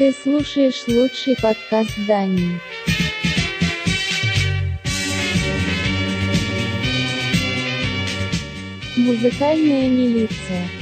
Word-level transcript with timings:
Ты 0.00 0.14
слушаешь 0.14 0.84
лучший 0.88 1.36
подкаст 1.36 1.90
Дании. 2.06 2.58
Музыкальная 8.96 9.90
милиция. 9.90 10.79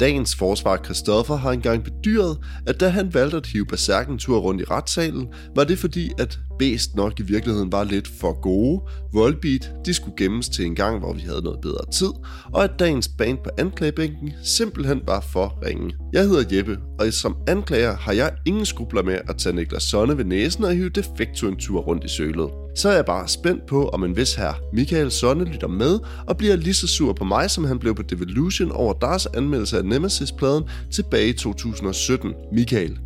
Dagens 0.00 0.34
forsvar 0.34 0.80
Christoffer 0.84 1.36
har 1.36 1.52
engang 1.52 1.84
bedyret, 1.84 2.38
at 2.66 2.80
da 2.80 2.88
han 2.88 3.14
valgte 3.14 3.36
at 3.36 3.46
hive 3.46 3.66
Berserken 3.66 4.18
tur 4.18 4.38
rundt 4.38 4.60
i 4.60 4.64
retssalen, 4.64 5.28
var 5.56 5.64
det 5.64 5.78
fordi, 5.78 6.10
at 6.18 6.38
Bæst 6.58 6.96
nok 6.96 7.20
i 7.20 7.22
virkeligheden 7.22 7.72
var 7.72 7.84
lidt 7.84 8.08
for 8.20 8.40
gode. 8.40 8.82
Volbeat, 9.12 9.72
de 9.86 9.94
skulle 9.94 10.16
gemmes 10.16 10.48
til 10.48 10.64
en 10.64 10.74
gang, 10.74 10.98
hvor 10.98 11.12
vi 11.12 11.20
havde 11.20 11.42
noget 11.42 11.60
bedre 11.60 11.90
tid, 11.92 12.12
og 12.52 12.64
at 12.64 12.70
dagens 12.78 13.08
band 13.08 13.38
på 13.44 13.50
anklagebænken 13.58 14.32
simpelthen 14.42 15.00
var 15.06 15.20
for 15.20 15.58
ringe. 15.66 15.94
Jeg 16.12 16.22
hedder 16.28 16.56
Jeppe, 16.56 16.78
og 16.98 17.12
som 17.12 17.36
anklager 17.48 17.96
har 17.96 18.12
jeg 18.12 18.32
ingen 18.46 18.66
skrubler 18.66 19.02
med 19.02 19.18
at 19.28 19.36
tage 19.36 19.56
Niklas 19.56 19.82
Sonne 19.82 20.18
ved 20.18 20.24
næsen 20.24 20.64
og 20.64 20.72
hive 20.72 20.88
Defecto 20.88 21.48
en 21.48 21.56
tur 21.56 21.80
rundt 21.80 22.04
i 22.04 22.08
sølet. 22.08 22.50
Så 22.74 22.88
er 22.88 22.92
jeg 22.92 23.04
bare 23.04 23.28
spændt 23.28 23.66
på, 23.66 23.88
om 23.88 24.04
en 24.04 24.16
vis 24.16 24.34
her 24.34 24.52
Michael 24.72 25.10
Sonne 25.10 25.44
lytter 25.44 25.68
med 25.68 25.98
og 26.26 26.36
bliver 26.36 26.56
lige 26.56 26.74
så 26.74 26.86
sur 26.86 27.12
på 27.12 27.24
mig, 27.24 27.50
som 27.50 27.64
han 27.64 27.78
blev 27.78 27.94
på 27.94 28.02
Devolution 28.02 28.72
over 28.72 28.92
deres 28.92 29.26
anmeldelse 29.26 29.78
af 29.78 29.84
Nemesis-pladen 29.84 30.64
tilbage 30.92 31.28
i 31.28 31.32
2017. 31.32 32.34
Michael. 32.52 32.98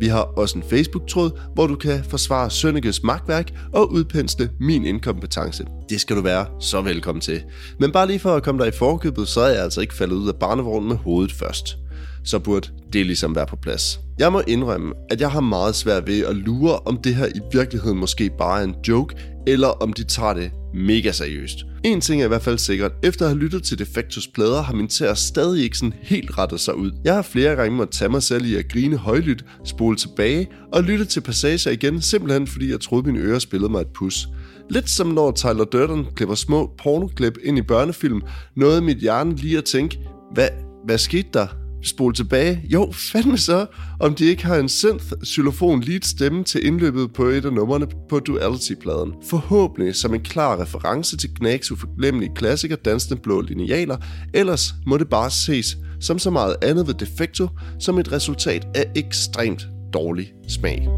Vi 0.00 0.06
har 0.06 0.20
også 0.20 0.58
en 0.58 0.64
Facebook-tråd, 0.70 1.30
hvor 1.54 1.66
du 1.66 1.74
kan 1.74 2.04
forsvare 2.04 2.50
Sønnekes 2.50 3.02
magtværk 3.02 3.50
og 3.72 3.92
udpensle 3.92 4.50
min 4.60 4.84
inkompetence. 4.84 5.64
Det 5.88 6.00
skal 6.00 6.16
du 6.16 6.22
være 6.22 6.46
så 6.60 6.80
velkommen 6.80 7.20
til. 7.20 7.42
Men 7.80 7.92
bare 7.92 8.06
lige 8.06 8.18
for 8.18 8.34
at 8.34 8.42
komme 8.42 8.64
dig 8.64 8.68
i 8.68 8.76
forkøbet, 8.78 9.28
så 9.28 9.40
er 9.40 9.48
jeg 9.48 9.62
altså 9.62 9.80
ikke 9.80 9.94
faldet 9.94 10.16
ud 10.16 10.28
af 10.28 10.34
barnevognen 10.34 10.88
med 10.88 10.96
hovedet 10.96 11.32
først 11.32 11.78
så 12.28 12.38
burde 12.38 12.68
det 12.92 13.00
er 13.00 13.04
ligesom 13.04 13.34
være 13.34 13.46
på 13.46 13.56
plads. 13.56 14.00
Jeg 14.18 14.32
må 14.32 14.42
indrømme, 14.46 14.94
at 15.10 15.20
jeg 15.20 15.30
har 15.30 15.40
meget 15.40 15.74
svært 15.74 16.06
ved 16.06 16.24
at 16.24 16.36
lure, 16.36 16.78
om 16.78 16.98
det 17.04 17.14
her 17.14 17.26
i 17.26 17.40
virkeligheden 17.52 17.98
måske 17.98 18.30
bare 18.38 18.60
er 18.60 18.64
en 18.64 18.74
joke, 18.88 19.14
eller 19.46 19.68
om 19.68 19.92
de 19.92 20.04
tager 20.04 20.34
det 20.34 20.50
mega 20.74 21.12
seriøst. 21.12 21.58
En 21.84 22.00
ting 22.00 22.20
er 22.20 22.24
i 22.24 22.28
hvert 22.28 22.42
fald 22.42 22.58
sikkert, 22.58 22.92
efter 23.02 23.24
at 23.24 23.30
have 23.30 23.38
lyttet 23.38 23.62
til 23.62 23.78
Defectus 23.78 24.28
plader, 24.28 24.62
har 24.62 24.74
min 24.74 24.88
tæer 24.88 25.14
stadig 25.14 25.62
ikke 25.62 25.78
sådan 25.78 25.94
helt 26.02 26.38
rettet 26.38 26.60
sig 26.60 26.76
ud. 26.76 26.92
Jeg 27.04 27.14
har 27.14 27.22
flere 27.22 27.56
gange 27.56 27.76
måttet 27.76 27.94
tage 27.94 28.08
mig 28.08 28.22
selv 28.22 28.44
i 28.44 28.56
at 28.56 28.68
grine 28.68 28.96
højlydt, 28.96 29.44
spole 29.64 29.96
tilbage 29.96 30.48
og 30.72 30.82
lytte 30.82 31.04
til 31.04 31.20
passager 31.20 31.70
igen, 31.70 32.02
simpelthen 32.02 32.46
fordi 32.46 32.70
jeg 32.70 32.80
troede 32.80 33.06
mine 33.06 33.24
ører 33.24 33.38
spillede 33.38 33.72
mig 33.72 33.80
et 33.80 33.92
pus. 33.94 34.28
Lidt 34.70 34.90
som 34.90 35.06
når 35.06 35.32
Tyler 35.32 35.64
Durden 35.64 36.06
klipper 36.16 36.34
små 36.34 36.70
pornoklip 36.82 37.38
ind 37.44 37.58
i 37.58 37.62
børnefilm, 37.62 38.22
nåede 38.56 38.80
mit 38.80 38.98
hjerne 38.98 39.36
lige 39.36 39.58
at 39.58 39.64
tænke, 39.64 39.98
hvad, 40.34 40.48
hvad 40.84 40.98
skete 40.98 41.28
der? 41.34 41.46
Spole 41.82 42.14
tilbage. 42.14 42.62
Jo, 42.64 42.92
fandme 42.92 43.38
så, 43.38 43.66
om 44.00 44.14
de 44.14 44.24
ikke 44.24 44.46
har 44.46 44.56
en 44.56 44.68
synth 44.68 45.04
xylofon 45.24 45.80
lead 45.80 46.00
stemme 46.02 46.44
til 46.44 46.66
indløbet 46.66 47.12
på 47.12 47.24
et 47.24 47.44
af 47.44 47.52
numrene 47.52 47.86
på 48.08 48.20
Duality-pladen. 48.20 49.12
Forhåbentlig 49.30 49.94
som 49.94 50.14
en 50.14 50.20
klar 50.20 50.60
reference 50.60 51.16
til 51.16 51.30
Gnags 51.34 51.72
uforglemmelige 51.72 52.34
klassiker 52.34 52.76
Dansende 52.76 53.22
Blå 53.22 53.40
Linealer, 53.40 53.96
ellers 54.34 54.74
må 54.86 54.96
det 54.96 55.08
bare 55.08 55.30
ses 55.30 55.76
som 56.00 56.18
så 56.18 56.30
meget 56.30 56.56
andet 56.62 56.86
ved 56.86 56.94
Defecto 56.94 57.48
som 57.78 57.98
et 57.98 58.12
resultat 58.12 58.66
af 58.74 58.92
ekstremt 58.96 59.68
dårlig 59.92 60.32
smag. 60.48 60.88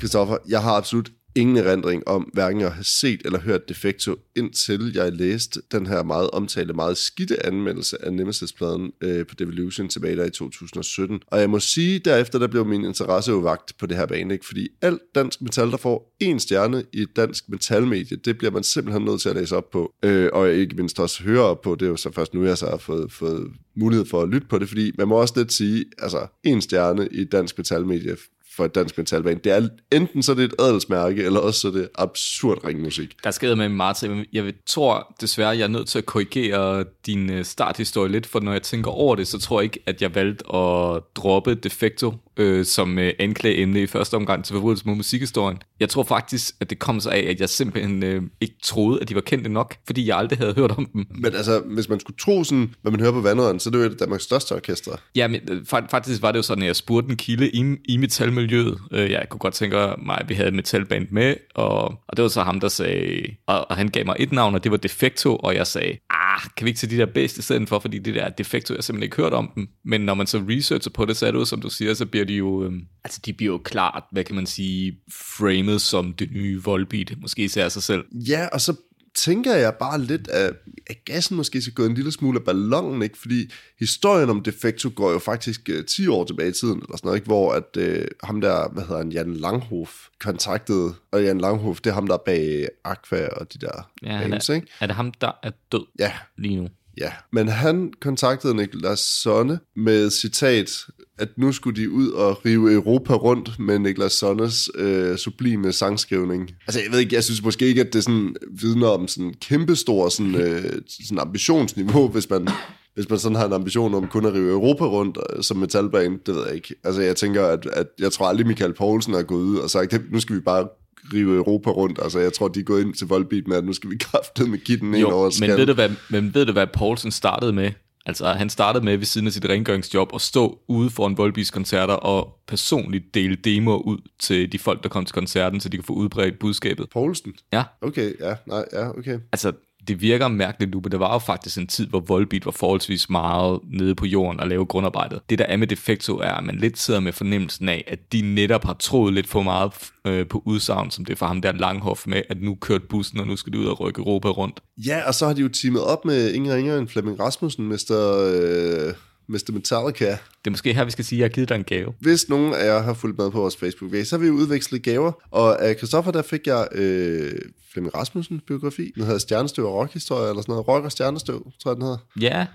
Christoffer, 0.00 0.36
jeg 0.48 0.62
har 0.62 0.72
absolut 0.72 1.10
ingen 1.38 1.56
erindring 1.56 2.08
om 2.08 2.30
hverken 2.32 2.60
at 2.60 2.72
have 2.72 2.84
set 2.84 3.20
eller 3.24 3.40
hørt 3.40 3.68
Defecto, 3.68 4.16
indtil 4.36 4.92
jeg 4.94 5.12
læste 5.12 5.62
den 5.72 5.86
her 5.86 6.02
meget 6.02 6.30
omtalte, 6.30 6.74
meget 6.74 6.96
skidte 6.96 7.46
anmeldelse 7.46 8.04
af 8.04 8.12
Nemesis-pladen 8.12 8.92
øh, 9.00 9.26
på 9.26 9.34
Devolution 9.34 9.88
tilbage 9.88 10.16
der 10.16 10.24
i 10.24 10.30
2017. 10.30 11.20
Og 11.26 11.40
jeg 11.40 11.50
må 11.50 11.58
sige, 11.58 11.98
derefter 11.98 12.38
der 12.38 12.46
blev 12.46 12.66
min 12.66 12.84
interesse 12.84 13.30
jo 13.30 13.38
vagt 13.38 13.78
på 13.78 13.86
det 13.86 13.96
her 13.96 14.06
bane, 14.06 14.34
ikke? 14.34 14.46
fordi 14.46 14.68
alt 14.82 15.02
dansk 15.14 15.42
metal, 15.42 15.70
der 15.70 15.76
får 15.76 16.16
en 16.20 16.40
stjerne 16.40 16.84
i 16.92 17.02
et 17.02 17.16
dansk 17.16 17.48
metalmedie, 17.48 18.16
det 18.16 18.38
bliver 18.38 18.50
man 18.50 18.62
simpelthen 18.62 19.04
nødt 19.04 19.20
til 19.20 19.28
at 19.28 19.36
læse 19.36 19.56
op 19.56 19.70
på. 19.70 19.92
Øh, 20.02 20.30
og 20.32 20.50
ikke 20.50 20.76
mindst 20.76 21.00
også 21.00 21.22
høre 21.22 21.42
op 21.42 21.60
på, 21.60 21.74
det 21.74 21.86
er 21.86 21.90
jo 21.90 21.96
så 21.96 22.12
først 22.12 22.34
nu, 22.34 22.44
jeg 22.44 22.58
så 22.58 22.66
har 22.66 22.76
fået, 22.76 23.12
fået 23.12 23.46
mulighed 23.76 24.06
for 24.06 24.22
at 24.22 24.28
lytte 24.28 24.46
på 24.46 24.58
det, 24.58 24.68
fordi 24.68 24.92
man 24.98 25.08
må 25.08 25.20
også 25.20 25.34
lidt 25.36 25.52
sige, 25.52 25.84
altså 25.98 26.26
en 26.44 26.60
stjerne 26.60 27.08
i 27.10 27.20
et 27.20 27.32
dansk 27.32 27.58
metalmedie 27.58 28.16
for 28.58 28.64
et 28.64 28.74
dansk 28.74 28.98
metalband. 28.98 29.40
Det 29.40 29.52
er 29.52 29.68
enten 29.92 30.22
så 30.22 30.32
er 30.32 30.36
det 30.36 30.44
et 30.44 30.54
adelsmærke, 30.58 31.24
eller 31.24 31.40
også 31.40 31.60
så 31.60 31.68
er 31.68 31.72
det 31.72 31.88
absurd 31.94 32.64
ringmusik. 32.64 33.16
Der 33.24 33.30
sker 33.30 33.54
med 33.54 33.94
til. 33.94 34.26
Jeg 34.32 34.52
tror 34.66 35.14
desværre, 35.20 35.48
jeg 35.48 35.64
er 35.64 35.68
nødt 35.68 35.88
til 35.88 35.98
at 35.98 36.06
korrigere 36.06 36.84
din 37.06 37.30
øh, 37.30 37.44
starthistorie 37.44 38.12
lidt, 38.12 38.26
for 38.26 38.40
når 38.40 38.52
jeg 38.52 38.62
tænker 38.62 38.90
over 38.90 39.14
det, 39.16 39.28
så 39.28 39.38
tror 39.38 39.60
jeg 39.60 39.64
ikke, 39.64 39.80
at 39.86 40.02
jeg 40.02 40.14
valgte 40.14 40.54
at 40.54 41.02
droppe 41.16 41.54
Defecto 41.54 42.14
øh, 42.38 42.64
som 42.64 42.98
øh, 42.98 43.12
anklageemne 43.18 43.82
i 43.82 43.86
første 43.86 44.14
omgang 44.14 44.44
til 44.44 44.54
forbrydelse 44.54 44.86
mod 44.86 44.94
musikhistorien. 44.94 45.58
Jeg 45.80 45.88
tror 45.88 46.02
faktisk, 46.02 46.54
at 46.60 46.70
det 46.70 46.78
kom 46.78 47.00
så 47.00 47.10
af, 47.10 47.26
at 47.30 47.40
jeg 47.40 47.48
simpelthen 47.48 48.02
øh, 48.02 48.22
ikke 48.40 48.54
troede, 48.62 49.00
at 49.00 49.08
de 49.08 49.14
var 49.14 49.20
kendte 49.20 49.50
nok, 49.50 49.74
fordi 49.86 50.06
jeg 50.06 50.18
aldrig 50.18 50.38
havde 50.38 50.54
hørt 50.54 50.70
om 50.70 50.86
dem. 50.92 51.06
Men 51.10 51.34
altså, 51.34 51.62
hvis 51.66 51.88
man 51.88 52.00
skulle 52.00 52.16
tro 52.18 52.44
sådan, 52.44 52.74
hvad 52.82 52.92
man 52.92 53.00
hører 53.00 53.12
på 53.12 53.20
vandrøren, 53.20 53.60
så 53.60 53.68
er 53.68 53.70
det 53.70 53.78
jo 53.78 53.84
et 53.84 53.90
af 53.90 53.96
Danmarks 53.96 54.24
største 54.24 54.52
orkestre. 54.52 54.92
Ja, 55.16 55.28
men 55.28 55.40
øh, 55.50 55.64
faktisk 55.66 56.22
var 56.22 56.32
det 56.32 56.36
jo 56.36 56.42
sådan, 56.42 56.62
at 56.62 56.66
jeg 56.66 56.76
spurgte 56.76 57.10
en 57.10 57.16
kilde 57.16 57.50
i, 57.50 57.76
i 57.88 57.96
metalmiljøet 57.96 58.47
miljøet. 58.48 58.78
Øh, 58.92 59.10
jeg 59.10 59.26
kunne 59.30 59.38
godt 59.38 59.54
tænke 59.54 59.76
mig, 60.06 60.18
at 60.20 60.28
vi 60.28 60.34
havde 60.34 60.48
et 60.48 60.54
metalband 60.54 61.06
med, 61.10 61.34
og, 61.54 61.82
og 61.84 62.16
det 62.16 62.22
var 62.22 62.28
så 62.28 62.42
ham, 62.42 62.60
der 62.60 62.68
sagde, 62.68 63.36
og, 63.46 63.70
og 63.70 63.76
han 63.76 63.88
gav 63.88 64.06
mig 64.06 64.16
et 64.18 64.32
navn, 64.32 64.54
og 64.54 64.64
det 64.64 64.70
var 64.70 64.76
Defecto, 64.76 65.36
og 65.36 65.54
jeg 65.54 65.66
sagde, 65.66 65.98
ah, 66.10 66.40
kan 66.56 66.64
vi 66.64 66.70
ikke 66.70 66.78
tage 66.78 66.90
de 66.90 66.98
der 67.00 67.06
bedste 67.06 67.38
i 67.38 67.42
stedet 67.42 67.68
for, 67.68 67.78
fordi 67.78 67.98
det 67.98 68.14
der 68.14 68.28
Defecto, 68.28 68.74
jeg 68.74 68.78
har 68.78 68.82
simpelthen 68.82 69.02
ikke 69.02 69.16
hørt 69.16 69.32
om 69.32 69.50
dem. 69.54 69.68
Men 69.84 70.00
når 70.00 70.14
man 70.14 70.26
så 70.26 70.42
researcher 70.48 70.90
på 70.90 71.04
det, 71.04 71.16
så 71.16 71.26
er 71.26 71.30
det 71.30 71.38
jo, 71.38 71.44
som 71.44 71.60
du 71.60 71.70
siger, 71.70 71.94
så 71.94 72.06
bliver 72.06 72.24
de 72.24 72.34
jo, 72.34 72.64
øh, 72.64 72.72
altså 73.04 73.20
de 73.26 73.32
bliver 73.32 73.52
jo 73.52 73.58
klart, 73.58 74.02
hvad 74.12 74.24
kan 74.24 74.36
man 74.36 74.46
sige, 74.46 74.98
framet 75.12 75.80
som 75.80 76.12
det 76.12 76.32
nye 76.32 76.62
Volbeat, 76.62 77.14
måske 77.20 77.44
især 77.44 77.68
sig 77.68 77.82
selv. 77.82 78.04
Ja, 78.12 78.46
og 78.52 78.60
så 78.60 78.76
tænker 79.24 79.54
jeg 79.54 79.74
bare 79.74 80.00
lidt, 80.00 80.28
at, 80.28 80.52
at 80.86 81.04
gassen 81.04 81.36
måske 81.36 81.62
skal 81.62 81.74
gå 81.74 81.84
en 81.84 81.94
lille 81.94 82.12
smule 82.12 82.38
af 82.38 82.44
ballonen, 82.44 83.02
ikke? 83.02 83.18
fordi 83.18 83.52
historien 83.78 84.30
om 84.30 84.42
Defecto 84.42 84.90
går 84.96 85.12
jo 85.12 85.18
faktisk 85.18 85.68
uh, 85.78 85.84
10 85.84 86.08
år 86.08 86.24
tilbage 86.24 86.48
i 86.48 86.52
tiden, 86.52 86.76
eller 86.78 86.96
sådan 86.96 87.06
noget, 87.06 87.16
ikke? 87.16 87.26
hvor 87.26 87.52
at, 87.52 87.76
uh, 87.78 88.04
ham 88.24 88.40
der, 88.40 88.68
hvad 88.68 88.82
hedder 88.82 88.98
han, 88.98 89.12
Jan 89.12 89.34
Langhof, 89.34 90.06
kontaktede, 90.20 90.94
og 91.12 91.22
Jan 91.24 91.38
Langhof, 91.40 91.80
det 91.80 91.90
er 91.90 91.94
ham, 91.94 92.06
der 92.06 92.14
er 92.14 92.22
bag 92.26 92.68
Aqua 92.84 93.28
og 93.28 93.52
de 93.52 93.58
der 93.58 93.90
Ja, 94.02 94.20
bands, 94.28 94.48
er, 94.48 94.54
ikke? 94.54 94.66
er 94.80 94.86
det 94.86 94.96
ham, 94.96 95.12
der 95.20 95.32
er 95.42 95.50
død 95.72 95.86
Ja, 95.98 96.12
lige 96.36 96.56
nu? 96.56 96.68
Ja, 97.00 97.12
men 97.32 97.48
han 97.48 97.92
kontaktede 98.00 98.54
Niklas 98.54 98.98
Sonne 98.98 99.58
med 99.76 100.10
citat, 100.10 100.86
at 101.18 101.28
nu 101.36 101.52
skulle 101.52 101.82
de 101.82 101.90
ud 101.90 102.08
og 102.10 102.44
rive 102.44 102.72
Europa 102.72 103.14
rundt 103.14 103.58
med 103.58 103.78
Niklas 103.78 104.12
Sonnes 104.12 104.70
øh, 104.74 105.16
sublime 105.16 105.72
sangskrivning. 105.72 106.50
Altså 106.66 106.80
jeg 106.80 106.92
ved 106.92 106.98
ikke, 106.98 107.14
jeg 107.14 107.24
synes 107.24 107.42
måske 107.42 107.66
ikke, 107.66 107.80
at 107.80 107.92
det 107.92 108.04
sådan 108.04 108.36
vidner 108.60 108.88
om 108.88 109.08
sådan 109.08 109.34
kæmpestor 109.40 110.08
sådan, 110.08 110.34
øh, 110.34 110.82
sådan 110.88 111.18
ambitionsniveau, 111.18 112.08
hvis 112.08 112.30
man, 112.30 112.48
hvis 112.94 113.10
man 113.10 113.18
sådan 113.18 113.36
har 113.36 113.46
en 113.46 113.52
ambition 113.52 113.94
om 113.94 114.08
kun 114.08 114.26
at 114.26 114.34
rive 114.34 114.50
Europa 114.52 114.84
rundt 114.84 115.18
øh, 115.36 115.42
som 115.42 115.56
metalband, 115.56 116.18
det 116.26 116.34
ved 116.34 116.46
jeg 116.46 116.54
ikke. 116.54 116.74
Altså 116.84 117.02
jeg 117.02 117.16
tænker, 117.16 117.46
at, 117.46 117.66
at 117.66 117.86
jeg 117.98 118.12
tror 118.12 118.26
aldrig 118.26 118.46
Michael 118.46 118.74
Poulsen 118.74 119.14
er 119.14 119.22
gået 119.22 119.42
ud 119.42 119.56
og 119.56 119.70
sagt, 119.70 120.12
nu 120.12 120.20
skal 120.20 120.36
vi 120.36 120.40
bare 120.40 120.68
rive 121.12 121.36
Europa 121.36 121.70
rundt. 121.70 121.98
Altså, 122.02 122.18
jeg 122.18 122.32
tror, 122.32 122.48
de 122.48 122.60
er 122.60 122.64
gået 122.64 122.82
ind 122.84 122.94
til 122.94 123.06
Volbeat 123.06 123.48
med, 123.48 123.56
at 123.56 123.64
nu 123.64 123.72
skal 123.72 123.90
vi 123.90 123.96
kraftede 124.00 124.50
med 124.50 124.58
kitten 124.58 124.94
ind 124.94 125.04
over 125.04 125.14
Jo, 125.16 125.22
men 125.24 125.32
skallen. 125.32 125.58
ved, 125.58 125.66
du, 125.66 125.72
hvad, 125.72 125.90
men 126.10 126.34
ved 126.34 126.46
du, 126.46 126.52
hvad 126.52 126.66
Poulsen 126.66 127.10
startede 127.10 127.52
med? 127.52 127.70
Altså, 128.06 128.26
han 128.32 128.50
startede 128.50 128.84
med 128.84 128.96
ved 128.96 129.06
siden 129.06 129.26
af 129.26 129.32
sit 129.32 129.44
rengøringsjob 129.44 130.10
at 130.14 130.20
stå 130.20 130.58
ude 130.68 130.90
foran 130.90 131.16
Volbeats 131.18 131.50
koncerter 131.50 131.94
og 131.94 132.38
personligt 132.46 133.14
dele 133.14 133.34
demoer 133.36 133.78
ud 133.78 133.98
til 134.18 134.52
de 134.52 134.58
folk, 134.58 134.82
der 134.82 134.88
kom 134.88 135.04
til 135.04 135.14
koncerten, 135.14 135.60
så 135.60 135.68
de 135.68 135.76
kan 135.76 135.84
få 135.84 135.92
udbredt 135.92 136.38
budskabet. 136.38 136.86
Poulsen? 136.92 137.34
Ja, 137.52 137.62
Okay, 137.82 138.12
ja, 138.20 138.34
nej, 138.46 138.64
ja, 138.72 138.88
okay. 138.98 139.18
altså, 139.32 139.52
det 139.88 140.00
virker 140.00 140.28
mærkeligt 140.28 140.74
nu, 140.74 140.80
men 140.84 140.92
der 140.92 140.98
var 140.98 141.12
jo 141.12 141.18
faktisk 141.18 141.58
en 141.58 141.66
tid, 141.66 141.86
hvor 141.86 142.00
Volbeat 142.00 142.46
var 142.46 142.52
forholdsvis 142.52 143.10
meget 143.10 143.60
nede 143.72 143.94
på 143.94 144.06
jorden 144.06 144.40
og 144.40 144.48
lave 144.48 144.66
grundarbejdet. 144.66 145.20
Det 145.30 145.38
der 145.38 145.44
er 145.44 145.56
med 145.56 145.66
Defecto 145.66 146.16
er, 146.18 146.30
at 146.30 146.44
man 146.44 146.56
lidt 146.56 146.78
sidder 146.78 147.00
med 147.00 147.12
fornemmelsen 147.12 147.68
af, 147.68 147.84
at 147.86 148.12
de 148.12 148.34
netop 148.34 148.64
har 148.64 148.74
troet 148.74 149.14
lidt 149.14 149.26
for 149.26 149.42
meget 149.42 149.72
øh, 150.04 150.26
på 150.26 150.42
udsagn, 150.44 150.90
som 150.90 151.04
det 151.04 151.12
er 151.12 151.16
for 151.16 151.26
ham 151.26 151.42
der 151.42 151.52
Langhoff 151.52 152.06
med, 152.06 152.22
at 152.28 152.42
nu 152.42 152.54
kørte 152.54 152.84
bussen, 152.88 153.20
og 153.20 153.26
nu 153.26 153.36
skal 153.36 153.52
de 153.52 153.58
ud 153.58 153.66
og 153.66 153.80
rykke 153.80 153.98
Europa 153.98 154.28
rundt. 154.28 154.60
Ja, 154.86 155.06
og 155.06 155.14
så 155.14 155.26
har 155.26 155.32
de 155.32 155.40
jo 155.40 155.48
teamet 155.48 155.82
op 155.82 156.04
med 156.04 156.32
ingen 156.32 156.54
ringer 156.54 156.78
end 156.78 156.88
Flemming 156.88 157.20
Rasmussen, 157.20 157.68
Mr. 157.68 157.92
Øh, 158.34 158.94
Mr. 159.28 159.52
Metallica. 159.52 160.04
Det 160.04 160.46
er 160.46 160.50
måske 160.50 160.74
her, 160.74 160.84
vi 160.84 160.90
skal 160.90 161.04
sige, 161.04 161.16
at 161.16 161.20
jeg 161.20 161.24
har 161.24 161.34
givet 161.34 161.48
dig 161.48 161.54
en 161.54 161.64
gave. 161.64 161.92
Hvis 162.00 162.28
nogen 162.28 162.54
af 162.54 162.66
jer 162.66 162.82
har 162.82 162.94
fulgt 162.94 163.18
med 163.18 163.30
på 163.30 163.40
vores 163.40 163.56
facebook 163.56 163.94
så 164.04 164.16
har 164.16 164.24
vi 164.24 164.30
udvekslet 164.30 164.82
gaver. 164.82 165.12
Og 165.30 165.64
af 165.64 165.76
Christoffer, 165.76 166.12
der 166.12 166.22
fik 166.22 166.46
jeg 166.46 166.68
øh, 166.72 167.32
Flemming 167.72 167.94
Rasmussen 167.94 168.40
biografi. 168.46 168.92
Den 168.94 169.04
hedder 169.04 169.18
Stjernestøv 169.18 169.66
og 169.66 169.74
rockhistorie, 169.74 170.28
eller 170.28 170.42
sådan 170.42 170.52
noget. 170.52 170.68
Rock 170.68 170.84
og 170.84 170.92
Stjernestøv, 170.92 171.46
tror 171.62 171.70
jeg, 171.70 171.76
den 171.76 171.82
hedder. 171.82 171.98
Ja, 172.20 172.46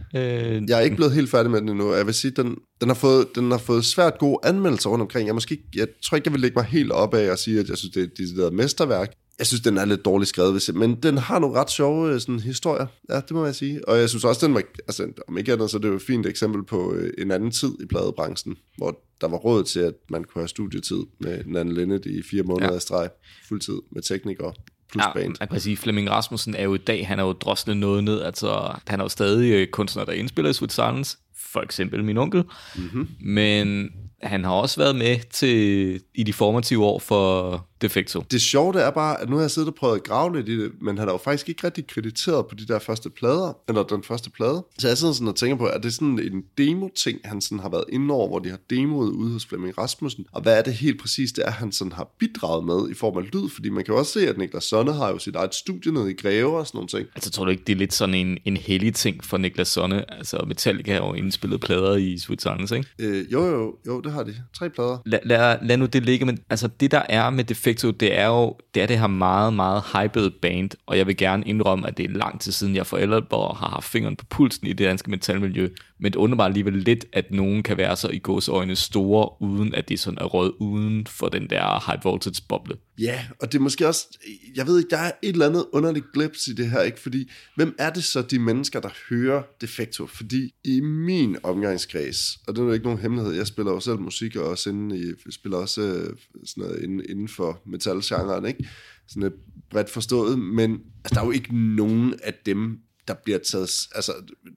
øh, 0.55 0.69
Jeg 0.69 0.77
er 0.77 0.81
ikke 0.81 0.95
blevet 0.95 1.13
helt 1.13 1.29
færdig 1.29 1.51
med 1.51 1.61
den 1.61 1.69
endnu. 1.69 1.93
Jeg 1.93 2.05
vil 2.05 2.13
sige, 2.13 2.31
den, 2.31 2.55
den, 2.81 2.89
har 2.89 2.95
fået, 2.95 3.27
den 3.35 3.51
har 3.51 3.57
fået 3.57 3.85
svært 3.85 4.17
gode 4.19 4.39
anmeldelser 4.43 4.89
rundt 4.89 5.01
omkring. 5.01 5.27
Jeg, 5.27 5.35
måske, 5.35 5.57
jeg 5.75 5.87
tror 6.03 6.15
ikke, 6.15 6.27
jeg 6.27 6.33
vil 6.33 6.41
lægge 6.41 6.55
mig 6.55 6.65
helt 6.65 6.91
op 6.91 7.13
af 7.13 7.31
og 7.31 7.39
sige, 7.39 7.59
at 7.59 7.69
jeg 7.69 7.77
synes, 7.77 7.93
det 7.93 7.99
er 7.99 8.03
et 8.03 8.17
decideret 8.17 8.53
mesterværk. 8.53 9.13
Jeg 9.39 9.47
synes, 9.47 9.61
den 9.61 9.77
er 9.77 9.85
lidt 9.85 10.05
dårligt 10.05 10.29
skrevet, 10.29 10.67
jeg, 10.67 10.75
men 10.75 10.95
den 10.95 11.17
har 11.17 11.39
nogle 11.39 11.59
ret 11.59 11.71
sjove 11.71 12.13
øh, 12.13 12.19
sådan, 12.19 12.39
historier. 12.39 12.87
Ja, 13.09 13.15
det 13.15 13.31
må 13.31 13.45
jeg 13.45 13.55
sige. 13.55 13.87
Og 13.89 13.99
jeg 13.99 14.09
synes 14.09 14.23
også, 14.23 14.47
den 14.47 14.53
var, 14.55 14.61
altså, 14.87 15.07
om 15.27 15.37
ikke 15.37 15.53
andet, 15.53 15.69
så 15.71 15.77
er 15.77 15.81
det 15.81 15.87
jo 15.89 15.95
et 15.95 16.01
fint 16.01 16.25
eksempel 16.25 16.63
på 16.63 16.93
øh, 16.93 17.13
en 17.17 17.31
anden 17.31 17.51
tid 17.51 17.71
i 17.83 17.85
pladebranchen, 17.85 18.55
hvor 18.77 18.99
der 19.21 19.27
var 19.27 19.37
råd 19.37 19.63
til, 19.63 19.79
at 19.79 19.93
man 20.09 20.23
kunne 20.23 20.41
have 20.41 20.47
studietid 20.47 20.99
med 21.19 21.39
Nan 21.45 21.71
Linnet 21.71 22.05
i 22.05 22.21
fire 22.31 22.43
måneder 22.43 22.71
Ja. 22.71 22.77
i 22.77 22.79
streg, 22.79 23.09
fuldtid 23.49 23.77
med 23.91 24.01
teknikere 24.01 24.53
plus 24.91 25.03
ja, 25.03 25.13
band. 25.13 25.35
man 25.39 25.47
kan 25.47 25.59
sige, 25.59 25.77
Flemming 25.77 26.09
Rasmussen 26.09 26.55
er 26.55 26.63
jo 26.63 26.73
i 26.73 26.77
dag, 26.77 27.07
han 27.07 27.19
er 27.19 27.23
jo 27.23 27.31
droslet 27.31 27.77
noget 27.77 28.03
ned, 28.03 28.21
altså 28.21 28.75
han 28.87 28.99
er 28.99 29.03
jo 29.03 29.09
stadig 29.09 29.51
øh, 29.51 29.67
kunstner, 29.67 30.05
der 30.05 30.11
indspiller 30.11 30.49
i 30.49 30.53
Sweet 30.53 30.71
Silence, 30.73 31.17
for 31.51 31.61
eksempel 31.61 32.03
min 32.03 32.17
onkel, 32.17 32.43
mm-hmm. 32.75 33.07
men 33.21 33.89
han 34.21 34.43
har 34.43 34.51
også 34.51 34.79
været 34.79 34.95
med 34.95 35.17
til 35.31 36.01
i 36.15 36.23
de 36.23 36.33
formative 36.33 36.85
år 36.85 36.99
for 36.99 37.67
Defecto. 37.83 38.23
Det 38.31 38.41
sjove 38.41 38.73
det 38.73 38.83
er 38.83 38.91
bare, 38.91 39.21
at 39.21 39.29
nu 39.29 39.35
har 39.35 39.43
jeg 39.43 39.51
siddet 39.51 39.69
og 39.69 39.75
prøvet 39.75 39.95
at 39.95 40.03
grave 40.03 40.35
lidt 40.35 40.49
i 40.49 40.63
det, 40.63 40.71
men 40.81 40.97
han 40.97 41.07
er 41.07 41.11
jo 41.11 41.17
faktisk 41.17 41.49
ikke 41.49 41.67
rigtig 41.67 41.87
krediteret 41.87 42.47
på 42.47 42.55
de 42.55 42.67
der 42.67 42.79
første 42.79 43.09
plader, 43.09 43.57
eller 43.67 43.83
den 43.83 44.03
første 44.03 44.29
plade. 44.29 44.65
Så 44.79 44.87
jeg 44.87 44.97
sidder 44.97 45.13
sådan 45.13 45.27
og 45.27 45.35
tænker 45.35 45.55
på, 45.57 45.65
at 45.65 45.83
det 45.83 45.89
er 45.89 45.93
sådan 45.93 46.19
en 46.19 46.43
demo-ting, 46.57 47.19
han 47.23 47.41
sådan 47.41 47.59
har 47.59 47.69
været 47.69 47.83
inde 47.89 48.13
over, 48.13 48.27
hvor 48.27 48.39
de 48.39 48.49
har 48.49 48.59
demoet 48.69 49.11
ude 49.11 49.33
hos 49.33 49.45
Flemming 49.45 49.77
Rasmussen. 49.77 50.25
Og 50.31 50.41
hvad 50.41 50.57
er 50.57 50.61
det 50.61 50.73
helt 50.73 51.01
præcis, 51.01 51.31
det 51.31 51.43
er, 51.47 51.51
han 51.51 51.71
sådan 51.71 51.91
har 51.91 52.15
bidraget 52.19 52.65
med 52.65 52.89
i 52.91 52.93
form 52.93 53.17
af 53.17 53.23
lyd? 53.33 53.49
Fordi 53.49 53.69
man 53.69 53.83
kan 53.83 53.93
jo 53.93 53.99
også 53.99 54.11
se, 54.11 54.29
at 54.29 54.37
Niklas 54.37 54.63
Sonne 54.63 54.93
har 54.93 55.09
jo 55.09 55.19
sit 55.19 55.35
eget 55.35 55.55
studie 55.55 55.91
nede 55.91 56.11
i 56.11 56.13
Greve 56.13 56.57
og 56.57 56.67
sådan 56.67 56.77
nogle 56.77 56.87
ting. 56.87 57.07
Altså 57.15 57.31
tror 57.31 57.45
du 57.45 57.51
ikke, 57.51 57.63
det 57.67 57.73
er 57.73 57.77
lidt 57.77 57.93
sådan 57.93 58.15
en, 58.15 58.37
en 58.45 58.57
hellig 58.57 58.95
ting 58.95 59.23
for 59.23 59.37
Niklas 59.37 59.67
Sonne? 59.67 60.13
Altså 60.13 60.43
Metallica 60.47 60.93
har 60.93 61.07
jo 61.07 61.13
indspillet 61.13 61.61
plader 61.61 61.95
i 61.95 62.17
Sweet 62.17 62.41
Silence, 62.41 62.77
ikke? 62.77 62.89
Øh, 62.99 63.33
jo, 63.33 63.45
jo, 63.45 63.75
jo, 63.87 64.01
det 64.01 64.11
har 64.11 64.23
de. 64.23 64.35
Tre 64.53 64.69
plader. 64.69 64.97
Lad, 65.05 65.19
lad, 65.25 65.57
lad 65.61 65.77
nu 65.77 65.85
det 65.85 66.03
ligge, 66.03 66.25
men 66.25 66.39
altså 66.49 66.69
det 66.79 66.91
der 66.91 67.01
er 67.09 67.29
med 67.29 67.43
Defecto, 67.73 67.91
det 67.91 68.19
er 68.19 68.27
jo 68.27 68.57
det 68.75 68.83
er 68.83 68.87
det 68.87 68.99
her 68.99 69.07
meget, 69.07 69.53
meget 69.53 69.83
hypede 69.93 70.31
band, 70.41 70.69
og 70.85 70.97
jeg 70.97 71.07
vil 71.07 71.17
gerne 71.17 71.43
indrømme, 71.45 71.87
at 71.87 71.97
det 71.97 72.05
er 72.05 72.09
lang 72.09 72.41
tid 72.41 72.51
siden, 72.51 72.75
jeg 72.75 72.87
for 72.87 72.97
alvor 72.97 73.53
har 73.53 73.69
haft 73.69 73.85
fingeren 73.85 74.15
på 74.15 74.25
pulsen 74.29 74.67
i 74.67 74.73
det 74.73 74.87
danske 74.87 75.09
metalmiljø, 75.09 75.69
men 76.03 76.11
det 76.11 76.19
undrer 76.19 76.35
mig 76.35 76.45
alligevel 76.45 76.73
lidt, 76.73 77.05
at 77.13 77.31
nogen 77.31 77.63
kan 77.63 77.77
være 77.77 77.95
så 77.95 78.09
i 78.09 78.19
gåsøjne 78.19 78.75
store, 78.75 79.41
uden 79.41 79.75
at 79.75 79.89
det 79.89 79.99
sådan 79.99 80.17
er 80.21 80.25
råd 80.25 80.55
uden 80.59 81.07
for 81.07 81.29
den 81.29 81.49
der 81.49 81.91
high 81.91 82.03
voltage 82.03 82.43
boble. 82.49 82.75
Ja, 82.99 83.25
og 83.41 83.51
det 83.51 83.57
er 83.57 83.61
måske 83.61 83.87
også, 83.87 84.07
jeg 84.55 84.67
ved 84.67 84.77
ikke, 84.77 84.89
der 84.89 84.97
er 84.97 85.11
et 85.23 85.29
eller 85.29 85.47
andet 85.47 85.65
underligt 85.71 86.05
glips 86.13 86.47
i 86.47 86.53
det 86.53 86.69
her, 86.69 86.81
ikke? 86.81 86.99
Fordi, 86.99 87.31
hvem 87.55 87.75
er 87.79 87.89
det 87.89 88.03
så, 88.03 88.21
de 88.21 88.39
mennesker, 88.39 88.79
der 88.79 88.89
hører 89.09 89.43
Defecto? 89.61 90.05
Fordi 90.05 90.53
i 90.63 90.79
min 90.81 91.37
omgangskreds, 91.43 92.37
og 92.47 92.55
det 92.55 92.61
er 92.61 92.65
jo 92.65 92.71
ikke 92.71 92.85
nogen 92.85 92.99
hemmelighed, 92.99 93.33
jeg 93.33 93.47
spiller 93.47 93.71
også 93.71 93.91
selv 93.91 93.99
musik, 93.99 94.35
og 94.35 94.45
også 94.45 94.69
inden 94.69 94.91
i, 94.91 95.31
spiller 95.31 95.57
også 95.57 95.81
øh, 95.81 96.17
sådan 96.45 96.63
noget 96.63 96.83
inden, 96.83 97.01
inden 97.09 97.27
for 97.27 97.61
metalgenren, 97.65 98.45
ikke? 98.45 98.69
Sådan 99.07 99.23
et 99.23 99.33
bredt 99.69 99.89
forstået, 99.89 100.39
men 100.39 100.71
altså, 100.71 101.15
der 101.15 101.21
er 101.21 101.25
jo 101.25 101.31
ikke 101.31 101.57
nogen 101.75 102.13
af 102.23 102.33
dem, 102.45 102.79
der 103.07 103.13
bliver 103.23 103.39
taget, 103.39 103.69
altså, 103.95 104.13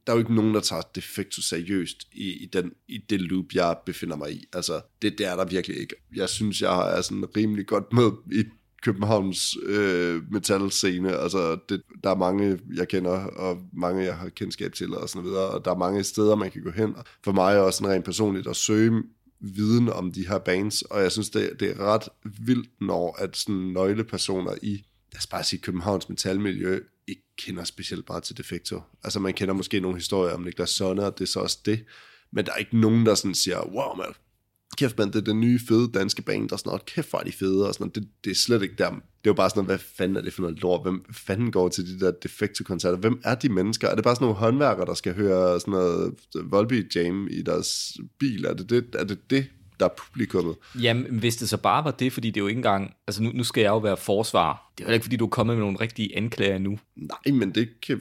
der 0.07 0.13
er 0.13 0.17
jo 0.17 0.19
ikke 0.19 0.35
nogen, 0.35 0.55
der 0.55 0.61
tager 0.61 0.83
defektus 0.95 1.45
seriøst 1.45 2.09
i, 2.13 2.33
i, 2.33 2.47
den, 2.53 2.73
i 2.89 2.99
det 2.99 3.21
loop, 3.21 3.45
jeg 3.55 3.77
befinder 3.87 4.17
mig 4.17 4.33
i. 4.33 4.45
Altså, 4.53 4.81
det, 5.03 5.19
det 5.19 5.27
er 5.27 5.37
der 5.37 5.45
virkelig 5.45 5.81
ikke. 5.81 5.95
Jeg 6.17 6.29
synes, 6.29 6.63
jeg 6.63 6.99
er 6.99 7.01
sådan 7.01 7.37
rimelig 7.37 7.67
godt 7.67 7.93
med 7.93 8.11
i 8.33 8.45
Københavns 8.83 9.57
øh, 9.67 10.33
metal-scene. 10.33 11.17
Altså, 11.17 11.59
det, 11.69 11.83
der 12.05 12.11
er 12.11 12.17
mange, 12.17 12.59
jeg 12.75 12.89
kender, 12.89 13.25
og 13.25 13.59
mange, 13.73 14.05
jeg 14.05 14.17
har 14.17 14.29
kendskab 14.29 14.73
til, 14.73 14.95
og 14.95 15.09
sådan 15.09 15.29
videre. 15.29 15.49
Og 15.49 15.65
der 15.65 15.71
er 15.71 15.79
mange 15.79 16.05
steder, 16.05 16.37
man 16.37 16.51
kan 16.51 16.63
gå 16.63 16.71
hen. 16.71 16.95
For 17.25 17.33
mig 17.33 17.55
er 17.55 17.61
også 17.61 17.77
sådan 17.77 17.93
rent 17.93 18.05
personligt 18.05 18.47
at 18.47 18.57
søge 18.57 19.03
viden 19.41 19.89
om 19.89 20.13
de 20.13 20.29
her 20.29 20.39
bands, 20.39 20.83
og 20.83 21.03
jeg 21.03 21.13
synes, 21.13 21.31
det, 21.31 21.51
det 21.61 21.71
er 21.71 21.79
ret 21.79 22.09
vildt, 22.47 22.69
når 22.81 23.17
at 23.19 23.37
sådan 23.37 23.55
nøglepersoner 23.55 24.55
i, 24.63 24.85
lad 25.17 25.21
os 25.21 25.27
bare 25.27 25.45
sige, 25.45 25.61
Københavns 25.61 26.09
metalmiljø, 26.09 26.81
ikke 27.09 27.23
kender 27.39 27.65
specielt 27.65 28.09
meget 28.09 28.23
til 28.23 28.37
Defecto. 28.37 28.81
Altså, 29.05 29.21
man 29.21 29.35
kender 29.35 29.55
måske 29.55 29.81
nogle 29.81 29.97
historier 29.97 30.35
om 30.35 30.43
Niklas 30.43 30.71
Sonne, 30.71 31.07
og 31.07 31.19
det 31.19 31.25
er 31.25 31.29
så 31.29 31.41
også 31.41 31.59
det. 31.65 31.85
Men 32.33 32.47
der 32.47 32.53
er 32.53 32.57
ikke 32.57 32.81
nogen, 32.81 33.07
der 33.07 33.15
sådan 33.15 33.35
siger, 33.35 33.61
wow, 33.61 33.97
man, 33.97 34.07
kæft 34.79 34.99
man, 34.99 35.09
det 35.09 35.17
er 35.17 35.21
den 35.21 35.41
nye 35.41 35.61
fede 35.69 35.93
danske 35.93 36.23
band, 36.23 36.53
og 36.53 36.59
sådan 36.59 36.69
noget, 36.71 36.85
kæft 36.87 37.11
hvor 37.11 37.19
er 37.19 37.25
de 37.25 37.33
fede, 37.33 37.69
og 37.69 37.75
sådan 37.75 37.85
noget. 37.85 37.95
Det, 37.95 38.09
det 38.25 38.31
er 38.31 38.35
slet 38.35 38.63
ikke 38.63 38.75
der. 38.79 38.91
Det 38.91 38.97
er 38.97 39.01
jo 39.27 39.35
bare 39.35 39.51
sådan 39.51 39.65
noget, 39.65 39.69
hvad 39.69 39.87
fanden 39.97 40.17
er 40.17 40.21
det 40.21 40.33
for 40.33 40.43
noget 40.43 40.63
lort? 40.63 40.83
Hvem 40.83 41.05
fanden 41.13 41.53
går 41.53 41.69
til 41.69 41.87
de 41.87 42.05
der 42.05 42.11
Defecto-koncerter? 42.11 42.99
Hvem 42.99 43.21
er 43.25 43.35
de 43.35 43.49
mennesker? 43.49 43.89
Er 43.89 43.95
det 43.95 44.05
bare 44.05 44.15
sådan 44.15 44.25
nogle 44.25 44.39
håndværkere, 44.39 44.87
der 44.87 44.95
skal 44.95 45.15
høre 45.15 45.61
sådan 45.61 45.73
noget 45.73 46.15
Volby 46.45 46.97
Jam 46.97 47.29
i 47.31 47.43
deres 47.43 47.97
bil? 48.19 48.45
Er 48.45 48.55
det 48.55 48.71
det, 48.71 48.85
er 48.95 49.05
det, 49.05 49.31
det 49.31 49.47
der 49.81 49.87
er 49.87 49.95
publikummet? 49.99 50.57
Jamen, 50.83 51.19
hvis 51.19 51.37
det 51.37 51.49
så 51.49 51.57
bare 51.57 51.85
var 51.85 51.91
det, 51.91 52.13
fordi 52.13 52.31
det 52.31 52.37
er 52.37 52.43
jo 52.43 52.49
ikke 52.49 52.59
engang... 52.59 52.95
Altså, 53.07 53.23
nu, 53.23 53.31
nu 53.35 53.45
skal 53.45 53.61
jeg 53.61 53.69
jo 53.69 53.79
være 53.79 53.97
forsvar. 53.97 54.73
Det 54.79 54.85
er 54.85 54.89
jo 54.89 54.95
ikke, 54.95 55.05
fordi 55.05 55.17
du 55.17 55.25
er 55.25 55.29
kommet 55.29 55.57
med 55.57 55.65
nogle 55.65 55.81
rigtige 55.81 56.17
anklager 56.17 56.59
nu. 56.59 56.79
Nej, 56.97 57.33
men 57.35 57.55
det 57.55 57.81
kan... 57.87 58.01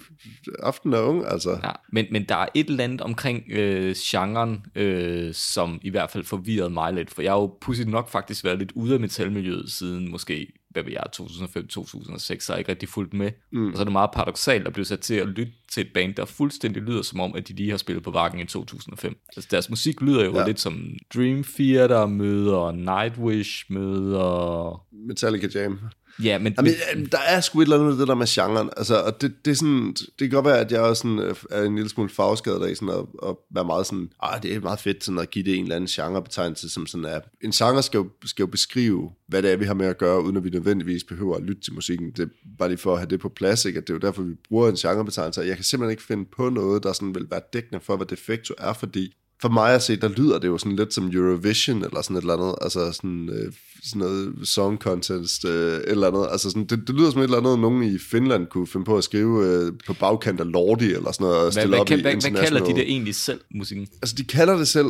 Aften 0.59 0.93
er 0.93 0.99
ung, 0.99 1.25
altså. 1.27 1.59
Ja, 1.63 1.71
men, 1.91 2.05
men 2.11 2.25
der 2.29 2.35
er 2.35 2.47
et 2.53 2.67
eller 2.67 2.83
andet 2.83 3.01
omkring 3.01 3.43
øh, 3.51 3.95
genren, 3.97 4.65
øh, 4.75 5.33
som 5.33 5.79
i 5.81 5.89
hvert 5.89 6.11
fald 6.11 6.23
forvirrede 6.23 6.69
mig 6.69 6.93
lidt. 6.93 7.13
For 7.13 7.21
jeg 7.21 7.31
har 7.31 7.39
jo 7.39 7.57
pudsigt 7.61 7.89
nok 7.89 8.09
faktisk 8.09 8.43
været 8.43 8.59
lidt 8.59 8.71
ude 8.71 8.93
af 8.93 8.99
metalmiljøet 8.99 9.71
siden 9.71 10.11
måske 10.11 10.51
hvad 10.75 10.83
ved 10.83 10.91
jeg, 10.91 11.03
2005-2006, 11.17 12.39
så 12.39 12.53
har 12.53 12.57
ikke 12.57 12.71
rigtig 12.71 12.89
fulgt 12.89 13.13
med. 13.13 13.31
Mm. 13.51 13.67
Og 13.67 13.75
så 13.75 13.81
er 13.81 13.83
det 13.83 13.91
meget 13.91 14.09
paradoxalt 14.13 14.67
at 14.67 14.73
blive 14.73 14.85
sat 14.85 14.99
til 14.99 15.13
at 15.13 15.27
lytte 15.27 15.53
til 15.71 15.81
et 15.81 15.93
band, 15.93 16.15
der 16.15 16.25
fuldstændig 16.25 16.81
lyder 16.83 17.01
som 17.01 17.19
om, 17.19 17.35
at 17.35 17.47
de 17.47 17.53
lige 17.53 17.69
har 17.69 17.77
spillet 17.77 18.03
på 18.03 18.11
Vakken 18.11 18.39
i 18.39 18.45
2005. 18.45 19.17
Altså 19.35 19.47
deres 19.51 19.69
musik 19.69 20.01
lyder 20.01 20.25
jo. 20.25 20.39
Ja. 20.39 20.47
lidt 20.47 20.59
som 20.59 20.97
Dream 21.15 21.43
Theater 21.43 22.05
møder 22.05 22.71
Nightwish 22.71 23.65
møder... 23.69 24.85
Metallica 25.07 25.47
Jam. 25.55 25.79
Ja, 26.23 26.37
men, 26.37 26.53
Jamen, 26.57 26.71
øh, 26.95 27.05
der 27.11 27.17
er 27.17 27.41
sgu 27.41 27.59
et 27.59 27.63
eller 27.63 27.75
andet 27.75 27.89
med 27.89 27.99
det 27.99 28.07
der 28.07 28.15
med 28.15 28.27
genren. 28.27 28.69
Altså, 28.77 29.01
og 29.01 29.21
det, 29.21 29.45
det, 29.45 29.51
er 29.51 29.55
sådan, 29.55 29.93
det 29.93 30.19
kan 30.19 30.29
godt 30.29 30.45
være, 30.45 30.59
at 30.59 30.71
jeg 30.71 30.81
også 30.81 31.01
sådan, 31.01 31.19
øh, 31.19 31.35
er 31.51 31.63
en 31.63 31.75
lille 31.75 31.89
smule 31.89 32.09
fagskadet 32.09 32.65
af 32.65 32.75
sådan 32.75 32.89
at, 32.89 33.29
at 33.29 33.35
være 33.55 33.65
meget 33.65 33.85
sådan, 33.85 34.09
ah, 34.21 34.43
det 34.43 34.53
er 34.53 34.59
meget 34.59 34.79
fedt 34.79 35.03
sådan 35.03 35.19
at 35.19 35.29
give 35.29 35.45
det 35.45 35.55
en 35.55 35.63
eller 35.63 35.75
anden 35.75 35.87
genrebetegnelse, 35.87 36.69
som 36.69 36.87
sådan 36.87 37.05
er. 37.05 37.19
En 37.41 37.51
genre 37.51 37.83
skal 37.83 37.97
jo, 37.97 38.09
skal 38.25 38.43
jo 38.43 38.47
beskrive, 38.47 39.11
hvad 39.27 39.41
det 39.41 39.51
er, 39.51 39.57
vi 39.57 39.65
har 39.65 39.73
med 39.73 39.85
at 39.85 39.97
gøre, 39.97 40.23
uden 40.23 40.37
at 40.37 40.43
vi 40.43 40.49
nødvendigvis 40.49 41.03
behøver 41.03 41.35
at 41.35 41.43
lytte 41.43 41.61
til 41.61 41.73
musikken. 41.73 42.11
Det 42.11 42.19
er 42.19 42.27
bare 42.59 42.69
lige 42.69 42.77
for 42.77 42.93
at 42.93 42.99
have 42.99 43.09
det 43.09 43.19
på 43.19 43.29
plads, 43.29 43.65
ikke? 43.65 43.77
At 43.77 43.87
det 43.87 43.93
er 43.93 43.97
jo 43.97 44.07
derfor, 44.07 44.23
vi 44.23 44.33
bruger 44.49 44.69
en 44.69 44.75
genrebetegnelse. 44.75 45.41
Jeg 45.41 45.55
kan 45.55 45.63
simpelthen 45.63 45.91
ikke 45.91 46.03
finde 46.03 46.25
på 46.37 46.49
noget, 46.49 46.83
der 46.83 46.93
sådan 46.93 47.15
vil 47.15 47.27
være 47.31 47.41
dækkende 47.53 47.79
for, 47.79 47.95
hvad 47.97 48.07
Defecto 48.07 48.53
er, 48.57 48.73
fordi 48.73 49.13
for 49.41 49.49
mig 49.49 49.73
at 49.73 49.83
se, 49.83 49.95
der 49.95 50.07
lyder 50.07 50.39
det 50.39 50.47
jo 50.47 50.57
sådan 50.57 50.75
lidt 50.75 50.93
som 50.93 51.11
Eurovision, 51.13 51.83
eller 51.83 52.01
sådan 52.01 52.17
et 52.17 52.21
eller 52.21 52.33
andet, 52.33 52.55
altså 52.61 52.91
sådan, 52.91 53.29
øh, 53.29 53.53
sådan 53.83 53.99
noget 53.99 54.33
song 54.43 54.77
contest, 54.77 55.45
øh, 55.45 55.77
et 55.77 55.83
eller 55.89 56.07
andet, 56.07 56.27
altså 56.31 56.49
sådan, 56.49 56.65
det, 56.65 56.87
det 56.87 56.95
lyder 56.95 57.11
som 57.11 57.19
et 57.19 57.23
eller 57.23 57.37
andet, 57.37 57.59
nogen 57.59 57.83
i 57.83 57.97
Finland 57.97 58.47
kunne 58.47 58.67
finde 58.67 58.85
på 58.85 58.97
at 58.97 59.03
skrive 59.03 59.45
øh, 59.45 59.73
på 59.87 59.93
bagkant 59.93 60.39
af 60.39 60.51
Lordi, 60.51 60.85
eller 60.85 61.11
sådan 61.11 61.25
noget, 61.27 61.45
og 61.45 61.53
stille 61.53 61.69
hvad, 61.69 61.79
op 61.79 61.87
hvad, 61.87 61.97
i 61.97 62.01
hvad, 62.01 62.31
hvad 62.31 62.43
kalder 62.43 62.65
de 62.65 62.73
det 62.73 62.91
egentlig 62.91 63.15
selv, 63.15 63.41
musikken? 63.55 63.87
Altså, 64.01 64.15
de 64.15 64.23
kalder 64.23 64.57
det 64.57 64.67
selv 64.67 64.87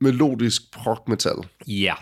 melodisk 0.00 0.62
prog 0.72 0.98
metal. 1.08 1.36
Ja. 1.66 1.94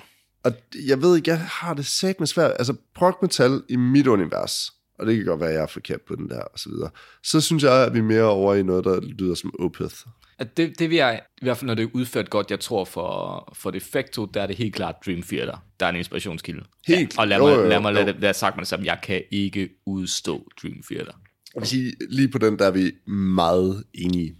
Og 0.45 0.53
jeg 0.87 1.03
ved 1.03 1.17
ikke, 1.17 1.31
jeg 1.31 1.41
har 1.41 1.75
det 1.75 1.87
sat 1.87 2.21
med 2.21 2.27
svært. 2.27 2.53
Altså, 2.59 2.75
prog 2.95 3.19
metal 3.23 3.63
i 3.69 3.77
mit 3.77 4.07
univers, 4.07 4.73
og 4.99 5.07
det 5.07 5.17
kan 5.17 5.25
godt 5.25 5.41
være, 5.41 5.49
at 5.49 5.55
jeg 5.55 5.63
er 5.63 5.67
forkert 5.67 6.01
på 6.09 6.15
den 6.15 6.29
der, 6.29 6.41
og 6.41 6.59
så 6.59 6.69
videre. 6.69 6.91
Så 7.25 7.41
synes 7.41 7.63
jeg, 7.63 7.87
at 7.87 7.95
vi 7.95 7.99
er 7.99 8.03
mere 8.03 8.23
over 8.23 8.55
i 8.55 8.63
noget, 8.63 8.85
der 8.85 9.01
lyder 9.01 9.35
som 9.35 9.55
Opeth. 9.59 9.97
At 10.39 10.57
det, 10.57 10.79
det 10.79 10.91
vil 10.91 10.97
jeg, 10.97 11.23
i 11.43 11.45
hvert 11.45 11.57
fald 11.57 11.67
når 11.67 11.75
det 11.75 11.83
er 11.83 11.89
udført 11.93 12.31
godt, 12.31 12.51
jeg 12.51 12.61
tror 12.61 12.85
for, 12.85 13.53
for 13.57 13.71
Defecto, 13.71 14.25
der 14.25 14.43
er 14.43 14.47
det 14.47 14.57
helt 14.57 14.75
klart 14.75 14.95
Dream 15.07 15.23
Theater. 15.23 15.57
Der 15.81 15.87
er 15.87 15.91
en 15.91 15.97
inspirationskilde. 15.97 16.65
Helt 16.87 17.17
ja, 17.17 17.21
Og 17.21 17.29
lad 17.29 17.39
mig, 17.39 17.57
jo, 17.57 17.63
jo, 17.63 17.69
lad 17.69 17.81
mig 17.81 17.95
jo. 17.95 18.07
det 18.07 18.21
være 18.21 18.35
sagt 18.35 18.57
med 18.57 18.61
det 18.61 18.69
samme, 18.69 18.87
jeg 18.87 18.99
kan 19.03 19.23
ikke 19.31 19.69
udstå 19.87 20.49
Dream 20.63 20.83
Theater. 20.91 21.13
Jeg 21.55 21.61
vil 21.61 21.69
sige, 21.69 21.93
lige 22.11 22.29
på 22.29 22.39
den, 22.39 22.59
der 22.59 22.67
er 22.67 22.71
vi 22.71 22.93
meget 23.11 23.85
enige. 23.95 24.37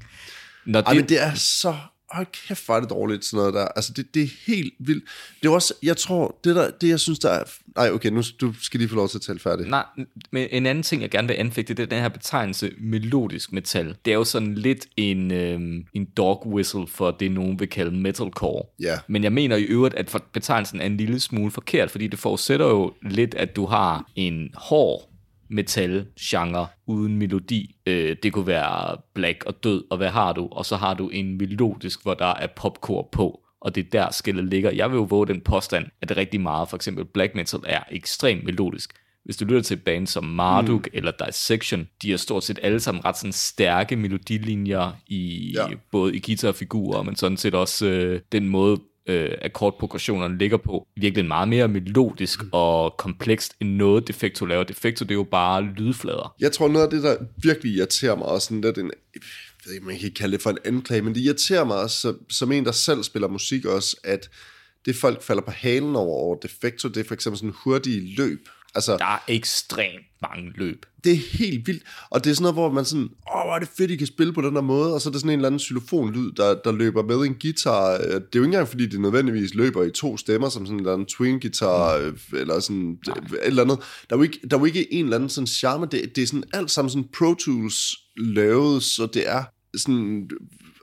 Når 0.67 0.81
Ej, 0.81 0.95
men 0.95 1.09
det 1.09 1.23
er 1.23 1.35
så... 1.35 1.77
Hold 2.11 2.27
kæft, 2.49 2.69
er 2.69 2.81
det 2.81 2.91
dårligt, 2.91 3.25
sådan 3.25 3.37
noget 3.37 3.55
der. 3.55 3.65
Altså, 3.65 3.93
det, 3.93 4.15
det 4.15 4.23
er 4.23 4.29
helt 4.47 4.75
vildt. 4.79 5.05
Det 5.43 5.49
er 5.49 5.53
også, 5.53 5.75
jeg 5.83 5.97
tror, 5.97 6.39
det, 6.45 6.57
der, 6.57 6.71
det 6.71 6.89
jeg 6.89 7.01
synes, 7.01 7.19
der 7.19 7.31
er... 7.31 7.43
Nej, 7.77 7.91
okay, 7.91 8.09
nu 8.09 8.23
du 8.41 8.55
skal 8.61 8.81
lige 8.81 8.89
få 8.89 8.95
lov 8.95 9.09
til 9.09 9.19
at 9.19 9.23
tale 9.23 9.39
færdigt. 9.39 9.69
Nej, 9.69 9.85
men 10.31 10.49
en 10.51 10.67
anden 10.67 10.83
ting, 10.83 11.03
jeg 11.03 11.11
gerne 11.11 11.29
vil 11.29 11.35
anfægte, 11.35 11.75
det 11.75 11.83
er 11.83 11.87
den 11.87 12.01
her 12.01 12.09
betegnelse 12.09 12.73
melodisk 12.81 13.53
metal. 13.53 13.97
Det 14.05 14.11
er 14.11 14.15
jo 14.15 14.25
sådan 14.25 14.55
lidt 14.55 14.87
en, 14.97 15.31
øhm, 15.31 15.85
en 15.95 16.05
dog 16.17 16.47
whistle 16.47 16.87
for 16.87 17.11
det, 17.11 17.33
nogen 17.33 17.61
vil 17.61 17.69
kalde 17.69 17.97
metalcore. 17.97 18.63
Ja. 18.81 18.99
Men 19.09 19.25
jeg 19.25 19.33
mener 19.33 19.57
i 19.57 19.63
øvrigt, 19.63 19.95
at 19.95 20.17
betegnelsen 20.33 20.81
er 20.81 20.87
en 20.87 20.97
lille 20.97 21.21
smule 21.21 21.51
forkert, 21.51 21.91
fordi 21.91 22.07
det 22.07 22.19
forudsætter 22.19 22.67
jo 22.67 22.95
lidt, 23.03 23.35
at 23.35 23.57
du 23.57 23.67
har 23.67 24.11
en 24.17 24.51
hård 24.55 25.16
metal-genre 25.49 26.67
uden 26.87 27.17
melodi. 27.17 27.77
Øh, 27.87 28.17
det 28.23 28.33
kunne 28.33 28.47
være 28.47 28.97
black 29.15 29.45
og 29.45 29.65
død, 29.65 29.85
og 29.91 29.97
hvad 29.97 30.09
har 30.09 30.33
du? 30.33 30.49
Og 30.51 30.67
så 30.67 30.77
har 30.77 30.95
du 30.95 31.09
en 31.09 31.39
melodisk, 31.39 32.03
hvor 32.03 32.15
der 32.15 32.35
er 32.35 32.47
popcore 32.47 33.05
på 33.13 33.43
og 33.61 33.75
det 33.75 33.87
er 33.87 33.91
der 33.91 34.11
skillet 34.11 34.45
ligger. 34.45 34.71
Jeg 34.71 34.91
vil 34.91 34.97
jo 34.97 35.03
våge 35.03 35.27
den 35.27 35.41
påstand, 35.41 35.87
at 36.03 36.09
det 36.09 36.17
rigtig 36.17 36.41
meget, 36.41 36.69
for 36.69 36.77
eksempel 36.77 37.05
black 37.05 37.35
metal, 37.35 37.61
er 37.67 37.83
ekstremt 37.91 38.45
melodisk. 38.45 38.93
Hvis 39.25 39.37
du 39.37 39.45
lytter 39.45 39.63
til 39.63 39.77
band 39.77 40.07
som 40.07 40.25
Marduk 40.25 40.81
mm. 40.81 40.91
eller 40.93 41.13
Dissection, 41.27 41.89
de 42.03 42.11
har 42.11 42.17
stort 42.17 42.45
set 42.45 42.59
alle 42.63 42.81
sammen 42.81 43.05
ret 43.05 43.17
sådan 43.17 43.33
stærke 43.33 43.97
melodilinjer 43.97 44.93
i 45.07 45.53
ja. 45.57 45.67
både 45.93 46.17
i 46.17 46.21
guitarfigurer, 46.27 47.03
men 47.03 47.17
sådan 47.17 47.37
set 47.37 47.55
også 47.55 47.87
øh, 47.87 48.21
den 48.33 48.49
måde, 48.49 48.81
øh, 49.07 49.31
akkordprogressionerne 49.43 50.39
ligger 50.39 50.57
på, 50.57 50.87
virkelig 50.97 51.27
meget 51.27 51.49
mere 51.49 51.69
melodisk 51.69 52.43
mm. 52.43 52.49
og 52.53 52.95
komplekst 52.99 53.55
end 53.61 53.71
noget 53.71 54.09
Defecto 54.09 54.45
laver. 54.45 54.65
Defecto, 54.65 55.05
det 55.05 55.11
er 55.11 55.15
jo 55.15 55.27
bare 55.31 55.63
lydflader. 55.63 56.35
Jeg 56.41 56.53
tror, 56.53 56.69
noget 56.69 56.85
af 56.85 56.91
det, 56.91 57.03
der 57.03 57.17
virkelig 57.43 57.73
irriterer 57.73 58.17
mig, 58.17 58.27
også 58.27 58.47
sådan 58.47 58.61
lidt 58.61 58.79
en, 58.79 58.91
jeg 59.15 59.23
ved 59.67 59.75
ikke, 59.75 59.87
man 59.87 59.99
kan 59.99 60.13
kalde 60.13 60.33
det 60.33 60.43
for 60.43 60.51
en 60.51 60.59
anklage, 60.65 61.03
men 61.03 61.15
det 61.15 61.21
irriterer 61.21 61.65
mig 61.65 61.77
også, 61.77 62.01
som, 62.01 62.19
som 62.31 62.53
en, 62.53 62.65
der 62.65 62.73
selv 62.73 63.03
spiller 63.03 63.29
musik 63.29 63.65
også, 63.65 63.97
at 64.05 64.31
det 64.87 64.97
folk 64.97 65.23
falder 65.23 65.43
på 65.43 65.51
halen 65.51 65.97
over, 65.97 66.17
over 66.17 66.37
Defecto, 66.37 66.89
det 66.89 66.97
er 66.97 67.05
for 67.05 67.15
eksempel 67.15 67.39
sådan 67.39 67.55
hurtige 67.65 68.17
løb. 68.17 68.49
Altså, 68.77 68.97
der 68.97 69.05
er 69.05 69.19
ekstremt 69.29 70.07
mange 70.23 70.53
løb. 70.55 70.87
Det 71.05 71.13
er 71.13 71.39
helt 71.39 71.67
vildt. 71.67 71.83
Og 72.11 72.25
det 72.25 72.31
er 72.31 72.35
sådan 72.35 72.43
noget, 72.43 72.55
hvor 72.55 72.73
man 72.73 72.85
sådan, 72.85 73.05
åh, 73.05 73.45
hvor 73.45 73.55
er 73.55 73.59
det 73.59 73.69
fedt, 73.77 73.91
I 73.91 73.97
kan 73.97 74.07
spille 74.07 74.33
på 74.33 74.41
den 74.41 74.55
der 74.55 74.61
måde. 74.61 74.95
Og 74.95 75.01
så 75.01 75.09
er 75.09 75.11
det 75.11 75.21
sådan 75.21 75.31
en 75.31 75.39
eller 75.39 75.49
anden 75.49 75.61
xylofonlyd, 75.61 76.33
der, 76.33 76.55
der 76.65 76.73
løber 76.73 77.03
med 77.03 77.17
en 77.17 77.37
guitar. 77.43 77.99
Det 77.99 78.07
er 78.07 78.11
jo 78.13 78.21
ikke 78.41 78.45
engang, 78.45 78.69
fordi 78.69 78.87
det 78.87 79.01
nødvendigvis 79.01 79.55
løber 79.55 79.83
i 79.83 79.91
to 79.91 80.17
stemmer, 80.17 80.49
som 80.49 80.67
sådan 80.67 80.75
en 80.75 80.81
eller 80.81 80.93
anden 80.93 81.07
twin 81.07 81.41
guitar, 81.41 82.11
mm. 82.11 82.39
eller 82.39 82.61
sådan 82.61 82.99
Nej. 83.07 83.17
et 83.17 83.39
eller 83.43 83.63
andet. 83.63 83.79
Der 84.11 84.17
er 84.17 84.19
jo 84.19 84.23
ikke, 84.23 84.39
der 84.51 84.57
er 84.57 84.61
jo 84.61 84.67
ikke 84.67 84.93
en 84.95 85.05
eller 85.05 85.17
anden 85.17 85.31
sådan 85.31 85.47
charme. 85.47 85.87
Det, 85.91 86.17
det 86.17 86.23
er 86.23 86.27
sådan 86.27 86.45
alt 86.53 86.71
sammen 86.71 86.91
sådan 86.91 87.09
Pro 87.19 87.35
Tools 87.35 87.97
lavet, 88.17 88.83
så 88.83 89.07
det 89.07 89.29
er 89.29 89.45
sådan 89.77 90.31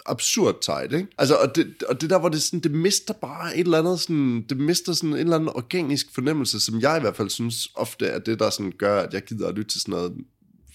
absurd 0.06 0.56
tight, 0.62 0.94
ikke? 0.94 1.08
Altså, 1.18 1.36
og 1.36 1.56
det, 1.56 1.84
og 1.90 2.02
det 2.02 2.10
der, 2.10 2.20
hvor 2.20 2.30
det, 2.30 2.42
sådan, 2.42 2.60
det 2.60 2.72
mister 2.72 3.14
bare 3.14 3.58
et 3.58 3.60
eller 3.60 3.80
andet, 3.80 4.00
sådan, 4.00 4.46
det 4.50 4.58
mister 4.58 4.94
sådan 4.94 5.10
en 5.10 5.18
eller 5.18 5.36
anden 5.36 5.50
organisk 5.50 6.08
fornemmelse, 6.14 6.60
som 6.60 6.82
jeg 6.82 6.98
i 6.98 7.02
hvert 7.02 7.16
fald 7.16 7.30
synes 7.30 7.68
ofte 7.76 8.06
er 8.06 8.20
det, 8.20 8.40
der 8.40 8.50
sådan 8.50 8.74
gør, 8.78 9.02
at 9.02 9.14
jeg 9.14 9.24
gider 9.24 9.48
at 9.48 9.56
lytte 9.56 9.72
til 9.72 9.82
sådan 9.82 9.92
noget 9.92 10.14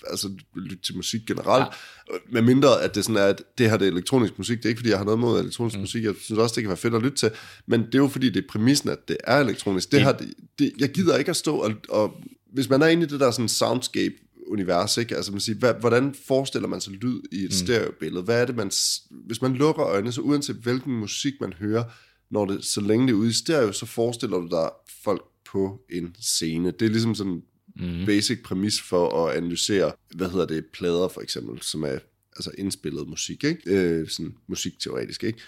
altså 0.06 0.30
lytte 0.56 0.82
til 0.82 0.96
musik 0.96 1.20
generelt, 1.26 1.66
ja. 2.12 2.18
med 2.32 2.42
mindre 2.42 2.82
at 2.82 2.94
det 2.94 3.04
sådan 3.04 3.16
er, 3.16 3.26
at 3.26 3.42
det 3.58 3.70
her 3.70 3.76
det 3.76 3.88
er 3.88 3.92
elektronisk 3.92 4.38
musik, 4.38 4.58
det 4.58 4.64
er 4.64 4.68
ikke 4.68 4.78
fordi, 4.78 4.90
jeg 4.90 4.98
har 4.98 5.04
noget 5.04 5.20
mod 5.20 5.40
elektronisk 5.40 5.76
mm. 5.76 5.80
musik, 5.80 6.04
jeg 6.04 6.14
synes 6.20 6.38
også, 6.38 6.54
det 6.54 6.62
kan 6.62 6.68
være 6.68 6.76
fedt 6.76 6.94
at 6.94 7.02
lytte 7.02 7.16
til, 7.16 7.30
men 7.66 7.80
det 7.86 7.94
er 7.94 7.98
jo 7.98 8.08
fordi, 8.08 8.30
det 8.30 8.44
er 8.44 8.48
præmissen, 8.48 8.88
at 8.88 9.08
det 9.08 9.16
er 9.24 9.38
elektronisk. 9.38 9.92
Det 9.92 9.98
ja. 9.98 10.04
her, 10.04 10.12
det, 10.12 10.34
det, 10.58 10.72
jeg 10.78 10.90
gider 10.90 11.16
ikke 11.16 11.30
at 11.30 11.36
stå 11.36 11.56
og, 11.56 11.72
og 11.88 12.14
hvis 12.52 12.68
man 12.68 12.82
er 12.82 12.86
inde 12.86 13.02
i 13.02 13.06
det 13.06 13.20
der 13.20 13.30
sådan 13.30 13.48
soundscape 13.48 14.14
univers, 14.48 14.96
ikke? 14.96 15.16
Altså 15.16 15.32
man 15.32 15.40
siger, 15.40 15.58
hvad, 15.58 15.74
hvordan 15.80 16.14
forestiller 16.26 16.68
man 16.68 16.80
sig 16.80 16.92
lyd 16.92 17.20
i 17.32 17.36
et 17.36 17.44
mm. 17.44 17.50
stereobillede? 17.50 18.22
Hvad 18.24 18.42
er 18.42 18.46
det, 18.46 18.56
man... 18.56 18.70
Hvis 19.10 19.42
man 19.42 19.54
lukker 19.54 19.84
øjnene, 19.84 20.12
så 20.12 20.20
uanset 20.20 20.56
hvilken 20.56 20.92
musik 20.92 21.34
man 21.40 21.52
hører, 21.52 21.84
når 22.30 22.46
det, 22.46 22.64
så 22.64 22.80
længe 22.80 23.06
det 23.06 23.12
er 23.12 23.16
ude 23.16 23.30
i 23.30 23.32
stereo, 23.32 23.72
så 23.72 23.86
forestiller 23.86 24.38
du 24.38 24.48
dig 24.50 24.70
folk 25.04 25.22
på 25.52 25.80
en 25.90 26.16
scene. 26.20 26.70
Det 26.70 26.82
er 26.82 26.90
ligesom 26.90 27.14
sådan 27.14 27.42
mm. 27.76 28.06
basic 28.06 28.42
præmis 28.44 28.80
for 28.80 29.26
at 29.26 29.36
analysere, 29.36 29.92
hvad 30.14 30.30
hedder 30.30 30.46
det, 30.46 30.64
plader 30.72 31.08
for 31.08 31.20
eksempel, 31.20 31.62
som 31.62 31.82
er 31.82 31.98
altså 32.36 32.50
indspillet 32.58 33.08
musik, 33.08 33.44
ikke? 33.44 33.60
Øh, 33.66 34.08
sådan 34.08 34.34
musikteoretisk, 34.48 35.24
ikke? 35.24 35.38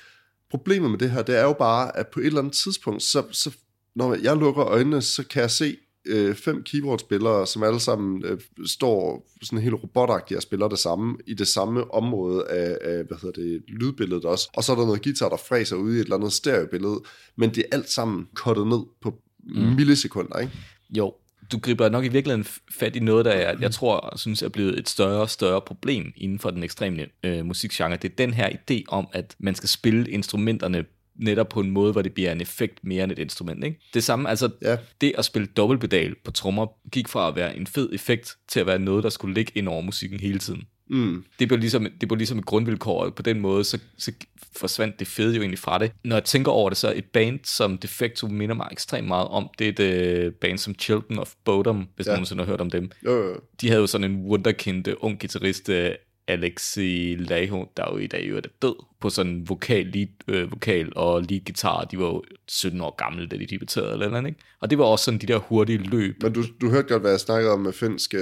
Problemet 0.50 0.90
med 0.90 0.98
det 0.98 1.10
her, 1.10 1.22
det 1.22 1.36
er 1.36 1.42
jo 1.42 1.52
bare, 1.52 1.96
at 1.96 2.08
på 2.08 2.20
et 2.20 2.26
eller 2.26 2.38
andet 2.38 2.54
tidspunkt, 2.54 3.02
så, 3.02 3.24
så 3.32 3.50
når 3.94 4.14
jeg 4.14 4.36
lukker 4.36 4.64
øjnene, 4.64 5.02
så 5.02 5.24
kan 5.26 5.42
jeg 5.42 5.50
se 5.50 5.76
øh, 6.06 6.34
fem 6.34 6.62
keyboardspillere, 6.62 7.46
som 7.46 7.62
alle 7.62 7.80
sammen 7.80 8.24
øh, 8.24 8.40
står 8.66 9.26
sådan 9.42 9.62
helt 9.62 9.74
robotagtigt 9.74 10.36
og 10.36 10.42
spiller 10.42 10.68
det 10.68 10.78
samme, 10.78 11.16
i 11.26 11.34
det 11.34 11.48
samme 11.48 11.94
område 11.94 12.44
af, 12.48 12.78
af 12.80 13.04
hvad 13.04 13.16
hedder 13.22 13.42
det, 13.42 13.62
lydbilledet 13.68 14.24
også. 14.24 14.50
Og 14.56 14.64
så 14.64 14.72
er 14.72 14.76
der 14.76 14.84
noget 14.84 15.02
guitar, 15.02 15.28
der 15.28 15.36
fræser 15.36 15.76
ude 15.76 15.96
i 15.96 16.00
et 16.00 16.04
eller 16.04 16.16
andet 16.16 16.32
stereobillede, 16.32 17.00
men 17.36 17.50
det 17.54 17.58
er 17.58 17.76
alt 17.76 17.90
sammen 17.90 18.28
kottet 18.34 18.66
ned 18.66 18.80
på 19.02 19.14
mm. 19.44 19.60
millisekunder, 19.60 20.38
ikke? 20.38 20.52
Jo, 20.96 21.14
du 21.52 21.58
griber 21.58 21.88
nok 21.88 22.04
i 22.04 22.08
virkeligheden 22.08 22.46
fat 22.70 22.96
i 22.96 23.00
noget, 23.00 23.24
der 23.24 23.30
er, 23.30 23.56
jeg 23.60 23.72
tror, 23.72 24.16
synes 24.16 24.42
er 24.42 24.48
blevet 24.48 24.78
et 24.78 24.88
større 24.88 25.20
og 25.20 25.30
større 25.30 25.60
problem 25.60 26.12
inden 26.16 26.38
for 26.38 26.50
den 26.50 26.62
ekstreme 26.62 27.06
øh, 27.24 27.46
musikgenre. 27.46 27.96
Det 27.96 28.10
er 28.10 28.16
den 28.16 28.34
her 28.34 28.48
idé 28.48 28.82
om, 28.88 29.08
at 29.12 29.36
man 29.38 29.54
skal 29.54 29.68
spille 29.68 30.10
instrumenterne 30.10 30.84
netop 31.20 31.48
på 31.48 31.60
en 31.60 31.70
måde, 31.70 31.92
hvor 31.92 32.02
det 32.02 32.14
bliver 32.14 32.32
en 32.32 32.40
effekt 32.40 32.78
mere 32.82 33.04
end 33.04 33.12
et 33.12 33.18
instrument. 33.18 33.64
Ikke? 33.64 33.80
Det 33.94 34.04
samme, 34.04 34.28
altså 34.28 34.50
ja. 34.62 34.76
det 35.00 35.12
at 35.18 35.24
spille 35.24 35.48
dobbeltpedal 35.56 36.14
på 36.24 36.30
trommer, 36.30 36.66
gik 36.92 37.08
fra 37.08 37.28
at 37.28 37.36
være 37.36 37.56
en 37.56 37.66
fed 37.66 37.90
effekt, 37.92 38.36
til 38.48 38.60
at 38.60 38.66
være 38.66 38.78
noget, 38.78 39.04
der 39.04 39.10
skulle 39.10 39.34
ligge 39.34 39.52
ind 39.54 39.68
over 39.68 39.80
musikken 39.80 40.20
hele 40.20 40.38
tiden. 40.38 40.62
Mm. 40.90 41.24
Det, 41.38 41.48
blev 41.48 41.60
ligesom, 41.60 41.86
det 42.00 42.08
blev 42.08 42.16
ligesom 42.16 42.38
et 42.38 42.46
grundvilkår, 42.46 43.04
og 43.04 43.14
på 43.14 43.22
den 43.22 43.40
måde, 43.40 43.64
så, 43.64 43.78
så 43.98 44.12
forsvandt 44.56 44.98
det 44.98 45.06
fede 45.06 45.34
jo 45.34 45.40
egentlig 45.40 45.58
fra 45.58 45.78
det. 45.78 45.92
Når 46.04 46.16
jeg 46.16 46.24
tænker 46.24 46.52
over 46.52 46.70
det, 46.70 46.78
så 46.78 46.92
et 46.96 47.04
band 47.04 47.40
som 47.44 47.78
Defecto 47.78 48.26
minder 48.26 48.54
mig 48.54 48.68
ekstremt 48.72 49.08
meget 49.08 49.28
om, 49.28 49.48
det 49.58 49.80
er 49.80 49.86
et 49.86 50.26
uh, 50.26 50.32
band 50.32 50.58
som 50.58 50.74
Children 50.74 51.18
of 51.18 51.32
Bodom, 51.44 51.88
hvis 51.96 52.06
ja. 52.06 52.12
nogen 52.12 52.38
har 52.38 52.46
hørt 52.46 52.60
om 52.60 52.70
dem. 52.70 52.90
Jo, 53.04 53.12
jo. 53.12 53.36
De 53.60 53.68
havde 53.68 53.80
jo 53.80 53.86
sådan 53.86 54.10
en 54.10 54.16
wunderkind 54.16 54.84
ung 55.00 55.20
guitarist, 55.20 55.68
øh, 55.68 55.90
Alexi 56.30 57.16
Laho, 57.18 57.64
der 57.76 57.84
jo 57.92 57.96
i 57.98 58.06
dag 58.06 58.26
jo 58.30 58.36
er 58.36 58.40
død, 58.62 58.74
på 59.00 59.10
sådan 59.10 59.48
vokal, 59.48 59.86
lead, 59.86 60.08
øh, 60.28 60.50
vokal 60.50 60.92
og 60.96 61.22
lead 61.22 61.40
guitar. 61.44 61.84
De 61.84 61.98
var 61.98 62.04
jo 62.04 62.22
17 62.48 62.80
år 62.80 62.94
gamle, 62.96 63.26
da 63.26 63.36
de 63.36 63.46
debuterede 63.46 63.92
eller 63.92 64.06
andet, 64.16 64.28
ikke? 64.30 64.40
Og 64.60 64.70
det 64.70 64.78
var 64.78 64.84
også 64.84 65.04
sådan 65.04 65.20
de 65.20 65.26
der 65.26 65.36
hurtige 65.38 65.78
løb. 65.78 66.22
Men 66.22 66.32
du, 66.32 66.42
du 66.60 66.70
hørte 66.70 66.88
godt, 66.88 67.02
hvad 67.02 67.10
jeg 67.10 67.20
snakkede 67.20 67.52
om 67.52 67.60
med 67.60 67.72
finsk 67.72 68.14
uh, 68.14 68.20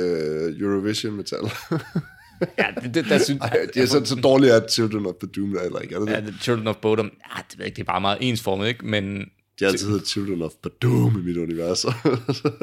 Eurovision 0.60 1.12
metal. 1.12 1.38
ja, 2.58 2.66
det, 2.82 2.94
det 2.94 3.04
der 3.08 3.18
synes 3.18 3.40
Ej, 3.52 3.66
det 3.74 3.82
er 3.82 3.86
så, 3.86 4.04
så 4.04 4.14
dårligt, 4.14 4.52
at 4.52 4.72
Children 4.72 5.06
of 5.06 5.14
the 5.22 5.28
Doom 5.36 5.54
er 5.54 5.62
heller 5.62 5.78
ikke, 5.78 5.94
er 5.94 5.98
det 5.98 6.10
Ja, 6.10 6.20
det? 6.20 6.34
Children 6.40 6.66
of 6.66 6.76
Bodom, 6.76 7.06
ja, 7.06 7.42
det 7.50 7.58
ved 7.58 7.64
jeg 7.64 7.66
ikke, 7.66 7.76
det 7.76 7.82
er 7.82 7.92
bare 7.92 8.00
meget 8.00 8.18
ensformet, 8.20 8.68
ikke? 8.68 8.86
Men 8.86 9.30
de 9.58 9.64
har 9.64 9.72
altid 9.72 9.88
hedder 9.88 10.04
Children 10.04 10.42
of 10.42 10.52
Doom 10.82 11.18
i 11.18 11.22
mit 11.22 11.36
univers. 11.36 11.86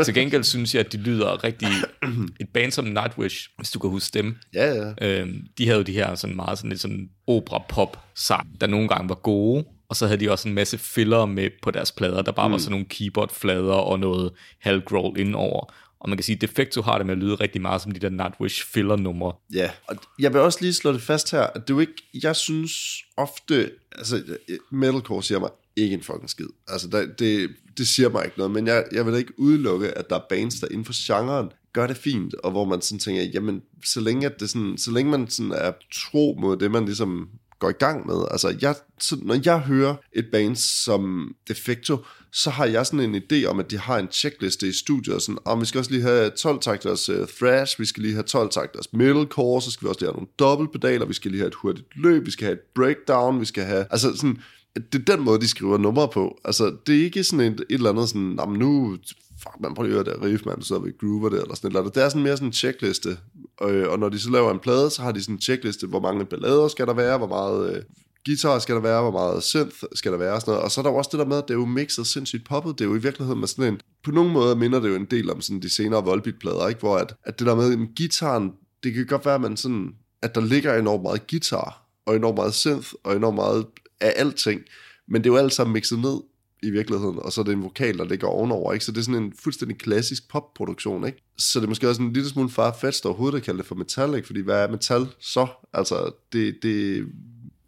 til 0.05 0.13
gengæld 0.13 0.43
synes 0.43 0.75
jeg, 0.75 0.85
at 0.85 0.91
de 0.91 0.97
lyder 0.97 1.43
rigtig... 1.43 1.67
Et 2.41 2.49
band 2.53 2.71
som 2.71 2.85
Nightwish, 2.85 3.49
hvis 3.57 3.71
du 3.71 3.79
kan 3.79 3.89
huske 3.89 4.19
dem. 4.19 4.35
Ja, 4.53 4.73
ja. 4.73 4.93
Øhm, 5.01 5.47
de 5.57 5.65
havde 5.65 5.77
jo 5.77 5.83
de 5.83 5.93
her 5.93 6.15
sådan 6.15 6.35
meget 6.35 6.57
sådan 6.57 6.69
lidt 6.69 6.81
sådan 6.81 7.09
opera-pop-sang, 7.27 8.61
der 8.61 8.67
nogle 8.67 8.87
gange 8.87 9.09
var 9.09 9.15
gode. 9.15 9.65
Og 9.89 9.95
så 9.95 10.07
havde 10.07 10.19
de 10.19 10.31
også 10.31 10.47
en 10.47 10.55
masse 10.55 10.77
filler 10.77 11.25
med 11.25 11.49
på 11.61 11.71
deres 11.71 11.91
plader, 11.91 12.21
der 12.21 12.31
bare 12.31 12.47
mm. 12.47 12.51
var 12.51 12.57
sådan 12.57 12.71
nogle 12.71 12.85
keyboard-flader 12.85 13.73
og 13.73 13.99
noget 13.99 14.31
halvgrowl 14.59 15.19
indenover. 15.19 15.73
Og 15.99 16.09
man 16.09 16.17
kan 16.17 16.23
sige, 16.23 16.35
at 16.35 16.41
Defecto 16.41 16.81
har 16.81 16.97
det 16.97 17.05
med 17.05 17.13
at 17.13 17.17
lyde 17.17 17.35
rigtig 17.35 17.61
meget 17.61 17.81
som 17.81 17.91
de 17.91 17.99
der 17.99 18.09
Nightwish 18.09 18.65
filler-numre. 18.65 19.33
Ja, 19.53 19.69
og 19.87 19.95
jeg 20.19 20.33
vil 20.33 20.41
også 20.41 20.57
lige 20.61 20.73
slå 20.73 20.93
det 20.93 21.01
fast 21.01 21.31
her, 21.31 21.41
at 21.41 21.53
det 21.55 21.69
er 21.69 21.73
jo 21.73 21.79
ikke, 21.79 22.03
jeg 22.23 22.35
synes 22.35 22.73
ofte, 23.17 23.71
altså 23.91 24.23
metalcore 24.71 25.23
siger 25.23 25.39
mig 25.39 25.49
ikke 25.75 25.93
en 25.93 26.03
fucking 26.03 26.29
skid. 26.29 26.47
Altså, 26.67 26.87
der, 26.87 27.05
det, 27.05 27.49
det 27.77 27.87
siger 27.87 28.09
mig 28.09 28.25
ikke 28.25 28.37
noget, 28.37 28.51
men 28.51 28.67
jeg, 28.67 28.85
jeg 28.91 29.05
vil 29.05 29.13
da 29.13 29.17
ikke 29.17 29.39
udelukke, 29.39 29.97
at 29.97 30.09
der 30.09 30.15
er 30.15 30.25
bands, 30.29 30.59
der 30.59 30.67
inden 30.67 30.85
for 30.85 31.07
genren 31.07 31.49
gør 31.73 31.87
det 31.87 31.97
fint, 31.97 32.35
og 32.35 32.51
hvor 32.51 32.65
man 32.65 32.81
sådan 32.81 32.99
tænker, 32.99 33.23
jamen, 33.23 33.61
så 33.85 33.99
længe, 33.99 34.25
at 34.25 34.39
det 34.39 34.49
sådan, 34.49 34.77
så 34.77 34.91
længe 34.91 35.11
man 35.11 35.29
sådan 35.29 35.51
er 35.51 35.71
tro 35.93 36.37
mod 36.41 36.57
det, 36.57 36.71
man 36.71 36.85
ligesom 36.85 37.29
går 37.59 37.69
i 37.69 37.73
gang 37.73 38.07
med. 38.07 38.25
Altså, 38.31 38.57
jeg, 38.61 38.75
så, 38.99 39.17
når 39.21 39.37
jeg 39.45 39.59
hører 39.59 39.95
et 40.13 40.25
band 40.31 40.55
som 40.55 41.35
Defecto, 41.47 41.97
så 42.31 42.49
har 42.49 42.65
jeg 42.65 42.85
sådan 42.85 43.15
en 43.15 43.21
idé 43.23 43.45
om, 43.45 43.59
at 43.59 43.71
de 43.71 43.77
har 43.77 43.99
en 43.99 44.07
checkliste 44.11 44.67
i 44.67 44.71
studiet, 44.71 45.21
sådan, 45.21 45.37
om 45.45 45.61
vi 45.61 45.65
skal 45.65 45.79
også 45.79 45.91
lige 45.91 46.03
have 46.03 46.29
12 46.29 46.59
takters 46.59 47.09
uh, 47.09 47.27
thrash, 47.27 47.79
vi 47.79 47.85
skal 47.85 48.03
lige 48.03 48.13
have 48.13 48.23
12 48.23 48.49
takters 48.49 48.93
metalcore, 48.93 49.61
så 49.61 49.71
skal 49.71 49.85
vi 49.85 49.89
også 49.89 50.01
lige 50.01 50.07
have 50.07 50.15
nogle 50.15 50.27
dobbeltpedaler, 50.39 51.05
vi 51.05 51.13
skal 51.13 51.31
lige 51.31 51.41
have 51.41 51.47
et 51.47 51.55
hurtigt 51.55 51.87
løb, 51.95 52.25
vi 52.25 52.31
skal 52.31 52.45
have 52.45 52.53
et 52.53 52.61
breakdown, 52.75 53.39
vi 53.39 53.45
skal 53.45 53.63
have, 53.63 53.85
altså 53.91 54.15
sådan, 54.15 54.37
det 54.75 55.09
er 55.09 55.15
den 55.15 55.25
måde, 55.25 55.39
de 55.39 55.47
skriver 55.47 55.77
numre 55.77 56.07
på. 56.07 56.37
Altså, 56.45 56.75
det 56.87 56.99
er 56.99 57.03
ikke 57.03 57.23
sådan 57.23 57.53
et, 57.53 57.59
et 57.59 57.65
eller 57.69 57.89
andet 57.89 58.09
sådan, 58.09 58.35
jamen 58.39 58.59
nu, 58.59 58.97
fuck 59.43 59.55
man, 59.59 59.73
prøv 59.73 59.85
at 59.85 59.91
høre 59.91 60.03
det 60.03 60.21
riff, 60.21 60.45
man, 60.45 60.61
så 60.61 60.79
vi 60.79 60.91
groover 60.99 61.29
det, 61.29 61.41
eller 61.41 61.55
sådan 61.55 61.67
et 61.67 61.71
eller 61.71 61.79
andet. 61.79 61.95
Det 61.95 62.03
er 62.03 62.09
sådan 62.09 62.23
mere 62.23 62.37
sådan 62.37 62.47
en 62.47 62.53
checkliste, 62.53 63.17
og, 63.57 63.71
øh, 63.71 63.91
og 63.91 63.99
når 63.99 64.09
de 64.09 64.19
så 64.19 64.29
laver 64.29 64.51
en 64.51 64.59
plade, 64.59 64.89
så 64.89 65.01
har 65.01 65.11
de 65.11 65.21
sådan 65.21 65.35
en 65.35 65.41
checkliste, 65.41 65.87
hvor 65.87 65.99
mange 65.99 66.25
ballader 66.25 66.67
skal 66.67 66.87
der 66.87 66.93
være, 66.93 67.17
hvor 67.17 67.27
meget 67.27 67.75
øh, 67.75 67.83
guitar 68.25 68.59
skal 68.59 68.75
der 68.75 68.81
være, 68.81 69.01
hvor 69.01 69.11
meget 69.11 69.43
synth 69.43 69.75
skal 69.95 70.11
der 70.11 70.17
være, 70.17 70.33
og 70.33 70.41
sådan 70.41 70.51
noget. 70.51 70.63
Og 70.63 70.71
så 70.71 70.81
er 70.81 70.83
der 70.83 70.89
også 70.91 71.09
det 71.11 71.19
der 71.19 71.25
med, 71.25 71.37
at 71.37 71.43
det 71.47 71.53
er 71.53 71.57
jo 71.57 71.65
mixet 71.65 72.07
sindssygt 72.07 72.45
poppet, 72.45 72.79
det 72.79 72.85
er 72.85 72.89
jo 72.89 72.95
i 72.95 73.01
virkeligheden 73.01 73.39
med 73.39 73.47
sådan 73.47 73.73
en, 73.73 73.79
på 74.03 74.11
nogle 74.11 74.31
måder 74.31 74.55
minder 74.55 74.79
det 74.79 74.89
jo 74.89 74.95
en 74.95 75.05
del 75.05 75.31
om 75.31 75.41
sådan 75.41 75.61
de 75.61 75.69
senere 75.69 76.03
Volbeat-plader, 76.03 76.67
ikke? 76.67 76.79
hvor 76.79 76.97
at, 76.97 77.15
at 77.23 77.39
det 77.39 77.47
der 77.47 77.55
med 77.55 77.73
en 77.73 77.87
gitaren, 77.95 78.51
det 78.83 78.93
kan 78.93 79.05
godt 79.05 79.25
være, 79.25 79.35
at 79.35 79.41
man 79.41 79.57
sådan, 79.57 79.89
at 80.21 80.35
der 80.35 80.41
ligger 80.41 80.79
enormt 80.79 81.03
meget 81.03 81.27
guitar, 81.27 81.85
og 82.05 82.15
enormt 82.15 82.35
meget 82.35 82.53
synth, 82.53 82.93
og 83.03 83.15
enormt 83.15 83.35
meget 83.35 83.65
af 84.01 84.13
alting, 84.15 84.61
men 85.07 85.23
det 85.23 85.29
er 85.29 85.33
jo 85.33 85.39
alt 85.39 85.53
sammen 85.53 85.73
mixet 85.73 85.99
ned 85.99 86.21
i 86.63 86.69
virkeligheden, 86.69 87.19
og 87.19 87.31
så 87.31 87.41
er 87.41 87.45
det 87.45 87.53
en 87.53 87.63
vokal, 87.63 87.97
der 87.97 88.05
ligger 88.05 88.27
ovenover, 88.27 88.73
ikke? 88.73 88.85
Så 88.85 88.91
det 88.91 88.97
er 88.97 89.03
sådan 89.03 89.23
en 89.23 89.33
fuldstændig 89.43 89.77
klassisk 89.77 90.29
popproduktion, 90.29 91.07
ikke? 91.07 91.23
Så 91.37 91.59
det 91.59 91.65
er 91.65 91.69
måske 91.69 91.89
også 91.89 92.01
en 92.01 92.13
lille 92.13 92.29
smule 92.29 92.49
farfetched 92.49 93.05
overhovedet 93.05 93.37
at 93.37 93.43
kalde 93.43 93.57
det 93.57 93.65
for 93.65 93.75
metal, 93.75 94.15
ikke? 94.15 94.27
Fordi 94.27 94.41
hvad 94.41 94.63
er 94.63 94.71
metal 94.71 95.07
så? 95.19 95.47
Altså, 95.73 96.11
det, 96.33 96.55
det, 96.63 97.05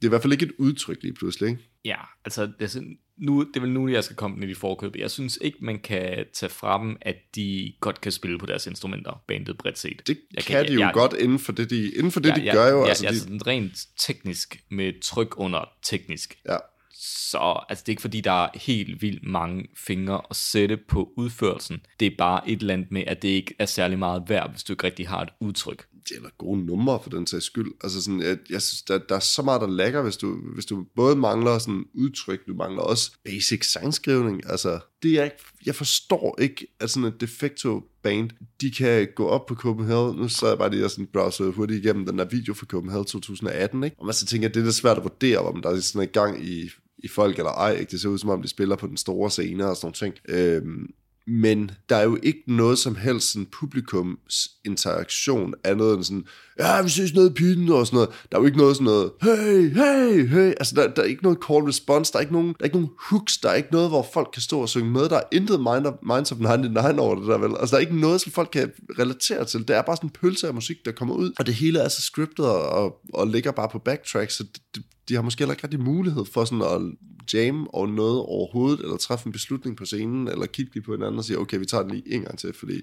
det 0.02 0.04
er 0.04 0.06
i 0.06 0.08
hvert 0.08 0.22
fald 0.22 0.34
ikke 0.34 0.46
et 0.46 0.54
udtryk 0.58 0.98
lige 1.02 1.14
pludselig, 1.14 1.50
ikke? 1.50 1.62
Ja, 1.88 1.98
altså 2.26 2.46
det 2.46 2.62
er 2.62 2.68
sådan, 2.68 2.98
nu, 3.18 3.44
det 3.44 3.56
er 3.56 3.60
vel 3.60 3.72
nu, 3.72 3.88
jeg 3.88 4.04
skal 4.04 4.16
komme 4.16 4.42
ind 4.42 4.52
i 4.52 4.54
forkøbet. 4.54 5.00
Jeg 5.00 5.12
synes 5.12 5.40
ikke, 5.42 5.58
man 5.62 5.80
kan 5.80 6.26
tage 6.34 6.50
fra 6.50 6.84
dem, 6.84 6.98
at 7.02 7.16
de 7.36 7.74
godt 7.80 8.02
kan 8.02 8.12
spille 8.12 8.40
på 8.40 8.46
deres 8.46 8.68
instrumenter, 8.68 9.24
bandet 9.28 9.58
bredt 9.58 9.78
set. 9.80 10.08
Det 10.08 10.18
jeg 10.34 10.44
kan, 10.44 10.56
kan 10.56 10.68
de 10.68 10.74
jo 10.74 10.80
jeg, 10.80 10.94
godt 10.94 11.14
inden 11.14 11.40
for 11.40 11.52
det, 11.52 11.70
de, 11.70 11.92
inden 11.92 12.12
for 12.12 12.20
det, 12.20 12.30
ja, 12.30 12.36
de 12.36 12.42
ja, 12.42 12.54
gør 12.54 12.70
jo. 12.70 12.82
Ja, 12.82 12.88
altså, 12.88 13.06
ja, 13.06 13.12
de, 13.12 13.20
sådan 13.20 13.48
rent 13.48 13.86
teknisk, 14.00 14.64
med 14.70 15.02
tryk 15.02 15.40
under 15.40 15.70
teknisk. 15.84 16.38
ja. 16.50 16.58
Så 17.00 17.64
altså, 17.70 17.84
det 17.84 17.90
er 17.90 17.94
ikke 17.94 18.02
fordi, 18.02 18.22
der 18.22 18.46
er 18.46 18.50
helt 18.56 19.02
vildt 19.02 19.24
mange 19.24 19.68
fingre 19.76 20.22
at 20.30 20.36
sætte 20.36 20.78
på 20.78 21.14
udførelsen. 21.18 21.82
Det 22.00 22.06
er 22.06 22.16
bare 22.18 22.50
et 22.50 22.60
eller 22.62 22.74
andet 22.74 22.92
med, 22.92 23.04
at 23.08 23.22
det 23.22 23.28
ikke 23.28 23.56
er 23.60 23.66
særlig 23.66 24.00
meget 24.00 24.24
værd, 24.28 24.50
hvis 24.52 24.64
du 24.64 24.74
ikke 24.74 24.84
rigtig 24.84 25.08
har 25.08 25.22
et 25.22 25.30
udtryk 25.40 25.88
eller 26.16 26.30
gode 26.38 26.66
numre 26.66 27.00
for 27.04 27.10
den 27.10 27.28
sags 27.28 27.46
skyld. 27.46 27.72
Altså 27.84 28.04
sådan, 28.04 28.22
jeg, 28.22 28.38
jeg 28.50 28.62
synes, 28.62 28.82
der, 28.82 28.98
der 29.10 29.16
er 29.16 29.20
så 29.20 29.42
meget, 29.42 29.62
der 29.62 29.68
lækker, 29.68 30.02
hvis 30.02 30.18
du, 30.18 30.38
hvis 30.54 30.66
du 30.66 30.86
både 30.96 31.16
mangler 31.16 31.60
sådan 31.60 31.86
udtryk, 31.94 32.48
du 32.48 32.54
mangler 32.54 32.82
også 32.82 33.12
basic 33.26 33.72
sangskrivning. 33.72 34.42
Altså, 34.50 34.80
det 35.04 35.20
er 35.20 35.24
ikke, 35.24 35.38
jeg 35.66 35.76
forstår 35.76 36.38
ikke, 36.42 36.68
at 36.80 36.90
sådan 36.90 37.08
et 37.08 37.22
defecto 37.22 37.84
band, 38.04 38.30
de 38.62 38.72
kan 38.72 39.08
gå 39.16 39.28
op 39.28 39.46
på 39.46 39.56
Copenhagen. 39.56 40.18
Nu 40.18 40.28
så 40.28 40.48
jeg 40.48 40.58
bare 40.58 40.72
lige 40.72 40.86
og 40.86 40.92
sådan 40.92 41.08
browser 41.14 41.46
hurtigt 41.46 41.86
igennem 41.86 42.06
den 42.06 42.20
der 42.20 42.26
video 42.26 42.54
fra 42.54 42.66
Copenhagen 42.66 43.06
2018, 43.06 43.84
ikke? 43.84 43.96
Og 44.00 44.06
man 44.06 44.14
så 44.14 44.26
tænker, 44.26 44.48
at 44.50 44.56
det 44.56 44.62
er 44.62 44.66
da 44.66 44.72
svært 44.72 44.98
at 44.98 45.04
vurdere, 45.04 45.38
om 45.38 45.62
der 45.62 45.70
er 45.70 45.80
sådan 45.80 46.08
en 46.08 46.12
gang 46.14 46.46
i, 46.46 46.70
i 46.98 47.08
folk 47.08 47.38
eller 47.38 47.52
ej. 47.52 47.72
Ikke? 47.72 47.92
Det 47.92 48.02
ser 48.02 48.10
ud 48.10 48.18
som 48.18 48.30
om, 48.30 48.42
de 48.42 48.48
spiller 48.48 48.76
på 48.76 48.88
den 48.88 48.98
store 48.98 49.32
scene 49.32 49.68
og 49.68 49.76
sådan 49.76 49.86
nogle 49.86 50.14
ting. 50.14 50.16
Øhm, 50.30 50.94
men 51.28 51.72
der 51.90 51.96
er 51.96 52.04
jo 52.04 52.18
ikke 52.24 52.44
noget 52.48 52.80
som 52.80 52.96
helst 52.96 53.32
sådan 53.32 53.48
publikums 53.52 54.50
interaktion 54.66 55.54
andet 55.64 55.94
end 55.94 56.04
sådan, 56.04 56.26
ja, 56.60 56.82
vi 56.82 56.90
synes 56.90 57.14
nede 57.14 57.34
i 57.40 57.70
og 57.72 57.88
sådan 57.88 57.98
noget. 57.98 58.10
Der 58.32 58.38
er 58.38 58.42
jo 58.42 58.46
ikke 58.46 58.58
noget 58.58 58.76
sådan 58.76 58.86
noget, 58.86 59.12
hey, 59.22 59.74
hey, 59.74 60.28
hey. 60.28 60.54
Altså, 60.60 60.76
der, 60.76 60.88
der 60.88 61.02
er 61.02 61.06
ikke 61.06 61.24
noget 61.24 61.40
call 61.48 61.64
response, 61.64 62.12
der 62.12 62.18
er 62.18 62.22
ikke 62.22 62.34
nogen, 62.34 62.48
der 62.48 62.56
er 62.60 62.64
ikke 62.64 62.78
nogen 62.78 62.92
hooks, 63.10 63.38
der 63.38 63.50
er 63.50 63.54
ikke 63.54 63.70
noget, 63.72 63.90
hvor 63.90 64.08
folk 64.14 64.30
kan 64.34 64.42
stå 64.42 64.60
og 64.60 64.70
synge 64.70 64.92
med. 64.92 65.10
Der 65.10 65.18
er 65.18 65.24
intet 65.32 65.60
mind 65.60 65.86
of, 65.86 65.94
Minds 66.04 66.32
of 66.32 66.38
99 66.38 67.00
over 67.00 67.16
det 67.16 67.28
der, 67.28 67.38
vel? 67.38 67.56
Altså, 67.60 67.76
der 67.76 67.78
er 67.78 67.86
ikke 67.86 68.00
noget, 68.00 68.22
som 68.22 68.32
folk 68.32 68.50
kan 68.54 68.72
relatere 69.00 69.46
til. 69.46 69.68
Det 69.68 69.76
er 69.76 69.82
bare 69.82 69.96
sådan 69.96 70.08
en 70.08 70.16
pølse 70.22 70.48
af 70.48 70.54
musik, 70.54 70.78
der 70.86 70.92
kommer 70.92 71.16
ud, 71.16 71.34
og 71.40 71.46
det 71.46 71.54
hele 71.54 71.80
er 71.80 71.90
så 71.90 72.02
scriptet 72.02 72.46
og, 72.46 72.96
og 73.14 73.28
ligger 73.28 73.52
bare 73.52 73.70
på 73.70 73.80
backtrack, 73.80 74.32
så 74.32 74.44
det, 74.44 74.62
det, 74.76 74.84
de 75.10 75.16
har 75.16 75.22
måske 75.22 75.40
heller 75.40 75.54
ikke 75.54 75.64
rigtig 75.64 75.80
mulighed 75.80 76.26
for 76.26 76.46
sådan 76.46 76.62
at 76.62 76.82
jam 77.34 77.68
og 77.68 77.90
noget 77.90 78.20
overhovedet, 78.20 78.80
eller 78.80 78.98
træffe 78.98 79.26
en 79.28 79.32
beslutning 79.32 79.78
på 79.78 79.86
scenen, 79.86 80.28
eller 80.28 80.46
kigge 80.46 80.74
lige 80.74 80.84
på 80.84 80.92
hinanden 80.92 81.18
og 81.18 81.26
sige, 81.26 81.40
okay, 81.40 81.60
vi 81.60 81.66
tager 81.66 81.84
den 81.84 81.92
lige 81.92 82.14
en 82.14 82.22
gang 82.22 82.40
til, 82.40 82.54
fordi... 82.54 82.82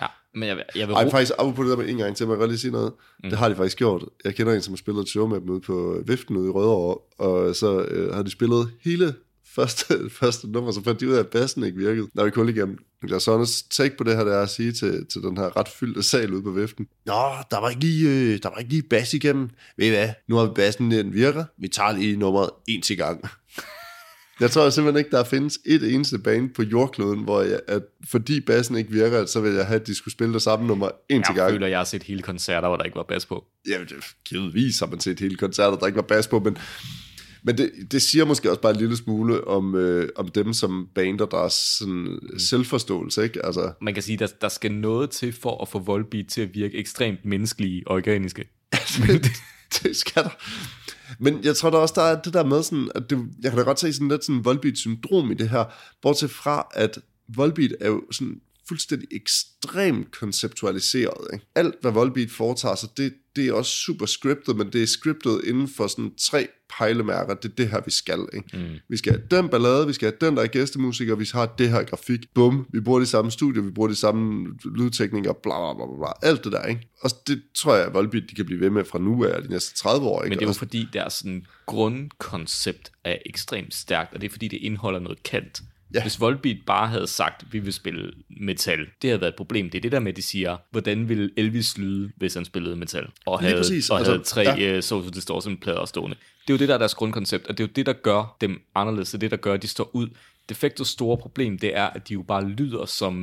Ja, 0.00 0.06
men 0.34 0.48
jeg, 0.48 0.64
jeg 0.74 0.88
vil 0.88 0.94
Ej, 0.94 1.10
faktisk, 1.10 1.32
af 1.38 1.54
på 1.54 1.62
det 1.62 1.70
der 1.70 1.76
med 1.76 1.88
en 1.88 1.96
gang 1.96 2.16
til, 2.16 2.26
må 2.26 2.32
jeg 2.32 2.38
godt 2.38 2.50
lige 2.50 2.58
sige 2.58 2.70
noget. 2.70 2.92
Mm. 3.24 3.30
Det 3.30 3.38
har 3.38 3.48
de 3.48 3.56
faktisk 3.56 3.78
gjort. 3.78 4.04
Jeg 4.24 4.34
kender 4.34 4.54
en, 4.54 4.62
som 4.62 4.72
har 4.72 4.76
spillet 4.76 5.02
et 5.02 5.08
show 5.08 5.26
med 5.26 5.40
dem 5.40 5.50
ude 5.50 5.60
på 5.60 6.02
Viften 6.06 6.36
ude 6.36 6.48
i 6.48 6.50
Rødovre, 6.50 6.98
og 7.26 7.56
så 7.56 7.82
øh, 7.82 8.14
har 8.14 8.22
de 8.22 8.30
spillet 8.30 8.70
hele 8.80 9.14
første, 9.56 9.94
første 10.20 10.50
nummer, 10.50 10.72
så 10.72 10.82
fandt 10.84 11.00
de 11.00 11.08
ud 11.08 11.14
af, 11.14 11.20
at 11.20 11.26
bassen 11.26 11.64
ikke 11.64 11.78
virkede. 11.78 12.08
Når 12.14 12.24
vi 12.24 12.30
kunne 12.30 12.52
igennem. 12.52 12.78
Niklas 13.02 13.22
Sonnes 13.22 13.62
take 13.62 13.96
på 13.96 14.04
det 14.04 14.16
her, 14.16 14.24
det 14.24 14.34
er 14.34 14.42
at 14.42 14.50
sige 14.50 14.72
til, 14.72 15.06
til 15.06 15.22
den 15.22 15.36
her 15.36 15.56
ret 15.56 15.68
fyldte 15.68 16.02
sal 16.02 16.34
ude 16.34 16.42
på 16.42 16.50
Viften. 16.50 16.86
Nå, 17.06 17.22
der 17.50 17.60
var 17.60 17.68
ikke 17.68 17.80
lige, 17.80 18.10
øh, 18.10 18.38
der 18.42 18.48
var 18.48 18.58
ikke 18.58 18.70
lige 18.70 18.82
bass 18.82 19.14
igennem. 19.14 19.50
Ved 19.76 19.86
I 19.86 19.90
hvad? 19.90 20.08
Nu 20.28 20.36
har 20.36 20.46
vi 20.46 20.52
bassen, 20.54 20.90
den 20.90 21.12
virker. 21.14 21.44
Vi 21.58 21.68
tager 21.68 21.92
lige 21.92 22.16
nummeret 22.16 22.50
en 22.66 22.82
til 22.82 22.96
gang. 22.96 23.20
Jeg 24.40 24.50
tror 24.50 24.70
simpelthen 24.70 24.98
ikke, 24.98 25.16
der 25.16 25.24
findes 25.24 25.58
et 25.66 25.94
eneste 25.94 26.18
band 26.18 26.50
på 26.50 26.62
jordkloden, 26.62 27.24
hvor 27.24 27.42
jeg, 27.42 27.60
at 27.68 27.82
fordi 28.10 28.40
bassen 28.40 28.76
ikke 28.76 28.90
virker, 28.90 29.26
så 29.26 29.40
vil 29.40 29.52
jeg 29.52 29.66
have, 29.66 29.80
at 29.80 29.86
de 29.86 29.94
skulle 29.94 30.12
spille 30.12 30.34
det 30.34 30.42
samme 30.42 30.66
nummer 30.66 30.90
en 31.08 31.22
til 31.22 31.32
jeg 31.32 31.36
gang. 31.36 31.50
føler, 31.50 31.66
jeg 31.66 31.78
har 31.78 31.84
set 31.84 32.02
hele 32.02 32.22
koncerter, 32.22 32.68
hvor 32.68 32.76
der 32.76 32.84
ikke 32.84 32.96
var 32.96 33.02
bas 33.02 33.26
på. 33.26 33.44
Ja, 33.68 33.78
det, 33.78 34.04
givetvis 34.24 34.78
har 34.78 34.86
man 34.86 35.00
set 35.00 35.20
hele 35.20 35.36
koncertet, 35.36 35.80
der 35.80 35.86
ikke 35.86 35.96
var 35.96 36.02
bas 36.02 36.28
på, 36.28 36.38
men, 36.38 36.58
men 37.46 37.58
det, 37.58 37.70
det 37.90 38.02
siger 38.02 38.24
måske 38.24 38.50
også 38.50 38.60
bare 38.60 38.72
en 38.72 38.78
lille 38.78 38.96
smule 38.96 39.48
om, 39.48 39.74
øh, 39.74 40.08
om 40.16 40.28
dem 40.28 40.52
som 40.52 40.88
bander, 40.94 41.26
der 41.26 41.44
er 41.44 41.48
sådan 41.48 42.18
mm. 42.22 42.38
selvforståelse, 42.38 43.24
ikke? 43.24 43.46
Altså, 43.46 43.72
Man 43.80 43.94
kan 43.94 44.02
sige, 44.02 44.18
der, 44.18 44.26
der 44.40 44.48
skal 44.48 44.72
noget 44.72 45.10
til 45.10 45.32
for 45.32 45.62
at 45.62 45.68
få 45.68 45.78
Volbeat 45.78 46.26
til 46.26 46.40
at 46.40 46.54
virke 46.54 46.78
ekstremt 46.78 47.24
menneskelige 47.24 47.82
og 47.86 47.94
organiske. 47.94 48.44
det, 49.06 49.32
det 49.82 49.96
skal 49.96 50.22
der. 50.22 50.30
Men 51.18 51.44
jeg 51.44 51.56
tror 51.56 51.70
da 51.70 51.76
også, 51.76 51.94
der 51.96 52.02
er 52.02 52.22
det 52.22 52.34
der 52.34 52.44
med 52.44 52.62
sådan, 52.62 52.90
at 52.94 53.10
det, 53.10 53.18
jeg 53.42 53.50
kan 53.50 53.58
da 53.58 53.64
godt 53.64 53.80
se 53.80 53.92
sådan 53.92 54.08
lidt 54.08 54.24
sådan 54.24 54.44
Volbeat-syndrom 54.44 55.30
i 55.30 55.34
det 55.34 55.48
her, 55.48 55.64
bortset 56.02 56.30
fra, 56.30 56.66
at 56.74 56.98
Volbeat 57.28 57.74
er 57.80 57.88
jo 57.88 58.02
sådan 58.10 58.40
fuldstændig 58.68 59.08
ekstremt 59.12 60.10
konceptualiseret. 60.18 61.26
Ikke? 61.32 61.46
Alt, 61.54 61.74
hvad 61.80 61.92
Volbeat 61.92 62.30
foretager 62.30 62.74
sig, 62.74 62.88
det, 62.96 63.14
det 63.36 63.48
er 63.48 63.52
også 63.52 63.70
super 63.70 64.06
scriptet, 64.06 64.56
men 64.56 64.72
det 64.72 64.82
er 64.82 64.86
scriptet 64.86 65.40
inden 65.44 65.68
for 65.76 65.86
sådan 65.86 66.12
tre 66.20 66.48
pejlemærker. 66.78 67.34
Det 67.34 67.50
er 67.50 67.54
det 67.54 67.68
her, 67.68 67.80
vi 67.84 67.90
skal. 67.90 68.18
Ikke? 68.32 68.56
Mm. 68.58 68.74
Vi 68.88 68.96
skal 68.96 69.12
have 69.12 69.22
den 69.30 69.48
ballade, 69.48 69.86
vi 69.86 69.92
skal 69.92 70.12
have 70.20 70.28
den, 70.28 70.36
der 70.36 70.42
er 70.42 70.46
gæstemusiker, 70.46 71.14
vi 71.14 71.26
har 71.32 71.46
det 71.46 71.70
her 71.70 71.82
grafik. 71.82 72.20
Bum, 72.34 72.66
vi 72.72 72.80
bruger 72.80 73.00
de 73.00 73.06
samme 73.06 73.30
studier, 73.30 73.62
vi 73.62 73.70
bruger 73.70 73.88
de 73.88 73.94
samme 73.96 74.46
lydteknikker, 74.76 75.32
bla 75.32 75.74
bla 75.74 75.86
bla 75.86 75.96
bla. 75.96 76.28
Alt 76.28 76.44
det 76.44 76.52
der, 76.52 76.64
ikke? 76.64 76.88
Og 77.00 77.10
det 77.26 77.42
tror 77.54 77.74
jeg, 77.74 77.86
at 77.86 77.94
Volbeat 77.94 78.22
de 78.30 78.34
kan 78.34 78.46
blive 78.46 78.60
ved 78.60 78.70
med 78.70 78.84
fra 78.84 78.98
nu 78.98 79.24
af 79.24 79.42
de 79.42 79.48
næste 79.48 79.76
30 79.76 80.06
år. 80.06 80.22
Ikke? 80.22 80.28
Men 80.30 80.38
det 80.38 80.42
er 80.42 80.46
jo 80.46 80.48
Også- 80.48 80.58
fordi, 80.58 80.88
deres 80.92 81.12
sådan 81.12 81.46
grundkoncept 81.66 82.90
er 83.04 83.16
ekstremt 83.26 83.74
stærkt, 83.74 84.14
og 84.14 84.20
det 84.20 84.26
er 84.26 84.30
fordi, 84.32 84.48
det 84.48 84.56
indeholder 84.56 84.98
noget 85.00 85.22
kant. 85.22 85.62
Ja. 85.94 86.02
Hvis 86.02 86.20
Volbeat 86.20 86.56
bare 86.66 86.88
havde 86.88 87.06
sagt, 87.06 87.42
at 87.42 87.52
vi 87.52 87.58
vil 87.58 87.72
spille 87.72 88.12
metal, 88.40 88.78
det 89.02 89.10
havde 89.10 89.20
været 89.20 89.32
et 89.32 89.36
problem. 89.36 89.70
Det 89.70 89.78
er 89.78 89.82
det 89.82 89.92
der 89.92 90.00
med, 90.00 90.12
at 90.12 90.16
de 90.16 90.22
siger, 90.22 90.56
hvordan 90.70 91.08
ville 91.08 91.30
Elvis 91.36 91.78
lyde, 91.78 92.10
hvis 92.16 92.34
han 92.34 92.44
spillede 92.44 92.76
metal? 92.76 93.06
Og 93.26 93.38
Lige 93.40 93.48
havde, 93.48 93.62
præcis. 93.62 93.90
og 93.90 93.98
Altså, 93.98 94.12
havde 94.12 94.24
tre 94.24 94.40
ja. 94.40 94.76
uh, 94.76 94.82
Social 94.82 95.14
Distortion 95.14 95.56
plader 95.56 95.84
stående. 95.84 96.16
Det 96.46 96.52
er 96.52 96.54
jo 96.54 96.58
det, 96.58 96.68
der 96.68 96.74
er 96.74 96.78
deres 96.78 96.94
grundkoncept, 96.94 97.46
og 97.46 97.58
det 97.58 97.64
er 97.64 97.68
jo 97.68 97.72
det, 97.76 97.86
der 97.86 97.92
gør 97.92 98.36
dem 98.40 98.60
anderledes. 98.74 99.10
Det 99.10 99.14
er 99.14 99.18
det, 99.18 99.30
der 99.30 99.36
gør, 99.36 99.54
at 99.54 99.62
de 99.62 99.68
står 99.68 99.90
ud. 99.94 100.08
Defectos 100.48 100.88
store 100.88 101.18
problem, 101.18 101.58
det 101.58 101.76
er, 101.76 101.84
at 101.86 102.08
de 102.08 102.12
jo 102.14 102.22
bare 102.22 102.48
lyder 102.48 102.84
som... 102.86 103.14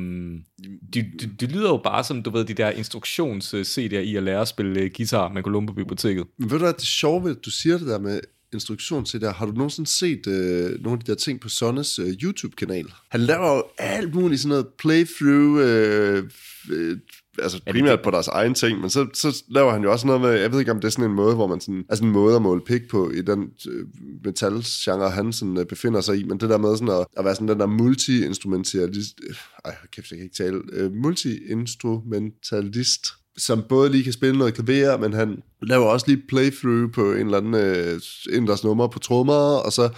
De, 0.94 1.02
de, 1.20 1.26
de 1.40 1.46
lyder 1.46 1.68
jo 1.68 1.76
bare 1.76 2.04
som, 2.04 2.22
du 2.22 2.30
ved, 2.30 2.44
de 2.44 2.54
der 2.54 2.70
instruktions-CD'er 2.70 3.98
i 3.98 4.16
at 4.16 4.22
lære 4.22 4.40
at 4.40 4.48
spille 4.48 4.80
øh, 4.80 4.90
guitar, 4.96 5.28
man 5.28 5.42
kunne 5.42 5.52
låne 5.52 5.66
på 5.66 5.72
biblioteket. 5.72 6.26
Men 6.38 6.50
ved 6.50 6.58
du 6.58 6.64
hvad, 6.64 6.72
det 6.72 6.82
sjovt 6.82 7.24
ved, 7.24 7.36
at 7.36 7.44
du 7.44 7.50
siger 7.50 7.78
det 7.78 7.86
der 7.86 7.98
med 7.98 8.20
instruktion 8.54 9.04
til 9.04 9.20
der. 9.20 9.32
Har 9.32 9.46
du 9.46 9.52
nogensinde 9.52 9.90
set 9.90 10.26
øh, 10.26 10.82
nogle 10.82 10.98
af 10.98 11.04
de 11.04 11.12
der 11.12 11.18
ting 11.18 11.40
på 11.40 11.48
Sonnes 11.48 11.98
øh, 11.98 12.08
YouTube-kanal? 12.08 12.86
Han 13.10 13.20
laver 13.20 13.56
jo 13.56 13.64
alt 13.78 14.14
muligt 14.14 14.40
sådan 14.40 14.48
noget 14.48 14.66
playthrough, 14.78 15.60
øh, 15.60 16.24
øh, 16.70 16.98
altså 17.38 17.60
primært 17.70 18.02
på 18.02 18.10
deres 18.10 18.28
egen 18.28 18.54
ting, 18.54 18.80
men 18.80 18.90
så, 18.90 19.06
så 19.14 19.44
laver 19.48 19.72
han 19.72 19.82
jo 19.82 19.92
også 19.92 20.06
noget 20.06 20.22
med, 20.22 20.30
jeg 20.30 20.52
ved 20.52 20.58
ikke 20.58 20.70
om 20.70 20.80
det 20.80 20.86
er 20.86 20.90
sådan 20.90 21.10
en 21.10 21.16
måde, 21.16 21.34
hvor 21.34 21.46
man 21.46 21.60
sådan, 21.60 21.84
altså 21.88 22.04
en 22.04 22.10
måde 22.10 22.36
at 22.36 22.42
måle 22.42 22.60
pik 22.60 22.88
på 22.90 23.10
i 23.10 23.22
den 23.22 23.50
øh, 23.70 23.86
metalgenre, 24.24 25.10
han 25.10 25.32
sådan, 25.32 25.58
øh, 25.58 25.66
befinder 25.66 26.00
sig 26.00 26.16
i, 26.16 26.24
men 26.24 26.40
det 26.40 26.50
der 26.50 26.58
med 26.58 26.76
sådan 26.76 27.00
at, 27.00 27.06
at 27.16 27.24
være 27.24 27.34
sådan 27.34 27.48
den 27.48 27.60
der 27.60 27.66
multi-instrumentalist, 27.66 29.16
øh, 29.28 29.34
ej, 29.64 29.76
kæft, 29.92 30.10
jeg 30.10 30.18
kan 30.18 30.24
ikke 30.24 30.36
tale, 30.36 30.60
øh, 30.72 30.92
multi-instrumentalist, 30.92 33.23
som 33.36 33.62
både 33.68 33.90
lige 33.90 34.04
kan 34.04 34.12
spille 34.12 34.38
noget 34.38 34.54
klaver, 34.54 34.96
men 34.96 35.12
han 35.12 35.42
laver 35.62 35.86
også 35.86 36.06
lige 36.08 36.22
playthrough 36.28 36.92
på 36.92 37.12
en 37.12 37.26
eller 37.26 37.38
anden 37.38 37.54
øh, 37.54 38.46
deres 38.46 38.64
numre 38.64 38.88
på 38.88 38.98
trommer, 38.98 39.56
og 39.56 39.72
så 39.72 39.88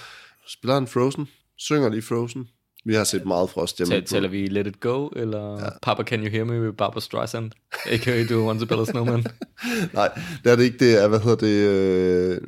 spiller 0.49 0.75
han 0.75 0.87
Frozen, 0.87 1.29
synger 1.57 1.89
lige 1.89 2.03
Frozen. 2.03 2.49
Vi 2.87 2.95
har 2.95 3.05
set 3.05 3.27
meget 3.27 3.51
Frost 3.51 3.79
hjemme. 3.79 4.01
Taler 4.01 4.29
vi 4.29 4.47
Let 4.47 4.67
It 4.67 4.81
Go, 4.81 5.09
eller 5.09 5.65
ja. 5.65 5.69
Papa 5.83 6.03
Can 6.03 6.21
You 6.21 6.31
Hear 6.31 6.45
Me 6.45 6.61
med 6.61 6.73
Barbara 6.73 7.01
Streisand, 7.01 7.51
a.k.a. 7.87 8.25
Do 8.25 8.47
Want 8.47 8.61
to 8.61 8.67
Build 8.67 8.81
a 8.81 8.85
Snowman? 8.85 9.25
Nej, 9.93 10.09
det 10.45 10.53
er 10.53 10.57
det 10.57 10.65
ikke. 10.65 10.79
Det 10.79 11.03
er, 11.03 11.09
hvad 11.09 11.21
hedder 11.21 11.37
det... 11.37 11.69
Øh, 11.69 12.41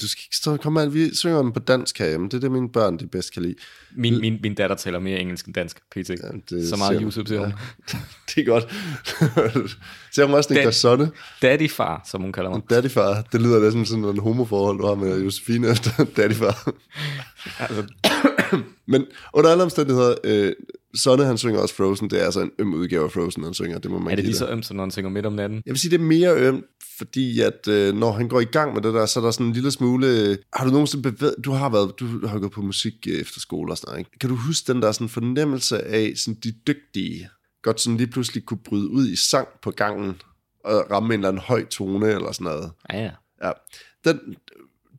du 0.00 0.08
skal 0.08 0.20
ikke 0.26 0.36
stå 0.36 0.56
kom 0.56 0.72
med, 0.72 0.88
vi 0.88 1.14
synger 1.14 1.42
den 1.42 1.52
på 1.52 1.60
dansk 1.60 1.98
herhjemme. 1.98 2.26
Det 2.28 2.34
er 2.34 2.40
det, 2.40 2.52
mine 2.52 2.68
børn 2.68 2.98
de 2.98 3.06
bedst 3.06 3.32
kan 3.32 3.42
lide. 3.42 3.54
Min, 3.96 4.20
min, 4.20 4.38
min 4.42 4.54
datter 4.54 4.76
taler 4.76 4.98
mere 4.98 5.20
engelsk 5.20 5.46
end 5.46 5.54
dansk, 5.54 5.80
pt. 5.90 6.10
Ja, 6.10 6.14
det 6.50 6.68
Så 6.68 6.76
meget. 6.76 7.00
YouTube 7.02 7.28
siger 7.28 7.40
hun. 7.40 7.52
Det 8.34 8.40
er 8.40 8.44
godt. 8.44 8.64
Ser 10.14 10.24
hun 10.24 10.34
også 10.34 10.54
Niklas 10.54 10.76
Sonne? 10.76 11.10
Daddy-far, 11.42 12.08
som 12.10 12.22
hun 12.22 12.32
kalder 12.32 12.50
mig. 12.50 12.60
Daddyfar. 12.70 13.22
Det 13.32 13.42
lyder 13.42 13.60
næsten 13.60 13.86
som 13.86 14.02
sådan 14.02 14.14
en 14.16 14.20
homoforhold, 14.22 14.78
du 14.78 14.86
har 14.86 14.94
med 14.94 15.22
Josefine 15.24 15.68
efter 15.68 15.90
Daddyfar. 16.16 16.72
Altså, 17.58 17.84
Men 18.92 19.06
under 19.34 19.50
alle 19.50 19.62
omstændigheder, 19.62 20.14
øh, 20.24 20.52
Sonne 20.94 21.24
han 21.24 21.38
synger 21.38 21.60
også 21.60 21.74
Frozen. 21.74 22.10
Det 22.10 22.20
er 22.20 22.24
altså 22.24 22.40
en 22.40 22.50
øm 22.58 22.74
udgave 22.74 23.04
af 23.04 23.12
Frozen, 23.12 23.44
han 23.44 23.54
synger. 23.54 23.78
Det 23.78 23.90
må 23.90 23.98
man 23.98 24.10
er 24.10 24.16
det 24.16 24.24
lige 24.24 24.32
dig. 24.32 24.38
så 24.38 24.48
ømt, 24.50 24.66
som 24.66 24.76
når 24.76 24.84
han 24.84 24.90
synger 24.90 25.10
midt 25.10 25.26
om 25.26 25.32
natten? 25.32 25.62
Jeg 25.66 25.72
vil 25.72 25.78
sige, 25.80 25.90
det 25.90 26.00
er 26.00 26.04
mere 26.04 26.34
ømt, 26.36 26.64
fordi 26.98 27.40
at 27.40 27.68
øh, 27.68 27.94
når 27.94 28.12
han 28.12 28.28
går 28.28 28.40
i 28.40 28.44
gang 28.44 28.74
med 28.74 28.82
det 28.82 28.94
der, 28.94 29.06
så 29.06 29.20
er 29.20 29.24
der 29.24 29.30
sådan 29.30 29.46
en 29.46 29.52
lille 29.52 29.70
smule... 29.70 30.06
øh, 30.06 30.36
Har 30.54 30.64
du 30.64 30.70
nogensinde 30.70 31.02
bevæget... 31.12 31.34
Du 31.44 31.52
har 31.52 31.68
været... 31.68 31.92
Du 32.00 32.26
har 32.26 32.38
gået 32.38 32.52
på 32.52 32.62
musik 32.62 32.94
øh, 33.08 33.20
efter 33.20 33.40
skole 33.40 33.72
og 33.72 33.76
sådan 33.78 33.88
noget, 33.90 33.98
ikke? 33.98 34.10
Kan 34.20 34.30
du 34.30 34.36
huske 34.36 34.72
den 34.72 34.82
der 34.82 34.92
sådan 34.92 35.08
fornemmelse 35.08 35.84
af 35.84 36.12
sådan 36.16 36.38
de 36.44 36.52
dygtige, 36.66 37.28
godt 37.62 37.80
sådan 37.80 37.96
lige 37.96 38.06
pludselig 38.06 38.44
kunne 38.44 38.60
bryde 38.64 38.90
ud 38.90 39.08
i 39.08 39.16
sang 39.16 39.48
på 39.62 39.70
gangen, 39.70 40.20
og 40.64 40.90
ramme 40.90 41.14
en 41.14 41.20
eller 41.20 41.28
anden 41.28 41.42
høj 41.42 41.64
tone 41.64 42.06
eller 42.06 42.32
sådan 42.32 42.44
noget? 42.44 42.70
Ja, 42.92 43.02
ja. 43.02 43.10
Ja, 43.44 43.52
den, 44.04 44.36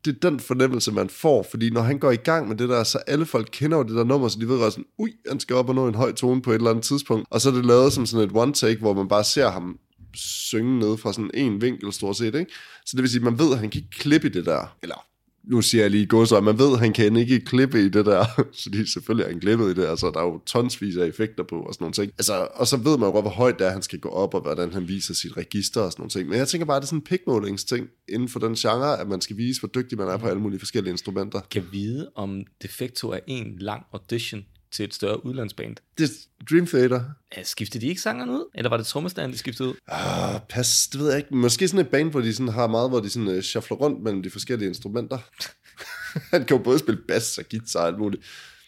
det 0.04 0.16
er 0.16 0.30
den 0.30 0.40
fornemmelse, 0.40 0.92
man 0.92 1.08
får, 1.08 1.46
fordi 1.50 1.70
når 1.70 1.80
han 1.80 1.98
går 1.98 2.10
i 2.10 2.16
gang 2.16 2.48
med 2.48 2.56
det 2.56 2.68
der, 2.68 2.82
så 2.84 2.98
alle 2.98 3.26
folk 3.26 3.48
kender 3.52 3.78
jo 3.78 3.82
det 3.82 3.96
der 3.96 4.04
nummer, 4.04 4.28
så 4.28 4.38
de 4.38 4.48
ved 4.48 4.58
godt 4.58 4.72
sådan, 4.72 4.86
ui, 4.98 5.12
han 5.28 5.40
skal 5.40 5.56
op 5.56 5.68
og 5.68 5.74
nå 5.74 5.88
en 5.88 5.94
høj 5.94 6.12
tone 6.12 6.42
på 6.42 6.50
et 6.50 6.54
eller 6.54 6.70
andet 6.70 6.84
tidspunkt, 6.84 7.26
og 7.30 7.40
så 7.40 7.50
er 7.50 7.54
det 7.54 7.66
lavet 7.66 7.92
som 7.92 8.06
sådan 8.06 8.28
et 8.28 8.36
one 8.36 8.52
take, 8.52 8.80
hvor 8.80 8.94
man 8.94 9.08
bare 9.08 9.24
ser 9.24 9.50
ham 9.50 9.78
synge 10.14 10.78
ned 10.78 10.98
fra 10.98 11.12
sådan 11.12 11.30
en 11.34 11.62
vinkel 11.62 11.92
stort 11.92 12.16
set, 12.16 12.34
ikke? 12.34 12.52
Så 12.86 12.96
det 12.96 13.02
vil 13.02 13.10
sige, 13.10 13.20
at 13.20 13.24
man 13.24 13.38
ved, 13.38 13.52
at 13.52 13.58
han 13.58 13.70
kan 13.70 13.78
ikke 13.78 13.98
klippe 13.98 14.26
i 14.28 14.30
det 14.30 14.46
der, 14.46 14.76
eller 14.82 15.06
nu 15.44 15.62
siger 15.62 15.82
jeg 15.84 15.90
lige 15.90 16.06
gå 16.06 16.24
så, 16.24 16.40
man 16.40 16.58
ved, 16.58 16.78
han 16.78 16.92
kan 16.92 17.16
ikke 17.16 17.40
klippe 17.40 17.84
i 17.84 17.88
det 17.88 18.06
der, 18.06 18.24
fordi 18.62 18.86
selvfølgelig 18.86 19.24
er 19.24 19.28
han 19.28 19.40
klippet 19.40 19.70
i 19.70 19.74
det, 19.74 19.86
altså 19.86 20.10
der 20.14 20.20
er 20.20 20.24
jo 20.24 20.40
tonsvis 20.46 20.96
af 20.96 21.06
effekter 21.06 21.44
på 21.44 21.60
og 21.60 21.74
sådan 21.74 21.84
nogle 21.84 21.92
ting. 21.92 22.12
Altså, 22.18 22.48
og 22.54 22.66
så 22.66 22.76
ved 22.76 22.98
man 22.98 23.06
jo, 23.06 23.20
hvor 23.20 23.30
højt 23.30 23.58
det 23.58 23.66
er, 23.66 23.70
han 23.70 23.82
skal 23.82 23.98
gå 23.98 24.08
op, 24.08 24.34
og 24.34 24.40
hvordan 24.40 24.72
han 24.72 24.88
viser 24.88 25.14
sit 25.14 25.36
register 25.36 25.80
og 25.80 25.92
sådan 25.92 26.00
nogle 26.00 26.10
ting. 26.10 26.28
Men 26.28 26.38
jeg 26.38 26.48
tænker 26.48 26.66
bare, 26.66 26.80
det 26.80 26.84
er 26.84 26.86
sådan 26.86 26.98
en 26.98 27.04
pikmålingsting 27.04 27.88
inden 28.08 28.28
for 28.28 28.40
den 28.40 28.54
genre, 28.54 29.00
at 29.00 29.08
man 29.08 29.20
skal 29.20 29.36
vise, 29.36 29.60
hvor 29.60 29.68
dygtig 29.68 29.98
man 29.98 30.08
er 30.08 30.16
på 30.16 30.26
alle 30.26 30.42
mulige 30.42 30.58
forskellige 30.58 30.92
instrumenter. 30.92 31.40
Kan 31.50 31.64
vide, 31.72 32.10
om 32.14 32.42
Defecto 32.62 33.08
er 33.10 33.20
en 33.26 33.56
lang 33.58 33.82
audition 33.92 34.44
til 34.72 34.84
et 34.84 34.94
større 34.94 35.26
udlandsband. 35.26 35.76
Det 35.98 36.10
Dream 36.50 36.66
Theater. 36.66 37.04
Ja, 37.36 37.42
skiftede 37.42 37.84
de 37.84 37.88
ikke 37.88 38.00
sangeren 38.00 38.30
ud? 38.30 38.44
Eller 38.54 38.70
var 38.70 38.76
det 38.76 38.86
trommestanden, 38.86 39.32
de 39.32 39.38
skiftede 39.38 39.68
ud? 39.68 39.74
Ah, 39.86 40.40
pas, 40.48 40.88
det 40.92 41.00
ved 41.00 41.08
jeg 41.08 41.18
ikke. 41.18 41.36
Måske 41.36 41.68
sådan 41.68 41.86
et 41.86 41.90
band, 41.90 42.10
hvor 42.10 42.20
de 42.20 42.34
sådan 42.34 42.48
har 42.48 42.66
meget, 42.66 42.90
hvor 42.90 43.00
de 43.00 43.10
sådan 43.10 43.28
uh, 43.28 43.40
shuffler 43.40 43.76
rundt 43.76 44.02
mellem 44.02 44.22
de 44.22 44.30
forskellige 44.30 44.68
instrumenter. 44.68 45.18
Han 46.30 46.44
kan 46.44 46.56
jo 46.56 46.62
både 46.62 46.78
spille 46.78 47.00
bass 47.08 47.38
og 47.38 47.44
guitar 47.50 47.80
og 47.80 47.86
alt 47.86 47.98
muligt. 47.98 48.22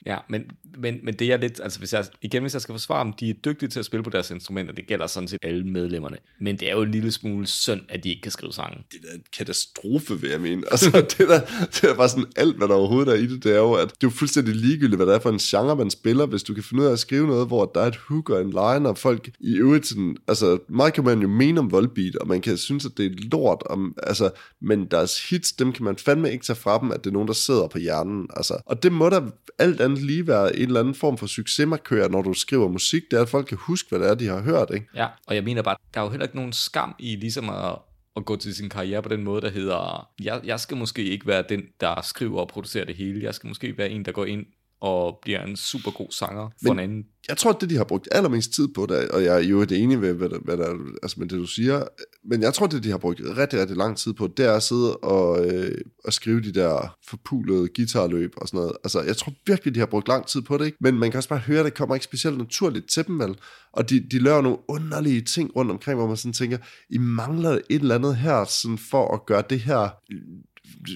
Ja, 0.07 0.17
men, 0.29 0.43
men, 0.79 0.99
men 1.03 1.15
det 1.15 1.33
er 1.33 1.37
lidt, 1.37 1.61
altså 1.63 1.79
hvis 1.79 1.93
jeg, 1.93 2.05
igen 2.23 2.43
hvis 2.43 2.53
jeg 2.53 2.63
skal 2.63 2.73
forsvare 2.73 3.05
dem, 3.05 3.13
de 3.13 3.31
er 3.31 3.35
dygtige 3.35 3.69
til 3.69 3.79
at 3.79 3.85
spille 3.85 4.05
på 4.05 4.11
deres 4.11 4.31
instrumenter, 4.31 4.75
det 4.75 4.87
gælder 4.87 5.07
sådan 5.07 5.29
set 5.29 5.39
alle 5.43 5.65
medlemmerne. 5.67 6.17
Men 6.41 6.57
det 6.57 6.69
er 6.71 6.73
jo 6.73 6.83
en 6.83 6.91
lille 6.91 7.13
smule 7.13 7.47
synd, 7.47 7.81
at 7.89 8.05
de 8.05 8.09
ikke 8.09 8.23
kan 8.23 8.33
skrive 8.33 8.53
sange. 8.53 8.85
Det 8.93 9.01
er 9.11 9.15
en 9.15 9.23
katastrofe, 9.39 10.21
vil 10.21 10.31
jeg 10.31 10.41
mene. 10.41 10.63
Altså, 10.71 10.91
det, 11.19 11.29
der, 11.29 11.41
det 11.67 11.85
er 11.85 11.95
bare 11.95 12.09
sådan 12.09 12.27
alt, 12.37 12.57
hvad 12.57 12.69
der 12.69 12.75
overhovedet 12.75 13.13
er 13.13 13.17
i 13.17 13.27
det, 13.27 13.45
det 13.45 13.53
er 13.53 13.59
jo, 13.59 13.73
at 13.73 13.89
det 13.89 13.95
er 13.95 13.97
jo 14.03 14.11
fuldstændig 14.11 14.57
ligegyldigt, 14.57 14.97
hvad 14.97 15.07
det 15.07 15.15
er 15.15 15.19
for 15.19 15.31
en 15.31 15.39
genre, 15.39 15.77
man 15.77 15.91
spiller, 15.91 16.27
hvis 16.27 16.43
du 16.43 16.55
kan 16.55 16.63
finde 16.63 16.83
ud 16.83 16.89
af 16.89 16.93
at 16.93 16.99
skrive 16.99 17.27
noget, 17.27 17.47
hvor 17.47 17.71
der 17.75 17.81
er 17.81 17.87
et 17.87 17.97
hook 17.97 18.31
og 18.31 18.41
en 18.41 18.51
line, 18.51 18.89
og 18.89 18.99
folk 18.99 19.31
i 19.41 19.55
øvrigt 19.55 19.87
sådan, 19.87 20.17
altså, 20.29 20.59
meget 20.69 20.93
kan 20.93 21.05
man 21.05 21.23
jo 21.23 21.29
mene 21.29 21.61
om 21.61 21.73
Volbeat, 21.73 22.17
og 22.17 22.29
man 22.29 22.41
kan 22.41 22.57
synes, 22.57 22.87
at 22.87 22.93
det 22.97 23.07
er 23.07 23.29
lort, 23.33 23.63
om, 23.67 23.95
altså, 24.03 24.31
men 24.61 24.87
deres 24.87 25.29
hits, 25.31 25.53
dem 25.53 25.73
kan 25.73 25.85
man 25.85 25.97
fandme 25.97 26.33
ikke 26.33 26.45
tage 26.45 26.57
fra 26.57 26.79
dem, 26.79 26.91
at 26.91 27.05
det 27.05 27.11
er 27.11 27.15
nogen, 27.15 27.29
der 27.29 27.35
sidder 27.35 27.69
på 27.69 27.79
hjernen, 27.79 28.27
altså. 28.37 28.63
Og 28.67 28.83
det 28.83 28.93
må 28.93 29.09
da 29.09 29.21
alt 29.59 29.81
andet 29.81 29.92
lige 29.95 30.27
være 30.27 30.57
en 30.57 30.67
eller 30.67 30.81
anden 30.81 30.95
form 30.95 31.19
for 31.19 31.27
succesmarkør, 31.27 32.09
når 32.09 32.23
du 32.23 32.35
skriver 32.35 32.69
musik, 32.69 33.03
det 33.11 33.17
er, 33.17 33.23
at 33.23 33.29
folk 33.29 33.47
kan 33.47 33.59
huske, 33.61 33.89
hvad 33.89 33.99
det 33.99 34.09
er, 34.09 34.15
de 34.15 34.27
har 34.27 34.43
hørt, 34.43 34.71
ikke? 34.75 34.87
Ja, 34.95 35.07
og 35.27 35.35
jeg 35.35 35.45
mener 35.45 35.63
bare, 35.63 35.77
der 35.95 36.01
er 36.01 36.05
jo 36.05 36.11
heller 36.11 36.27
ikke 36.27 36.37
nogen 36.37 36.53
skam 36.53 36.95
i 36.99 37.17
ligesom 37.17 37.51
at, 37.51 37.79
at 38.17 38.25
gå 38.25 38.37
til 38.37 38.55
sin 38.55 38.69
karriere 38.69 39.03
på 39.03 39.09
den 39.09 39.25
måde, 39.25 39.41
der 39.41 39.51
hedder, 39.51 40.09
jeg, 40.23 40.41
jeg 40.45 40.61
skal 40.61 40.77
måske 40.77 41.05
ikke 41.05 41.27
være 41.27 41.45
den, 41.49 41.63
der 41.81 42.01
skriver 42.03 42.41
og 42.41 42.49
producerer 42.49 42.85
det 42.85 42.97
hele. 42.97 43.25
Jeg 43.25 43.35
skal 43.35 43.49
måske 43.49 43.79
være 43.79 43.91
en, 43.91 44.05
der 44.05 44.13
går 44.13 44.25
ind 44.25 44.47
og 44.83 45.19
bliver 45.23 45.43
en 45.45 45.57
super 45.57 45.91
god 45.91 46.07
sanger 46.11 46.49
for 46.67 46.73
Men- 46.75 46.79
en 46.79 46.79
anden. 46.91 47.05
jeg 47.29 47.37
tror, 47.37 47.53
det 47.53 47.71
de 47.71 47.77
har 47.77 47.85
brugt 47.85 48.09
allermest 48.13 48.53
tid 48.53 48.69
på, 48.69 48.87
det, 48.87 49.09
og 49.09 49.25
jeg 49.25 49.37
er 49.37 49.41
jo 49.49 49.65
det 49.65 49.79
enig 49.79 50.01
ved, 50.01 50.13
hvad 50.15 50.29
der, 50.29 50.39
hvad 50.39 50.57
der, 50.57 50.75
altså 51.03 51.21
med 51.21 51.29
det, 51.29 51.39
du 51.39 51.47
siger, 51.47 51.85
men 52.25 52.43
jeg 52.43 52.55
tror, 52.55 52.67
det 52.67 52.85
de 52.85 52.91
har 52.91 52.99
brugt 52.99 53.21
rigtig, 53.25 53.61
rigtig 53.61 53.77
lang 53.77 53.97
tid 53.97 54.13
på, 54.13 54.27
det 54.37 54.47
er 54.47 54.53
at 54.53 54.63
sidde 54.63 54.97
og, 54.97 55.47
øh, 55.47 55.79
og 56.05 56.13
skrive 56.13 56.41
de 56.41 56.53
der 56.53 56.97
forpulede 57.09 57.69
guitarløb 57.77 58.33
og 58.37 58.49
sådan 58.49 58.59
noget. 58.59 58.73
Altså, 58.85 59.01
jeg 59.03 59.17
tror 59.17 59.33
virkelig, 59.47 59.75
de 59.75 59.79
har 59.79 59.87
brugt 59.87 60.09
lang 60.09 60.27
tid 60.27 60.43
på 60.43 60.59
det, 60.59 60.67
ikke? 60.67 60.79
Men 60.81 60.99
man 60.99 61.11
kan 61.11 61.19
også 61.19 61.29
bare 61.29 61.39
høre, 61.39 61.59
at 61.59 61.65
det 61.65 61.75
kommer 61.75 61.95
ikke 61.95 62.05
specielt 62.05 62.39
naturligt 62.39 62.91
til 62.91 63.07
dem, 63.07 63.19
vel? 63.19 63.35
Og 63.73 63.91
de, 63.91 64.01
de 64.11 64.19
laver 64.19 64.43
nogle 64.43 64.59
underlige 64.69 65.21
ting 65.21 65.57
rundt 65.57 65.71
omkring, 65.71 65.99
hvor 65.99 66.09
man 66.09 66.17
sådan 66.17 66.33
tænker, 66.33 66.59
I 66.91 66.99
mangler 66.99 67.51
et 67.51 67.63
eller 67.71 67.95
andet 67.95 68.17
her, 68.17 68.45
sådan 68.45 68.79
for 68.79 69.15
at 69.15 69.27
gøre 69.27 69.43
det 69.51 69.61
her 69.61 69.89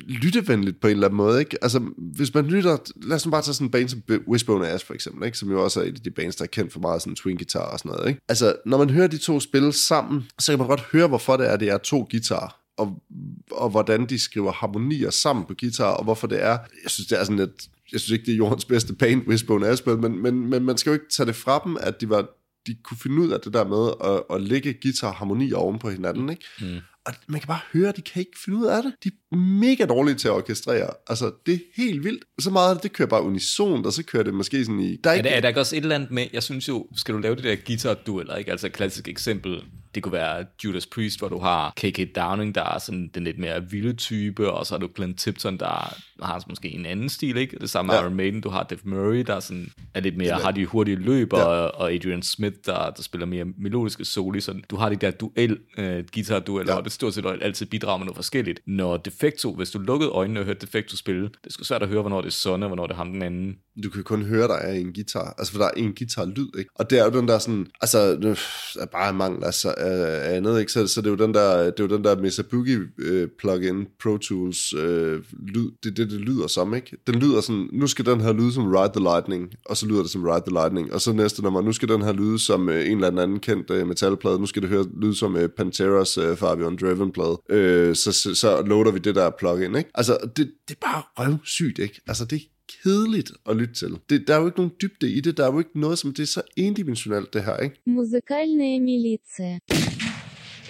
lyttevenligt 0.06 0.80
på 0.80 0.86
en 0.86 0.92
eller 0.92 1.06
anden 1.06 1.16
måde, 1.16 1.40
ikke? 1.40 1.58
Altså, 1.62 1.90
hvis 1.98 2.34
man 2.34 2.46
lytter, 2.46 2.76
lad 3.02 3.16
os 3.16 3.28
bare 3.30 3.42
tage 3.42 3.54
sådan 3.54 3.66
en 3.66 3.70
band 3.70 3.88
som 3.88 4.02
Wishbone 4.28 4.68
Ash 4.68 4.86
for 4.86 4.94
eksempel, 4.94 5.26
ikke? 5.26 5.38
Som 5.38 5.50
jo 5.50 5.64
også 5.64 5.80
er 5.80 5.84
et 5.84 5.94
af 5.94 6.00
de 6.00 6.10
bands, 6.10 6.36
der 6.36 6.44
er 6.44 6.48
kendt 6.48 6.72
for 6.72 6.80
meget 6.80 7.02
sådan 7.02 7.16
twin 7.16 7.36
guitar 7.36 7.72
og 7.72 7.78
sådan 7.78 7.92
noget, 7.92 8.08
ikke? 8.08 8.20
Altså, 8.28 8.56
når 8.66 8.78
man 8.78 8.90
hører 8.90 9.06
de 9.06 9.18
to 9.18 9.40
spille 9.40 9.72
sammen, 9.72 10.24
så 10.38 10.52
kan 10.52 10.58
man 10.58 10.68
godt 10.68 10.86
høre, 10.92 11.08
hvorfor 11.08 11.36
det 11.36 11.50
er, 11.50 11.56
det 11.56 11.68
er 11.68 11.78
to 11.78 12.08
guitarer 12.10 12.60
og, 12.76 13.02
og 13.50 13.70
hvordan 13.70 14.06
de 14.06 14.18
skriver 14.18 14.52
harmonier 14.52 15.10
sammen 15.10 15.44
på 15.44 15.54
guitar, 15.60 15.90
og 15.90 16.04
hvorfor 16.04 16.26
det 16.26 16.42
er, 16.42 16.58
jeg 16.82 16.90
synes, 16.90 17.08
det 17.08 17.20
er 17.20 17.24
sådan 17.24 17.36
lidt, 17.36 17.68
jeg 17.92 18.00
synes 18.00 18.10
ikke, 18.10 18.26
det 18.26 18.32
er 18.32 18.36
jordens 18.36 18.64
bedste 18.64 18.94
band, 18.94 19.28
Wishbone 19.28 19.68
Aspel, 19.68 19.98
men, 19.98 20.22
men, 20.22 20.50
men 20.50 20.64
man 20.64 20.76
skal 20.76 20.90
jo 20.90 20.94
ikke 20.94 21.08
tage 21.10 21.26
det 21.26 21.36
fra 21.36 21.62
dem, 21.64 21.76
at 21.80 22.00
de 22.00 22.08
var 22.08 22.26
de 22.66 22.74
kunne 22.74 22.96
finde 22.96 23.22
ud 23.22 23.30
af 23.30 23.40
det 23.40 23.52
der 23.52 23.64
med 23.64 24.12
at, 24.14 24.36
at 24.36 24.42
lægge 24.42 24.78
guitar 24.82 25.12
harmonier 25.12 25.56
oven 25.56 25.78
på 25.78 25.90
hinanden, 25.90 26.28
ikke? 26.28 26.44
Mm. 26.60 26.80
Og 27.06 27.14
man 27.26 27.40
kan 27.40 27.48
bare 27.48 27.60
høre, 27.72 27.88
at 27.88 27.96
de 27.96 28.02
kan 28.02 28.20
ikke 28.20 28.38
finde 28.44 28.58
ud 28.58 28.66
af 28.66 28.82
det. 28.82 28.94
De 29.04 29.10
er 29.32 29.36
mega 29.36 29.84
dårlige 29.86 30.14
til 30.14 30.28
at 30.28 30.32
orkestrere. 30.32 30.90
Altså, 31.08 31.32
det 31.46 31.54
er 31.54 31.58
helt 31.76 32.04
vildt. 32.04 32.24
Så 32.38 32.50
meget 32.50 32.70
af 32.70 32.76
det, 32.76 32.82
det 32.82 32.92
kører 32.92 33.08
bare 33.08 33.22
unisont, 33.22 33.86
og 33.86 33.92
så 33.92 34.02
kører 34.02 34.22
det 34.22 34.34
måske 34.34 34.64
sådan 34.64 34.80
i... 34.80 34.96
Der 34.96 35.10
er 35.10 35.14
Er 35.14 35.16
ikke, 35.16 35.28
der, 35.28 35.34
er 35.34 35.40
der 35.40 35.48
ikke 35.48 35.60
også 35.60 35.76
et 35.76 35.82
eller 35.82 35.94
andet 35.94 36.10
med, 36.10 36.26
jeg 36.32 36.42
synes 36.42 36.68
jo, 36.68 36.86
skal 36.96 37.14
du 37.14 37.18
lave 37.18 37.36
det 37.36 37.44
der 37.44 37.56
guitar-dueller, 37.66 38.36
ikke? 38.36 38.50
Altså 38.50 38.66
et 38.66 38.72
klassisk 38.72 39.08
eksempel, 39.08 39.62
det 39.94 40.02
kunne 40.02 40.12
være 40.12 40.46
Judas 40.64 40.86
Priest, 40.86 41.18
hvor 41.18 41.28
du 41.28 41.38
har 41.38 41.72
KK 41.76 42.16
Downing, 42.16 42.54
der 42.54 42.64
er 42.64 42.78
sådan 42.78 43.10
den 43.14 43.24
lidt 43.24 43.38
mere 43.38 43.70
vilde 43.70 43.92
type, 43.92 44.50
og 44.50 44.66
så 44.66 44.74
har 44.74 44.78
du 44.78 44.88
Glenn 44.94 45.14
Tipton, 45.14 45.58
der 45.58 45.94
har 46.22 46.44
måske 46.48 46.68
en 46.68 46.86
anden 46.86 47.08
stil, 47.08 47.36
ikke? 47.36 47.56
Det 47.60 47.70
samme 47.70 47.94
Ja. 47.94 48.00
Iron 48.02 48.14
Maiden, 48.14 48.40
du 48.40 48.48
har 48.48 48.62
Dave 48.62 48.80
Murray, 48.84 49.24
der 49.26 49.34
er, 49.34 49.40
sådan, 49.40 49.68
er 49.94 50.00
lidt 50.00 50.16
mere, 50.16 50.32
har 50.34 50.50
de 50.50 50.66
hurtige 50.66 50.96
løb, 50.96 51.32
ja. 51.32 51.38
og, 51.44 51.92
Adrian 51.92 52.22
Smith, 52.22 52.56
der, 52.66 52.90
der 52.90 53.02
spiller 53.02 53.26
mere 53.26 53.44
melodiske 53.58 54.04
soli, 54.04 54.40
så 54.40 54.54
du 54.70 54.76
har 54.76 54.88
de 54.88 54.96
der 54.96 55.10
duel, 55.10 55.58
øh, 55.78 56.04
guitar-dueller, 56.14 56.72
Ja. 56.72 56.78
og 56.78 56.84
det 56.84 56.92
stort 56.92 57.14
set 57.14 57.26
altid 57.40 57.66
bidrager 57.66 57.98
med 57.98 58.04
noget 58.06 58.16
forskelligt. 58.16 58.60
Når 58.66 58.96
Defecto, 58.96 59.54
hvis 59.54 59.70
du 59.70 59.78
lukkede 59.78 60.10
øjnene 60.10 60.40
og 60.40 60.46
hørte 60.46 60.60
Defecto 60.60 60.96
spille, 60.96 61.22
det 61.44 61.52
sgu 61.52 61.64
svært 61.64 61.82
at 61.82 61.88
høre, 61.88 62.00
hvornår 62.00 62.20
det 62.20 62.28
er 62.28 62.32
Sonne, 62.32 62.66
og 62.66 62.68
hvornår 62.68 62.86
det 62.86 62.92
er 62.92 62.96
ham 62.96 63.12
den 63.12 63.22
anden. 63.22 63.56
du 63.84 63.90
kan 63.90 64.02
kun 64.04 64.22
høre, 64.22 64.48
der 64.48 64.54
er 64.54 64.72
en 64.72 64.92
guitar. 64.94 65.34
Altså, 65.38 65.52
for 65.52 65.58
der 65.58 65.66
er 65.66 65.70
en 65.76 65.94
guitar-lyd, 65.94 66.48
ikke? 66.58 66.70
Og 66.74 66.90
det 66.90 66.98
er 66.98 67.04
jo 67.04 67.10
den 67.20 67.28
der 67.28 67.38
sådan... 67.38 67.66
Altså, 67.80 68.16
det 68.16 68.38
er 68.80 68.86
bare 68.86 69.12
mangel 69.12 69.44
altså, 69.44 69.74
af 69.76 70.36
andet, 70.36 70.60
ikke? 70.60 70.72
Så, 70.72 70.86
så 70.86 71.00
det 71.00 71.06
er 71.06 71.10
jo 71.10 71.26
den 71.26 71.34
der, 71.34 71.64
det 71.64 71.80
er 71.80 71.84
jo 71.84 71.96
den 71.96 72.04
der 72.04 72.16
Mesa 72.20 72.42
Boogie 72.50 72.80
øh, 72.98 73.28
plugin 73.38 73.86
Pro 74.02 74.16
Tools 74.18 74.72
øh, 74.72 75.22
lyd. 75.54 75.70
Det 75.82 75.98
er 75.98 76.05
det, 76.06 76.18
det 76.18 76.28
lyder 76.28 76.46
som, 76.46 76.74
ikke? 76.74 76.96
Den 77.06 77.14
lyder 77.14 77.40
sådan, 77.40 77.68
nu 77.72 77.86
skal 77.86 78.06
den 78.06 78.20
her 78.20 78.32
lyde 78.32 78.52
som 78.52 78.66
Ride 78.66 78.92
the 78.96 79.02
Lightning, 79.02 79.52
og 79.64 79.76
så 79.76 79.86
lyder 79.86 80.02
det 80.02 80.10
som 80.10 80.22
Ride 80.22 80.44
the 80.46 80.52
Lightning, 80.52 80.92
og 80.92 81.00
så 81.00 81.12
næste 81.12 81.42
nummer, 81.42 81.60
nu 81.60 81.72
skal 81.72 81.88
den 81.88 82.02
her 82.02 82.12
lyde 82.12 82.38
som 82.38 82.68
øh, 82.68 82.90
en 82.90 83.04
eller 83.04 83.22
anden 83.22 83.40
kendt 83.40 83.70
øh, 83.70 83.86
metalplade, 83.86 84.38
nu 84.38 84.46
skal 84.46 84.62
det 84.62 84.70
høre, 84.70 84.86
lyde 85.00 85.14
som 85.14 85.36
øh, 85.36 85.48
Panteras 85.48 86.18
øh, 86.18 86.36
Fabian 86.36 86.76
Driven-plade, 86.76 87.38
øh, 87.50 87.94
så, 87.94 88.12
så, 88.12 88.34
så 88.34 88.62
loader 88.62 88.90
vi 88.90 88.98
det 88.98 89.14
der 89.14 89.30
plugin, 89.30 89.76
ikke? 89.76 89.90
Altså, 89.94 90.18
det, 90.36 90.50
det 90.68 90.76
er 90.82 90.86
bare 90.86 91.02
røvsygt, 91.16 91.78
ikke? 91.78 92.00
Altså, 92.08 92.24
det 92.24 92.42
kedeligt 92.82 93.32
at 93.48 93.56
lytte 93.56 93.74
til. 93.74 93.98
Det, 94.10 94.28
der 94.28 94.34
er 94.34 94.40
jo 94.40 94.46
ikke 94.46 94.58
nogen 94.58 94.72
dybde 94.82 95.10
i 95.10 95.20
det, 95.20 95.36
der 95.36 95.46
er 95.46 95.52
jo 95.52 95.58
ikke 95.58 95.80
noget, 95.80 95.98
som 95.98 96.14
det 96.14 96.22
er 96.22 96.26
så 96.26 96.42
endimensionelt, 96.56 97.34
det 97.34 97.44
her, 97.44 97.56
ikke? 97.56 97.76
Musikalne 97.86 98.80
militia. 98.80 99.58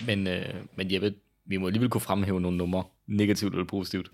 Men, 0.07 0.27
øh, 0.27 0.55
men 0.77 0.91
ved 0.91 1.13
vi 1.47 1.57
må 1.57 1.67
alligevel 1.67 1.91
kunne 1.91 2.01
fremhæve 2.01 2.41
nogle 2.41 2.57
numre, 2.57 2.85
negativt 3.07 3.53
eller 3.53 3.67
positivt. 3.67 4.11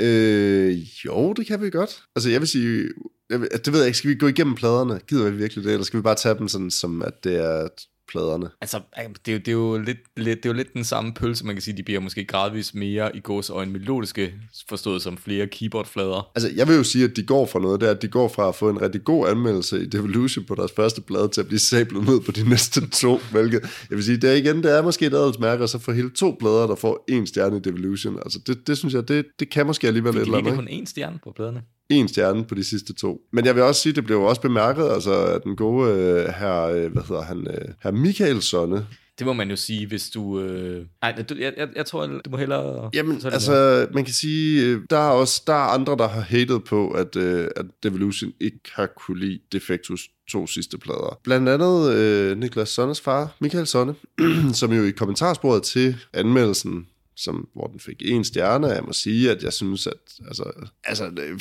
Øh, 0.00 0.78
jo, 1.04 1.32
det 1.32 1.46
kan 1.46 1.62
vi 1.62 1.70
godt. 1.70 2.02
Altså, 2.16 2.30
jeg 2.30 2.40
vil 2.40 2.48
sige, 2.48 2.88
jeg 3.30 3.40
vil, 3.40 3.48
det 3.64 3.72
ved 3.72 3.80
jeg 3.80 3.86
ikke, 3.86 3.98
skal 3.98 4.10
vi 4.10 4.14
gå 4.14 4.26
igennem 4.26 4.54
pladerne? 4.54 5.00
Gider 5.08 5.30
vi 5.30 5.36
virkelig 5.36 5.64
det, 5.64 5.72
eller 5.72 5.84
skal 5.84 5.98
vi 5.98 6.02
bare 6.02 6.14
tage 6.14 6.38
dem 6.38 6.48
sådan, 6.48 6.70
som 6.70 7.02
at 7.02 7.24
det 7.24 7.36
er 7.36 7.68
pladerne? 8.08 8.50
Altså, 8.60 8.80
det 9.26 9.28
er, 9.28 9.32
jo, 9.32 9.38
det, 9.38 9.48
er 9.48 9.52
jo 9.52 9.78
lidt, 9.78 9.98
lidt, 10.16 10.42
det 10.42 10.48
er 10.48 10.52
jo 10.52 10.56
lidt 10.56 10.74
den 10.74 10.84
samme 10.84 11.14
pølse, 11.14 11.46
man 11.46 11.54
kan 11.54 11.62
sige, 11.62 11.76
de 11.76 11.82
bliver 11.82 12.00
måske 12.00 12.24
gradvist 12.24 12.74
mere 12.74 13.16
i 13.16 13.20
gås 13.20 13.50
øjne 13.50 13.72
melodiske, 13.72 14.34
forstået 14.68 15.02
som 15.02 15.16
flere 15.16 15.46
keyboardflader. 15.46 16.30
Altså, 16.34 16.50
jeg 16.56 16.68
vil 16.68 16.76
jo 16.76 16.84
sige, 16.84 17.04
at 17.04 17.16
de 17.16 17.22
går 17.22 17.46
fra 17.46 17.58
noget, 17.58 17.80
det 17.80 17.86
er, 17.86 17.90
at 17.90 18.02
de 18.02 18.08
går 18.08 18.28
fra 18.28 18.48
at 18.48 18.54
få 18.54 18.70
en 18.70 18.82
rigtig 18.82 19.04
god 19.04 19.28
anmeldelse 19.28 19.82
i 19.82 19.86
Devolution 19.86 20.44
på 20.44 20.54
deres 20.54 20.72
første 20.76 21.00
plade, 21.00 21.28
til 21.28 21.40
at 21.40 21.46
blive 21.46 21.60
sablet 21.60 22.08
ned 22.08 22.20
på 22.20 22.32
de 22.32 22.48
næste 22.50 22.88
to, 22.88 23.18
hvilket, 23.30 23.60
jeg 23.90 23.96
vil 23.96 24.04
sige, 24.04 24.16
det 24.16 24.30
er 24.30 24.34
igen, 24.34 24.62
det 24.62 24.78
er 24.78 24.82
måske 24.82 25.06
et 25.06 25.14
adelsmærke, 25.14 25.62
og 25.62 25.68
så 25.68 25.78
få 25.78 25.92
hele 25.92 26.10
to 26.10 26.36
plader, 26.40 26.66
der 26.66 26.74
får 26.74 27.04
en 27.08 27.26
stjerne 27.26 27.56
i 27.56 27.60
Devolution. 27.60 28.18
Altså, 28.18 28.38
det, 28.46 28.66
det 28.66 28.78
synes 28.78 28.94
jeg, 28.94 29.08
det, 29.08 29.26
det 29.40 29.50
kan 29.50 29.66
måske 29.66 29.86
alligevel 29.86 30.12
De 30.14 30.20
eller 30.20 30.38
andet, 30.38 30.52
ligger 30.52 30.62
ikke? 30.62 30.76
kun 30.76 30.84
én 30.84 30.86
stjerne 30.90 31.18
på 31.24 31.32
pladerne. 31.36 31.62
En 31.90 32.08
stjerne 32.08 32.44
på 32.44 32.54
de 32.54 32.64
sidste 32.64 32.94
to. 32.94 33.20
Men 33.32 33.46
jeg 33.46 33.54
vil 33.54 33.62
også 33.62 33.80
sige, 33.80 33.92
det 33.92 34.04
blev 34.04 34.22
også 34.22 34.40
bemærket, 34.40 34.88
altså 34.90 35.24
at 35.24 35.44
den 35.44 35.56
gode 35.56 35.90
øh, 35.92 36.34
her, 36.34 36.62
øh, 36.62 36.92
hvad 36.92 37.02
hedder 37.08 37.22
han, 37.22 37.46
øh, 37.50 37.68
her 37.82 37.90
Michael 37.90 38.42
Sonne, 38.42 38.86
Det 39.18 39.26
må 39.26 39.32
man 39.32 39.50
jo 39.50 39.56
sige, 39.56 39.86
hvis 39.86 40.10
du... 40.10 40.40
Øh... 40.40 40.86
Ej, 41.02 41.22
du, 41.28 41.34
jeg, 41.38 41.52
jeg, 41.56 41.68
jeg 41.76 41.86
tror, 41.86 42.06
du 42.06 42.30
må 42.30 42.36
hellere... 42.36 42.90
Jamen, 42.94 43.20
altså, 43.24 43.86
man 43.94 44.04
kan 44.04 44.14
sige, 44.14 44.64
øh, 44.64 44.80
der 44.90 44.98
er 44.98 45.10
også 45.10 45.42
der 45.46 45.52
er 45.52 45.68
andre, 45.68 45.96
der 45.96 46.08
har 46.08 46.20
hatet 46.20 46.64
på, 46.64 46.90
at, 46.90 47.16
øh, 47.16 47.48
at 47.56 47.66
Devolution 47.82 48.32
ikke 48.40 48.60
har 48.74 48.86
kunne 48.86 49.20
lide 49.20 49.38
Defectus 49.52 50.08
to 50.30 50.46
sidste 50.46 50.78
plader. 50.78 51.20
Blandt 51.24 51.48
andet 51.48 51.92
øh, 51.92 52.38
Niklas 52.38 52.68
Sonnes 52.68 53.00
far, 53.00 53.36
Michael 53.40 53.66
Sonne, 53.66 53.94
som 54.60 54.72
jo 54.72 54.84
i 54.84 54.90
kommentarsporet 54.90 55.62
til 55.62 55.96
anmeldelsen, 56.12 56.86
som, 57.16 57.48
hvor 57.54 57.66
den 57.66 57.80
fik 57.80 58.02
en 58.04 58.24
stjerne, 58.24 58.66
jeg 58.66 58.84
må 58.84 58.92
sige, 58.92 59.30
at 59.30 59.42
jeg 59.42 59.52
synes, 59.52 59.86
at 59.86 60.26
altså, 60.26 60.68
altså 60.84 61.10
øh, 61.18 61.40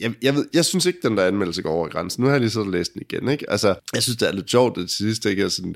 jeg, 0.00 0.14
jeg, 0.22 0.34
ved, 0.34 0.48
jeg 0.54 0.64
synes 0.64 0.86
ikke, 0.86 0.98
den 1.02 1.16
der 1.16 1.24
anmeldelse 1.24 1.62
går 1.62 1.70
over 1.70 1.88
grænsen. 1.88 2.22
Nu 2.22 2.26
har 2.26 2.34
jeg 2.34 2.40
lige 2.40 2.50
så 2.50 2.64
læst 2.64 2.94
den 2.94 3.02
igen, 3.02 3.28
ikke? 3.28 3.50
Altså, 3.50 3.74
jeg 3.94 4.02
synes, 4.02 4.16
det 4.16 4.28
er 4.28 4.32
lidt 4.32 4.50
sjovt, 4.50 4.78
at 4.78 4.82
det 4.82 4.90
sidste 4.90 5.30
ikke 5.30 5.42
er 5.42 5.48
sådan, 5.48 5.74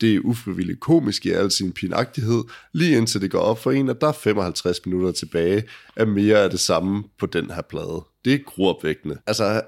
det 0.00 0.14
er 0.14 0.20
ufrivilligt 0.24 0.80
komisk 0.80 1.26
i 1.26 1.30
al 1.30 1.50
sin 1.50 1.72
pinagtighed, 1.72 2.44
lige 2.72 2.96
indtil 2.96 3.20
det 3.20 3.30
går 3.30 3.38
op 3.38 3.62
for 3.62 3.70
en, 3.70 3.88
at 3.88 4.00
der 4.00 4.08
er 4.08 4.12
55 4.12 4.86
minutter 4.86 5.12
tilbage 5.12 5.64
af 5.96 6.06
mere 6.06 6.38
af 6.38 6.50
det 6.50 6.60
samme 6.60 7.04
på 7.18 7.26
den 7.26 7.50
her 7.50 7.62
plade. 7.62 8.04
Det 8.24 8.34
er 8.34 8.38
gruopvækkende. 8.46 9.18
Altså, 9.26 9.62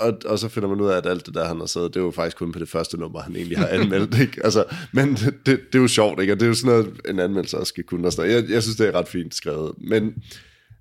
og, 0.00 0.18
og 0.24 0.38
så 0.38 0.48
finder 0.48 0.68
man 0.68 0.80
ud 0.80 0.88
af, 0.88 0.96
at 0.96 1.06
alt 1.06 1.26
det 1.26 1.34
der, 1.34 1.44
han 1.44 1.58
har 1.58 1.66
siddet, 1.66 1.94
det 1.94 2.00
er 2.00 2.04
jo 2.04 2.10
faktisk 2.10 2.36
kun 2.36 2.52
på 2.52 2.58
det 2.58 2.68
første 2.68 2.96
nummer, 2.96 3.20
han 3.20 3.36
egentlig 3.36 3.58
har 3.58 3.66
anmeldt, 3.66 4.20
ikke? 4.20 4.40
Altså, 4.44 4.64
men 4.92 5.14
det, 5.14 5.34
det, 5.46 5.60
det 5.72 5.78
er 5.78 5.82
jo 5.82 5.88
sjovt, 5.88 6.20
ikke? 6.20 6.32
Og 6.32 6.40
det 6.40 6.46
er 6.46 6.48
jo 6.48 6.54
sådan 6.54 6.70
noget, 6.70 7.00
en 7.08 7.18
anmeldelse 7.18 7.58
også 7.58 7.68
skal 7.68 7.84
kunne. 7.84 8.06
Og 8.06 8.12
sådan. 8.12 8.30
Jeg, 8.30 8.50
jeg 8.50 8.62
synes, 8.62 8.76
det 8.76 8.88
er 8.88 8.92
ret 8.94 9.08
fint 9.08 9.34
skrevet. 9.34 9.72
Men 9.78 10.04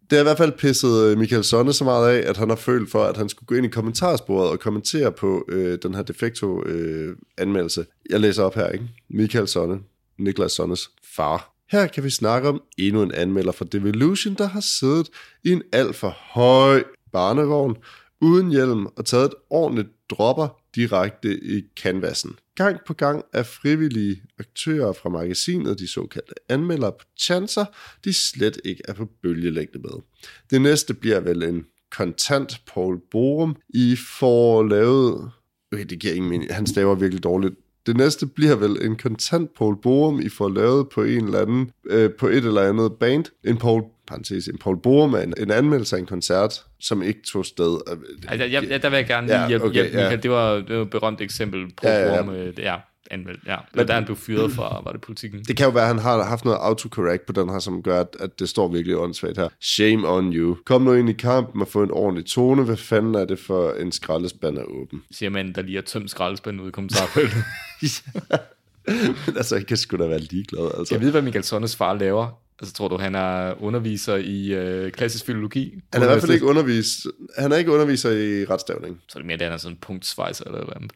Det 0.10 0.18
har 0.18 0.20
i 0.20 0.24
hvert 0.24 0.38
fald 0.38 0.52
pisset 0.52 1.06
øh, 1.06 1.18
Michael 1.18 1.44
Sonne 1.44 1.74
så 1.74 1.84
meget 1.84 2.10
af, 2.10 2.30
at 2.30 2.38
han 2.38 2.50
har 2.50 2.56
følt 2.56 2.92
for, 2.92 3.04
at 3.04 3.18
han 3.18 3.30
skulle 3.30 3.48
gå 3.48 3.56
ind 3.56 3.66
i 3.66 3.70
kommentarsporet 3.70 4.50
og 4.50 4.60
kommentere 4.60 5.12
på 5.12 5.46
øh, 5.50 5.78
den 5.84 5.96
her 5.96 6.02
defekto-anmeldelse. 6.02 7.82
Øh, 7.82 7.86
jeg 8.10 8.20
læser 8.20 8.44
op 8.44 8.56
her, 8.56 8.68
ikke? 8.68 8.86
Michael 9.10 9.48
Sonne, 9.48 9.80
Niklas 10.20 10.52
Sonnes 10.52 10.90
far. 11.16 11.56
Her 11.72 11.88
kan 11.88 12.04
vi 12.04 12.10
snakke 12.10 12.50
om 12.50 12.62
endnu 12.78 13.04
en 13.04 13.12
anmelder 13.12 13.52
fra 13.52 13.66
Devolution, 13.72 14.34
der 14.34 14.48
har 14.48 14.60
siddet 14.60 15.10
i 15.44 15.52
en 15.52 15.62
alt 15.72 15.96
for 15.96 16.18
høj 16.20 16.84
barnevogn 17.12 17.76
uden 18.22 18.50
hjelm 18.50 18.86
og 18.86 19.06
taget 19.06 19.26
et 19.26 19.34
ordentligt 19.50 19.88
dropper 20.10 20.48
direkte 20.76 21.44
i 21.44 21.64
canvassen. 21.82 22.36
Gang 22.56 22.78
på 22.88 22.94
gang 22.94 23.24
er 23.34 23.44
frivillige 23.44 24.22
aktører 24.40 24.94
fra 24.94 25.10
magasinet, 25.10 25.80
de 25.80 25.88
såkaldte 25.88 26.34
anmeldere 26.50 26.92
på 26.92 27.06
chancer, 27.20 27.66
de 28.04 28.14
slet 28.14 28.60
ikke 28.66 28.84
er 28.88 28.94
på 28.94 29.06
bølgelængde 29.22 29.80
med. 29.80 30.02
Det 30.50 30.62
næste 30.62 30.94
bliver 30.94 31.20
vel 31.20 31.44
en 31.44 31.66
kontant 31.92 32.62
Paul 32.74 33.00
Borum. 33.12 33.56
I 33.70 33.96
får 34.20 34.64
lavet... 34.64 35.32
Okay, 35.74 35.86
det 35.86 36.00
giver 36.00 36.14
ingen 36.14 36.30
mening. 36.30 36.56
Han 36.56 36.68
staver 36.68 36.96
virkelig 36.96 37.24
dårligt. 37.24 37.56
Det 37.86 37.98
næste 37.98 38.26
bliver 38.28 38.56
vel 38.56 38.86
en 38.86 38.96
kontant 38.96 39.54
Paul 39.54 39.82
Borum, 39.82 40.20
I 40.20 40.30
får 40.30 40.50
lavet 40.50 40.90
på 40.90 41.04
en 41.04 41.26
eller 41.26 41.42
anden, 41.42 41.72
øh, 41.86 42.12
på 42.20 42.28
et 42.28 42.46
eller 42.46 42.62
andet 42.62 42.94
band. 42.94 43.26
En 43.44 43.58
Paul 43.58 43.84
parentes, 44.10 44.48
en 44.48 44.58
Paul 44.58 44.76
er 45.14 45.34
en, 45.38 45.52
anmeldelse 45.52 45.96
af 45.96 46.00
en 46.00 46.06
koncert, 46.06 46.64
som 46.80 47.04
ikke 47.04 47.20
tog 47.28 47.46
sted. 47.46 47.80
Altså, 48.28 48.46
jeg, 48.46 48.70
jeg, 48.70 48.82
der 48.82 48.90
vil 48.90 48.98
jeg 48.98 49.08
gerne 49.08 49.28
lige 49.28 49.42
Ja, 49.42 49.48
hjælpe, 49.48 49.66
okay, 49.66 49.74
hjælpe 49.74 50.00
ja. 50.00 50.16
Det 50.16 50.32
var, 50.32 50.56
det 50.56 50.76
var 50.76 50.82
et 50.82 50.90
berømt 50.90 51.22
eksempel 51.22 51.66
på, 51.66 51.88
Ja, 51.88 52.16
ja, 52.16 52.32
ja. 52.32 52.32
Øh, 52.32 52.54
ja, 52.60 52.76
anmeldt. 53.12 53.40
Ja, 53.46 53.52
det 53.52 53.78
var 53.78 53.84
der 53.84 53.94
han 53.94 54.06
blev 54.06 54.18
fyret 54.18 54.52
fra, 54.52 54.82
var 54.84 54.92
det 54.92 55.02
politikken? 55.02 55.44
Det 55.44 55.58
kan 55.58 55.66
jo 55.66 55.72
være, 55.72 55.84
at 55.84 55.88
han 55.88 56.00
har 56.00 56.24
haft 56.24 56.46
noget 56.46 56.58
autocorrect 56.58 57.26
på 57.26 57.34
den 57.34 57.50
her, 57.50 57.60
som 57.60 57.84
gør, 57.84 58.00
at, 58.00 58.16
at 58.20 58.40
det 58.40 58.50
står 58.50 58.68
virkelig 58.68 58.98
åndssvagt 58.98 59.38
her. 59.38 59.50
Shame 59.62 60.08
on 60.08 60.34
you. 60.34 60.58
Kom 60.66 60.82
nu 60.82 60.94
ind 60.94 61.10
i 61.10 61.14
kampen 61.14 61.62
og 61.62 61.68
få 61.68 61.84
en 61.84 61.92
ordentlig 61.92 62.26
tone. 62.26 62.64
Hvad 62.64 62.78
fanden 62.78 63.16
er 63.16 63.26
det 63.26 63.40
for 63.40 63.72
en 63.72 63.92
skraldespand 63.92 64.58
er 64.58 64.64
åben? 64.64 65.02
Siger 65.12 65.30
man, 65.30 65.54
der 65.54 65.62
lige 65.62 65.76
har 65.76 65.82
tømt 65.82 66.10
skraldespanden 66.10 66.62
ud 66.62 66.68
i 66.68 66.72
kommentarfeltet. 66.72 67.44
Men 69.26 69.38
altså, 69.38 69.56
jeg 69.56 69.66
kan 69.66 69.78
sgu 69.78 69.98
da 69.98 70.08
være 70.08 70.20
ligeglad. 70.20 70.72
Altså. 70.78 70.96
jeg 70.96 71.02
vide, 71.02 71.12
hvad 71.12 71.22
Michael 71.22 71.44
Sonnes 71.44 71.76
far 71.76 71.94
laver? 71.94 72.42
Altså, 72.62 72.74
tror 72.74 72.88
du, 72.88 72.98
han 72.98 73.16
er 73.16 73.64
underviser 73.64 74.16
i 74.16 74.54
øh, 74.54 74.92
klassisk 74.92 75.26
filologi? 75.26 75.82
Han 75.94 76.02
er 76.02 76.06
i 76.06 76.10
hvert 76.10 76.22
fald 76.22 76.32
ikke 76.32 76.46
undervist. 76.46 77.08
Han 77.38 77.52
er 77.52 77.56
ikke 77.56 77.72
underviser 77.72 78.12
i 78.12 78.46
retstavning. 78.46 79.02
Så 79.08 79.18
er 79.18 79.20
det 79.20 79.28
mere, 79.28 79.36
at 79.36 79.42
han 79.42 79.52
er 79.52 79.58
sådan 79.58 79.74
en 79.76 79.80
punktsvejser 79.82 80.46
eller 80.46 80.60
noget 80.60 80.76
andet. 80.76 80.92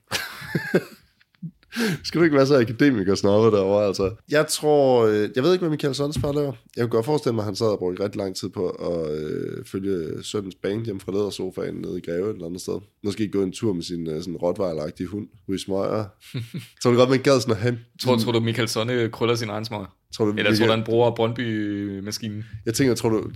Skal 2.03 2.19
du 2.19 2.23
ikke 2.23 2.35
være 2.35 2.47
så 2.47 2.59
akademiker 2.59 3.15
snobbet 3.15 3.53
derovre, 3.53 3.85
altså? 3.85 4.15
Jeg 4.31 4.47
tror, 4.47 5.05
øh, 5.05 5.29
jeg 5.35 5.43
ved 5.43 5.53
ikke, 5.53 5.61
hvad 5.61 5.69
Michael 5.69 5.95
Sons 5.95 6.19
far 6.19 6.31
laver. 6.31 6.53
Jeg 6.75 6.83
kunne 6.83 6.89
godt 6.89 7.05
forestille 7.05 7.35
mig, 7.35 7.41
at 7.41 7.45
han 7.45 7.55
sad 7.55 7.67
og 7.67 7.79
brugte 7.79 8.03
rigtig 8.03 8.19
lang 8.19 8.35
tid 8.35 8.49
på 8.49 8.69
at 8.69 9.11
øh, 9.17 9.65
følge 9.65 10.23
søndens 10.23 10.55
band 10.55 10.85
hjem 10.85 10.99
fra 10.99 11.11
ledersofaen 11.11 11.75
nede 11.75 11.97
i 11.97 12.01
Greve 12.01 12.29
et 12.29 12.33
eller 12.33 12.45
andet 12.45 12.61
sted. 12.61 12.79
Måske 13.03 13.27
gå 13.27 13.41
en 13.43 13.51
tur 13.51 13.73
med 13.73 13.83
sin 13.83 14.07
øh, 14.07 14.21
sådan 14.21 14.35
rottweiler 14.35 15.07
hund, 15.07 15.27
Rui 15.49 15.57
Smøger. 15.57 16.05
tror 16.81 16.91
du 16.91 16.97
godt, 16.97 17.09
man 17.09 17.19
gad 17.19 17.39
sådan 17.39 17.55
at 17.55 17.61
have... 17.61 17.77
Tror, 18.01 18.17
tror 18.17 18.31
du, 18.31 18.39
Michael 18.39 18.67
Sonne 18.67 19.09
krøller 19.09 19.35
sin 19.35 19.49
egen 19.49 19.65
smøger? 19.65 19.95
tror 20.13 20.25
du, 20.25 20.33
Eller 20.37 20.55
tror 20.55 20.65
du, 20.65 20.71
han 20.71 20.83
bruger 20.83 21.11
Brøndby-maskinen? 21.11 22.43
Jeg 22.65 22.73
tænker, 22.73 22.95
tror 22.95 23.09
du, 23.09 23.31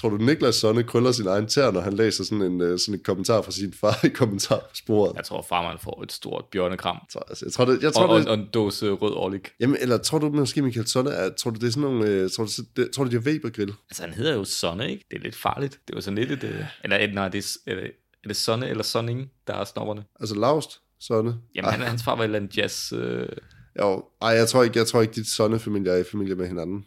tror 0.00 0.08
du 0.08 0.16
Niklas 0.16 0.54
Sonne 0.54 0.82
krøller 0.82 1.12
sin 1.12 1.26
egen 1.26 1.46
tær, 1.46 1.70
når 1.70 1.80
han 1.80 1.92
læser 1.92 2.24
sådan 2.24 2.42
en, 2.42 2.60
øh, 2.60 2.78
sådan 2.78 2.94
en 2.94 3.00
kommentar 3.04 3.42
fra 3.42 3.50
sin 3.50 3.72
far 3.72 4.04
i 4.04 4.08
kommentarsporet? 4.08 5.12
Jeg 5.16 5.24
tror, 5.24 5.42
farmand 5.48 5.78
får 5.78 6.02
et 6.02 6.12
stort 6.12 6.44
bjørnekram. 6.52 6.96
Jeg 6.96 7.08
tror, 7.12 7.20
altså, 7.30 7.64
det, 7.64 7.82
jeg 7.82 7.92
tror, 7.92 8.06
Og, 8.06 8.20
det, 8.20 8.28
og 8.28 8.34
en 8.34 8.48
dåse 8.54 8.90
rød 8.90 9.12
årlik. 9.14 9.50
Jamen, 9.60 9.76
eller 9.80 9.96
tror 9.98 10.18
du 10.18 10.28
måske, 10.28 10.62
Michael 10.62 10.86
Sonne, 10.86 11.10
er, 11.10 11.30
tror 11.30 11.50
du, 11.50 11.58
det 11.60 11.66
er 11.66 11.70
sådan 11.70 11.82
nogle, 11.82 12.06
øh, 12.06 12.30
tror 12.30 12.44
du, 12.44 12.50
det, 12.76 12.90
tror 12.90 13.04
du, 13.04 13.10
det 13.10 13.16
er 13.16 13.30
Weber-grill? 13.30 13.72
Altså, 13.90 14.02
han 14.02 14.12
hedder 14.12 14.34
jo 14.34 14.44
Sonne, 14.44 14.90
ikke? 14.90 15.04
Det 15.10 15.16
er 15.16 15.22
lidt 15.22 15.36
farligt. 15.36 15.80
Det 15.88 15.94
var 15.94 16.00
sådan 16.00 16.18
lidt 16.18 16.30
et... 16.30 16.44
øh, 16.44 16.64
Eller, 16.84 17.12
nej, 17.12 17.28
det 17.28 17.58
er, 17.66 17.72
er, 17.72 17.74
det, 17.74 17.84
er 18.24 18.28
det 18.28 18.36
Sonne 18.36 18.68
eller 18.68 18.84
Sonning, 18.84 19.30
der 19.46 19.54
er 19.54 19.64
snopperne? 19.64 20.04
Altså 20.20 20.34
Laust, 20.34 20.80
Sonne? 21.00 21.36
Jamen, 21.54 21.70
han, 21.70 21.80
hans 21.80 22.02
far 22.02 22.14
var 22.16 22.22
et 22.22 22.24
eller 22.24 22.38
andet 22.38 22.56
jazz... 22.56 22.92
Øh, 22.92 23.28
Jo, 23.80 24.04
ej, 24.22 24.28
jeg 24.28 24.48
tror 24.48 24.62
ikke, 24.62 24.78
jeg 24.78 24.86
tror 24.86 25.02
ikke, 25.02 25.14
dit 25.14 25.28
Sonne-familie 25.28 25.92
er 25.92 25.96
i 25.96 26.04
familie 26.10 26.34
med 26.34 26.46
hinanden. 26.46 26.84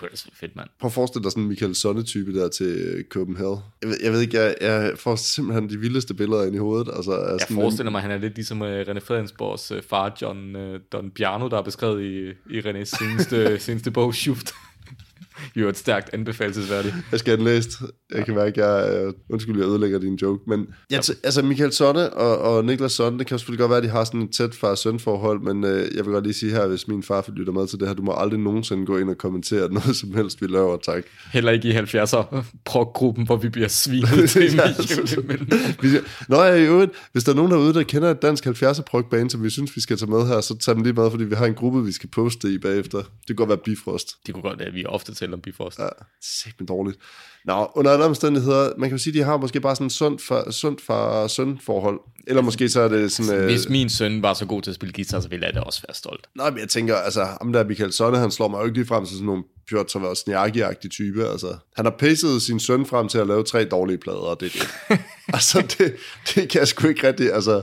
Kunne 0.00 0.08
være 0.10 0.32
fedt, 0.34 0.56
mand. 0.56 0.68
Prøv 0.80 0.88
at 0.88 0.92
forestille 0.92 1.24
dig 1.24 1.32
sådan 1.32 1.42
en 1.42 1.48
Michael 1.48 1.74
Sonne-type 1.74 2.34
der 2.34 2.48
til 2.48 2.66
øh, 2.66 3.04
Copenhagen. 3.04 3.58
Jeg 3.82 3.88
ved, 3.88 3.98
jeg 4.02 4.12
ved 4.12 4.20
ikke, 4.20 4.40
jeg, 4.40 4.54
jeg 4.60 4.92
får 4.96 5.16
simpelthen 5.16 5.70
de 5.70 5.78
vildeste 5.78 6.14
billeder 6.14 6.44
ind 6.44 6.54
i 6.54 6.58
hovedet. 6.58 6.90
Altså, 6.96 7.12
Jeg 7.12 7.40
sådan 7.40 7.56
forestiller 7.56 7.90
mig, 7.90 7.98
at 7.98 8.02
han 8.02 8.10
er 8.10 8.18
lidt 8.18 8.34
ligesom 8.34 8.60
uh, 8.60 8.68
René 8.68 8.98
Fredensborgs 8.98 9.72
uh, 9.72 9.82
far, 9.82 10.16
John 10.22 10.56
uh, 10.56 10.80
Don 10.92 11.10
Bjarno, 11.10 11.48
der 11.48 11.58
er 11.58 11.62
beskrevet 11.62 12.02
i, 12.02 12.28
i 12.56 12.60
Renés 12.60 12.84
seneste, 12.98 13.58
seneste 13.66 13.90
bog, 13.90 14.14
Schuft. 14.14 14.52
Jo 15.56 15.68
et 15.68 15.76
stærkt 15.76 16.10
anbefalesværdigt. 16.14 16.94
Jeg 17.12 17.18
skal 17.18 17.30
have 17.30 17.36
den 17.36 17.44
læst. 17.44 17.70
Jeg 18.14 18.24
kan 18.24 18.34
mærke, 18.34 18.64
at 18.64 18.86
jeg... 18.86 19.04
Øh, 19.04 19.12
undskyld, 19.28 19.58
jeg 19.58 19.68
ødelægger 19.68 19.98
din 19.98 20.14
joke. 20.14 20.42
Men 20.46 20.66
jeg 20.90 20.98
t- 20.98 21.20
altså, 21.24 21.42
Michael 21.42 21.72
Sonne 21.72 22.12
og, 22.12 22.38
og 22.38 22.64
Niklas 22.64 22.92
Sonne, 22.92 23.18
det 23.18 23.26
kan 23.26 23.38
selvfølgelig 23.38 23.60
godt 23.60 23.70
være, 23.70 23.78
at 23.78 23.84
de 23.84 23.88
har 23.88 24.04
sådan 24.04 24.22
et 24.22 24.30
tæt 24.30 24.54
far-søn-forhold, 24.54 25.40
men 25.40 25.64
øh, 25.64 25.96
jeg 25.96 26.04
vil 26.04 26.12
godt 26.12 26.24
lige 26.24 26.34
sige 26.34 26.52
her, 26.52 26.66
hvis 26.66 26.88
min 26.88 27.02
far 27.02 27.24
lytter 27.36 27.52
med 27.52 27.66
til 27.66 27.80
det 27.80 27.88
her, 27.88 27.94
du 27.94 28.02
må 28.02 28.14
aldrig 28.16 28.40
nogensinde 28.40 28.86
gå 28.86 28.98
ind 28.98 29.10
og 29.10 29.18
kommentere 29.18 29.72
noget 29.78 29.96
som 29.96 30.14
helst, 30.14 30.42
vi 30.42 30.46
laver, 30.46 30.76
tak. 30.76 31.02
Heller 31.32 31.52
ikke 31.52 31.68
i 31.68 31.72
70'er 31.72 32.42
prog-gruppen, 32.64 33.26
hvor 33.26 33.36
vi 33.36 33.48
bliver 33.48 33.68
svinet 33.68 34.30
til 34.30 34.54
Ja, 34.54 34.62
altså. 34.62 35.22
Nå 36.28 36.42
ja, 36.42 36.54
i 36.54 36.64
øvrigt, 36.64 36.92
hvis 37.12 37.24
der 37.24 37.32
er 37.32 37.36
nogen 37.36 37.50
derude, 37.50 37.74
der 37.74 37.82
kender 37.82 38.10
et 38.10 38.22
dansk 38.22 38.46
70'er 38.46 38.82
prog 38.82 39.04
som 39.28 39.42
vi 39.42 39.50
synes, 39.50 39.76
vi 39.76 39.80
skal 39.80 39.96
tage 39.96 40.10
med 40.10 40.26
her, 40.28 40.40
så 40.40 40.58
tag 40.58 40.74
dem 40.74 40.82
lige 40.82 40.92
med, 40.92 41.10
fordi 41.10 41.24
vi 41.24 41.34
har 41.34 41.46
en 41.46 41.54
gruppe, 41.54 41.84
vi 41.84 41.92
skal 41.92 42.08
poste 42.08 42.52
i 42.54 42.58
bagefter. 42.58 42.98
Det 42.98 43.26
kan 43.26 43.36
godt 43.36 43.48
være 43.48 43.58
Bifrost. 43.64 44.08
Det 44.26 44.34
kunne 44.34 44.42
godt 44.42 44.58
være, 44.58 44.68
at 44.68 44.74
vi 44.74 44.84
ofte 44.86 45.09
taler 45.14 45.32
om 45.32 45.40
Bifrost. 45.40 45.78
Ja, 45.78 45.88
sæt 46.22 46.68
dårligt. 46.68 46.98
Nå, 47.44 47.70
under 47.74 47.90
alle 47.90 48.04
omstændigheder, 48.04 48.72
man 48.78 48.88
kan 48.88 48.98
jo 48.98 49.02
sige, 49.02 49.18
de 49.18 49.22
har 49.22 49.36
måske 49.36 49.60
bare 49.60 49.76
sådan 49.76 49.86
en 49.86 49.90
sundt 49.90 50.22
far, 50.22 50.50
sundt 50.50 50.80
far 50.80 51.26
søn 51.26 51.58
forhold. 51.62 52.00
Eller 52.26 52.42
måske 52.42 52.68
så 52.68 52.80
er 52.80 52.88
det 52.88 53.12
sådan... 53.12 53.40
Øh, 53.40 53.44
Hvis 53.44 53.68
min 53.68 53.90
søn 53.90 54.22
var 54.22 54.34
så 54.34 54.46
god 54.46 54.62
til 54.62 54.70
at 54.70 54.74
spille 54.74 54.92
guitar, 54.92 55.20
så 55.20 55.28
ville 55.28 55.46
jeg 55.46 55.54
da 55.54 55.60
også 55.60 55.82
være 55.88 55.94
stolt. 55.94 56.26
Nej, 56.36 56.50
men 56.50 56.58
jeg 56.58 56.68
tænker, 56.68 56.96
altså, 56.96 57.24
ham 57.24 57.52
der 57.52 57.64
Michael 57.64 57.92
Sonne, 57.92 58.18
han 58.18 58.30
slår 58.30 58.48
mig 58.48 58.58
jo 58.60 58.64
ikke 58.64 58.78
lige 58.78 58.86
frem 58.86 59.06
til 59.06 59.14
sådan 59.14 59.26
nogle 59.26 59.42
Piotr 59.68 59.98
Wozniacki-agtige 59.98 60.88
type, 60.88 61.28
altså. 61.28 61.56
Han 61.76 61.84
har 61.84 61.94
pacet 61.98 62.42
sin 62.42 62.60
søn 62.60 62.86
frem 62.86 63.08
til 63.08 63.18
at 63.18 63.26
lave 63.26 63.44
tre 63.44 63.64
dårlige 63.64 63.98
plader, 63.98 64.18
og 64.18 64.40
det 64.40 64.46
er 64.46 64.58
det. 64.58 64.98
altså, 65.34 65.60
det, 65.78 65.96
det 66.34 66.48
kan 66.48 66.58
jeg 66.58 66.68
sgu 66.68 66.88
ikke 66.88 67.08
rigtig, 67.08 67.32
altså... 67.32 67.62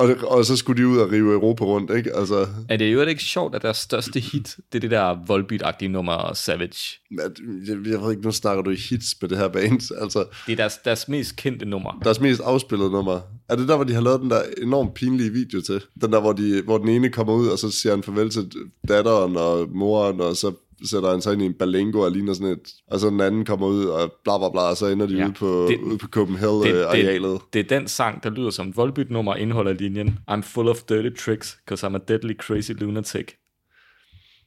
Og, 0.00 0.28
og 0.28 0.44
så 0.44 0.56
skulle 0.56 0.82
de 0.82 0.88
ud 0.88 0.98
og 0.98 1.12
rive 1.12 1.32
Europa 1.34 1.64
rundt, 1.64 1.90
ikke? 1.96 2.16
Altså, 2.16 2.46
Er 2.68 2.76
det 2.76 2.92
jo 2.92 3.02
ikke 3.02 3.22
sjovt, 3.22 3.54
at 3.54 3.62
deres 3.62 3.76
største 3.76 4.20
hit, 4.20 4.56
det 4.72 4.78
er 4.78 4.80
det 4.80 4.90
der 4.90 5.14
Volbeat-agtige 5.14 5.88
nummer 5.88 6.32
Savage. 6.34 6.98
at- 7.20 7.38
jeg, 7.68 7.76
jeg 7.86 8.00
ved 8.02 8.10
ikke, 8.10 8.22
nu 8.22 8.30
snakker 8.32 8.62
du 8.62 8.70
i 8.70 8.76
hits 8.76 9.14
med 9.20 9.28
det 9.28 9.38
her 9.38 9.48
band, 9.48 9.92
altså. 10.02 10.24
Det 10.46 10.52
er 10.52 10.56
deres, 10.56 10.74
deres 10.84 11.08
mest 11.08 11.36
kendte 11.36 11.64
nummer. 11.66 12.00
Deres 12.04 12.20
mest 12.20 12.40
afspillede 12.44 12.90
nummer. 12.90 13.20
Er 13.48 13.56
det 13.56 13.68
der, 13.68 13.76
hvor 13.76 13.84
de 13.84 13.92
har 13.94 14.00
lavet 14.00 14.20
den 14.20 14.30
der 14.30 14.42
enormt 14.62 14.94
pinlige 14.94 15.30
video 15.32 15.60
til? 15.60 15.82
Den 16.00 16.12
der, 16.12 16.20
hvor, 16.20 16.32
de, 16.32 16.62
hvor 16.64 16.78
den 16.78 16.88
ene 16.88 17.08
kommer 17.08 17.32
ud, 17.34 17.48
og 17.48 17.58
så 17.58 17.70
siger 17.70 17.92
han 17.94 18.02
farvel 18.02 18.30
til 18.30 18.52
datteren 18.88 19.36
og 19.36 19.68
moren, 19.74 20.20
og 20.20 20.36
så 20.36 20.52
sætter 20.84 21.10
han 21.10 21.20
sig 21.22 21.32
ind 21.32 21.42
i 21.42 21.44
en 21.44 21.54
balengo 21.54 21.98
og 22.00 22.10
ligner 22.12 22.32
sådan 22.34 22.48
et... 22.52 22.68
Og 22.90 23.00
så 23.00 23.10
den 23.10 23.20
anden 23.20 23.44
kommer 23.44 23.66
ud, 23.66 23.84
og 23.84 24.12
bla 24.24 24.38
bla 24.38 24.48
bla, 24.50 24.60
og 24.60 24.76
så 24.76 24.86
ender 24.86 25.06
de 25.06 25.14
Ja, 25.16 25.24
ude 25.24 25.32
på, 25.32 25.66
det- 25.70 25.78
det, 25.78 25.84
ude 25.84 25.98
på 25.98 26.06
Det, 26.06 26.14
Copenhagen-arealet. 26.14 27.32
det, 27.32 27.52
det 27.52 27.72
er 27.72 27.78
den 27.78 27.88
sang, 27.88 28.22
der 28.22 28.30
lyder 28.30 28.50
som 28.50 28.68
et 28.68 28.76
Volbeat-nummer, 28.76 29.34
indeholder 29.36 29.72
linjen 29.72 30.18
I'm 30.30 30.40
full 30.40 30.68
of 30.68 30.82
dirty 30.88 31.22
tricks, 31.24 31.58
cause 31.68 31.86
I'm 31.86 31.94
a 31.94 31.98
deadly 32.08 32.34
crazy 32.38 32.72
lunatic. 32.72 33.26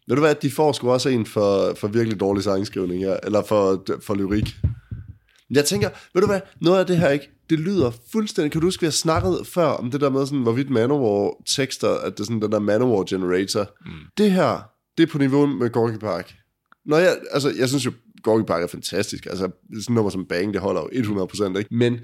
Ved 0.08 0.16
du 0.16 0.22
hvad, 0.22 0.36
de 0.36 0.52
får 0.52 0.72
sgu 0.72 0.92
også 0.92 1.10
en 1.10 1.26
for, 1.26 1.74
for 1.78 1.88
virkelig 1.88 2.20
dårlig 2.20 2.44
sangskrivning 2.44 3.04
her, 3.04 3.18
eller 3.24 3.44
for, 3.44 3.86
for 4.02 4.16
lyrik. 4.16 4.56
Jeg 5.52 5.66
tænker, 5.66 5.90
ved 6.14 6.22
du 6.22 6.28
hvad, 6.28 6.40
noget 6.62 6.80
af 6.80 6.86
det 6.86 6.98
her 6.98 7.10
ikke, 7.10 7.30
det 7.50 7.60
lyder 7.60 7.92
fuldstændig, 8.12 8.52
kan 8.52 8.62
du 8.62 8.68
huske, 8.68 8.82
vi 8.82 8.86
har 8.86 8.92
snakket 8.92 9.48
før 9.48 9.66
om 9.66 9.92
det 9.92 10.02
der 10.02 10.10
med 10.10 10.26
sådan, 10.26 10.42
hvorvidt 10.42 10.70
Manowar 10.70 11.32
tekster, 11.56 11.90
at 11.90 12.12
det 12.14 12.20
er 12.20 12.24
sådan 12.24 12.42
den 12.42 12.52
der 12.52 12.60
Manowar 12.60 13.04
generator. 13.10 13.72
Mm. 13.86 13.92
Det 14.18 14.32
her, 14.32 14.70
det 14.98 15.04
er 15.04 15.12
på 15.12 15.18
niveau 15.18 15.46
med 15.46 15.70
Gorky 15.70 15.98
Park. 15.98 16.36
Når 16.86 16.98
jeg, 16.98 17.20
altså, 17.32 17.54
jeg 17.58 17.70
synes 17.70 17.86
jo, 17.86 17.92
Gorky 18.24 18.46
Park 18.46 18.64
er 18.64 18.68
fantastisk, 18.68 19.26
altså, 19.26 19.50
sådan 19.82 19.96
nummer 19.96 20.10
som 20.10 20.26
Bang, 20.26 20.54
det 20.54 20.62
holder 20.62 20.82
jo 20.82 21.26
100%, 21.26 21.58
ikke? 21.58 21.76
Men 21.76 22.00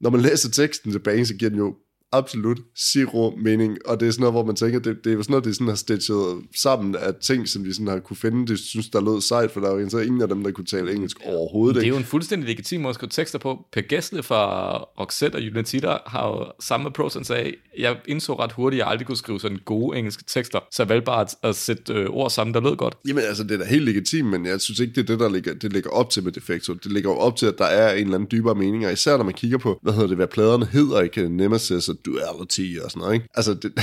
når 0.00 0.10
man 0.10 0.20
læser 0.20 0.50
teksten 0.50 0.92
til 0.92 0.98
Bang, 0.98 1.26
så 1.26 1.34
giver 1.34 1.48
den 1.48 1.58
jo 1.58 1.76
absolut 2.12 2.58
zero 2.92 3.36
mening, 3.42 3.78
og 3.84 4.00
det 4.00 4.08
er 4.08 4.12
sådan 4.12 4.20
noget, 4.20 4.34
hvor 4.34 4.44
man 4.44 4.56
tænker, 4.56 4.78
det, 4.78 5.04
det 5.04 5.12
er 5.12 5.22
sådan 5.22 5.32
noget, 5.32 5.44
det 5.44 5.50
er 5.50 5.54
sådan 5.54 5.68
har 5.68 5.74
stitchet 5.74 6.42
sammen 6.56 6.94
af 6.94 7.14
ting, 7.14 7.48
som 7.48 7.64
de 7.64 7.74
sådan 7.74 7.86
har 7.86 7.98
kunne 7.98 8.16
finde, 8.16 8.46
det 8.46 8.58
synes, 8.58 8.88
der 8.88 9.00
lød 9.00 9.20
sejt, 9.20 9.50
for 9.50 9.60
der 9.60 9.70
var 9.70 9.88
så 9.88 9.98
ingen 9.98 10.22
af 10.22 10.28
dem, 10.28 10.44
der 10.44 10.50
kunne 10.50 10.64
tale 10.64 10.92
engelsk 10.94 11.16
overhovedet, 11.24 11.74
Det 11.74 11.80
er 11.80 11.84
ikke? 11.84 11.94
jo 11.94 11.98
en 11.98 12.04
fuldstændig 12.04 12.48
legitim 12.48 12.80
måde 12.80 12.90
at 12.90 12.94
skrive 12.94 13.10
tekster 13.10 13.38
på. 13.38 13.58
Per 13.72 13.82
Gessle 13.88 14.22
fra 14.22 14.76
Roxette 14.76 15.36
og 15.36 15.42
Unitida 15.52 15.96
har 16.06 16.28
jo 16.28 16.52
samme 16.60 16.86
approach, 16.86 17.16
han 17.16 17.24
sagde, 17.24 17.52
jeg 17.78 17.96
indså 18.08 18.34
ret 18.34 18.52
hurtigt, 18.52 18.80
at 18.80 18.84
jeg 18.84 18.90
aldrig 18.90 19.06
kunne 19.06 19.16
skrive 19.16 19.40
sådan 19.40 19.58
gode 19.64 19.98
engelske 19.98 20.24
tekster, 20.26 20.58
så 20.72 20.82
jeg 20.82 20.88
valgte 20.88 21.04
bare 21.04 21.20
at, 21.20 21.34
at 21.42 21.56
sætte 21.56 21.92
øh, 21.92 22.06
ord 22.10 22.30
sammen, 22.30 22.54
der 22.54 22.60
lød 22.60 22.76
godt. 22.76 22.96
Jamen 23.08 23.22
altså, 23.22 23.42
det 23.42 23.52
er 23.52 23.58
da 23.58 23.64
helt 23.64 23.84
legitimt, 23.84 24.28
men 24.28 24.46
jeg 24.46 24.60
synes 24.60 24.80
ikke, 24.80 24.92
det 24.94 25.00
er 25.00 25.06
det, 25.06 25.20
der 25.20 25.28
ligger, 25.28 25.54
det 25.54 25.72
ligger 25.72 25.90
op 25.90 26.10
til 26.10 26.24
med 26.24 26.32
Defecto. 26.32 26.74
Det 26.74 26.92
ligger 26.92 27.10
jo 27.10 27.16
op 27.16 27.36
til, 27.36 27.46
at 27.46 27.54
der 27.58 27.64
er 27.64 27.92
en 27.92 27.98
eller 27.98 28.14
anden 28.14 28.28
dybere 28.30 28.54
mening, 28.54 28.86
og 28.86 28.92
især 28.92 29.16
når 29.16 29.24
man 29.24 29.34
kigger 29.34 29.58
på, 29.58 29.78
hvad 29.82 29.92
hedder 29.92 30.06
det, 30.08 30.16
hvad 30.16 30.26
pladerne 30.26 30.66
hedder, 30.66 31.00
ikke? 31.00 31.28
Nemesis 31.28 31.88
og 31.88 31.95
Duality 32.04 32.78
og 32.84 32.90
sådan 32.90 33.00
noget, 33.00 33.14
ikke? 33.14 33.28
Altså, 33.34 33.54
det, 33.54 33.72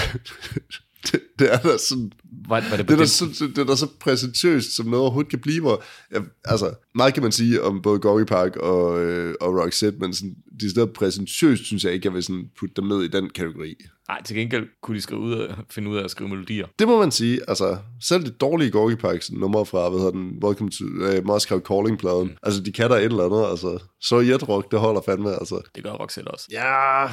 det, 1.12 1.22
det 1.40 1.54
er 1.54 1.58
da 1.58 1.78
sådan... 1.78 2.12
Var, 2.48 2.70
var 2.70 2.78
det, 2.78 2.90
Det 2.90 3.00
er, 3.00 3.06
så, 3.06 3.48
det 3.48 3.58
er 3.58 3.64
da 3.64 3.76
så 3.76 3.88
præsentøst, 4.00 4.76
som 4.76 4.86
noget 4.86 5.02
overhovedet 5.02 5.30
kan 5.30 5.40
blive. 5.40 5.62
Hvor, 5.62 5.84
ja, 6.14 6.20
altså, 6.46 6.74
meget 6.96 7.14
kan 7.14 7.24
man 7.24 7.32
sige 7.32 7.64
om 7.64 7.82
både 7.82 8.00
Gorky 8.00 8.26
Park 8.26 8.56
og, 8.56 9.04
øh, 9.04 9.36
og 9.42 9.64
Roxette, 9.64 10.00
men 10.00 10.14
sådan, 10.14 10.36
de 10.60 10.70
steder 10.70 10.86
præsentøst, 10.86 11.66
synes 11.66 11.84
jeg 11.84 11.94
ikke, 11.94 12.06
jeg 12.08 12.14
vil 12.14 12.24
sådan 12.24 12.50
putte 12.60 12.76
dem 12.76 12.86
ned 12.86 13.02
i 13.04 13.08
den 13.08 13.30
kategori. 13.30 13.76
nej, 14.08 14.24
til 14.24 14.36
gengæld 14.36 14.68
kunne 14.84 14.98
de 14.98 15.02
skrive 15.02 15.22
ud 15.22 15.34
af, 15.34 15.56
finde 15.70 15.90
ud 15.90 15.98
af 15.98 16.04
at 16.04 16.12
skrive 16.12 16.30
melodier. 16.30 16.68
Det 16.80 16.88
må 16.88 17.00
man 17.00 17.12
sige. 17.12 17.40
Altså, 17.48 17.78
selv 18.02 18.24
det 18.24 18.42
dårlige 18.42 18.72
Gorky 18.72 18.96
Park 18.96 19.22
nummer 19.32 19.64
fra, 19.64 19.90
hvad 19.90 20.00
hedder 20.00 20.12
den, 20.12 20.44
Welcome 20.44 20.72
to 20.72 20.86
uh, 20.86 21.26
Moscow 21.26 21.60
Calling-pladen. 21.60 22.28
Mm. 22.28 22.38
Altså, 22.44 22.62
de 22.62 22.72
kan 22.72 22.90
der 22.90 22.96
et 22.96 23.04
eller 23.04 23.26
andet, 23.26 23.50
altså. 23.50 23.84
Så 24.02 24.38
Rock, 24.50 24.72
det 24.72 24.80
holder 24.80 25.02
fandme, 25.06 25.30
altså. 25.40 25.62
Det 25.76 25.84
gør 25.84 25.92
Roxette 25.92 26.30
også. 26.30 26.48
Ja, 26.52 27.06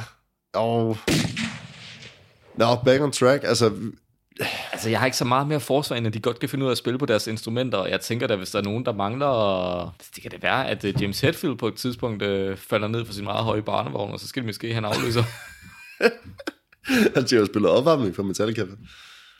og... 0.53 0.97
Nå, 2.57 2.75
back 2.85 3.01
on 3.01 3.11
track, 3.11 3.43
altså... 3.43 3.71
Altså, 4.71 4.89
jeg 4.89 4.99
har 4.99 5.05
ikke 5.05 5.17
så 5.17 5.25
meget 5.25 5.47
mere 5.47 5.59
forsvar, 5.59 5.95
end 5.95 6.07
at 6.07 6.13
de 6.13 6.19
godt 6.19 6.39
kan 6.39 6.49
finde 6.49 6.65
ud 6.65 6.69
af 6.69 6.71
at 6.71 6.77
spille 6.77 6.99
på 6.99 7.05
deres 7.05 7.27
instrumenter, 7.27 7.77
og 7.77 7.89
jeg 7.89 8.01
tænker 8.01 8.27
da, 8.27 8.35
hvis 8.35 8.51
der 8.51 8.59
er 8.59 8.63
nogen, 8.63 8.85
der 8.85 8.93
mangler... 8.93 9.95
Det 10.15 10.21
kan 10.21 10.31
det 10.31 10.43
være, 10.43 10.69
at 10.69 10.85
øh, 10.85 11.01
James 11.01 11.21
Hetfield 11.21 11.57
på 11.57 11.67
et 11.67 11.75
tidspunkt 11.75 12.23
øh, 12.23 12.57
falder 12.57 12.87
ned 12.87 13.05
for 13.05 13.13
sin 13.13 13.23
meget 13.23 13.43
høje 13.43 13.61
barnevogn, 13.61 14.11
og 14.11 14.19
så 14.19 14.27
skal 14.27 14.41
det 14.41 14.47
måske 14.47 14.67
have 14.67 14.77
en 14.77 14.85
afløser. 14.85 15.23
Han 17.13 17.23
har 17.29 17.37
jo 17.37 17.45
spillet 17.45 17.71
opvarmning 17.71 18.15
for 18.15 18.23
Metallica. 18.23 18.65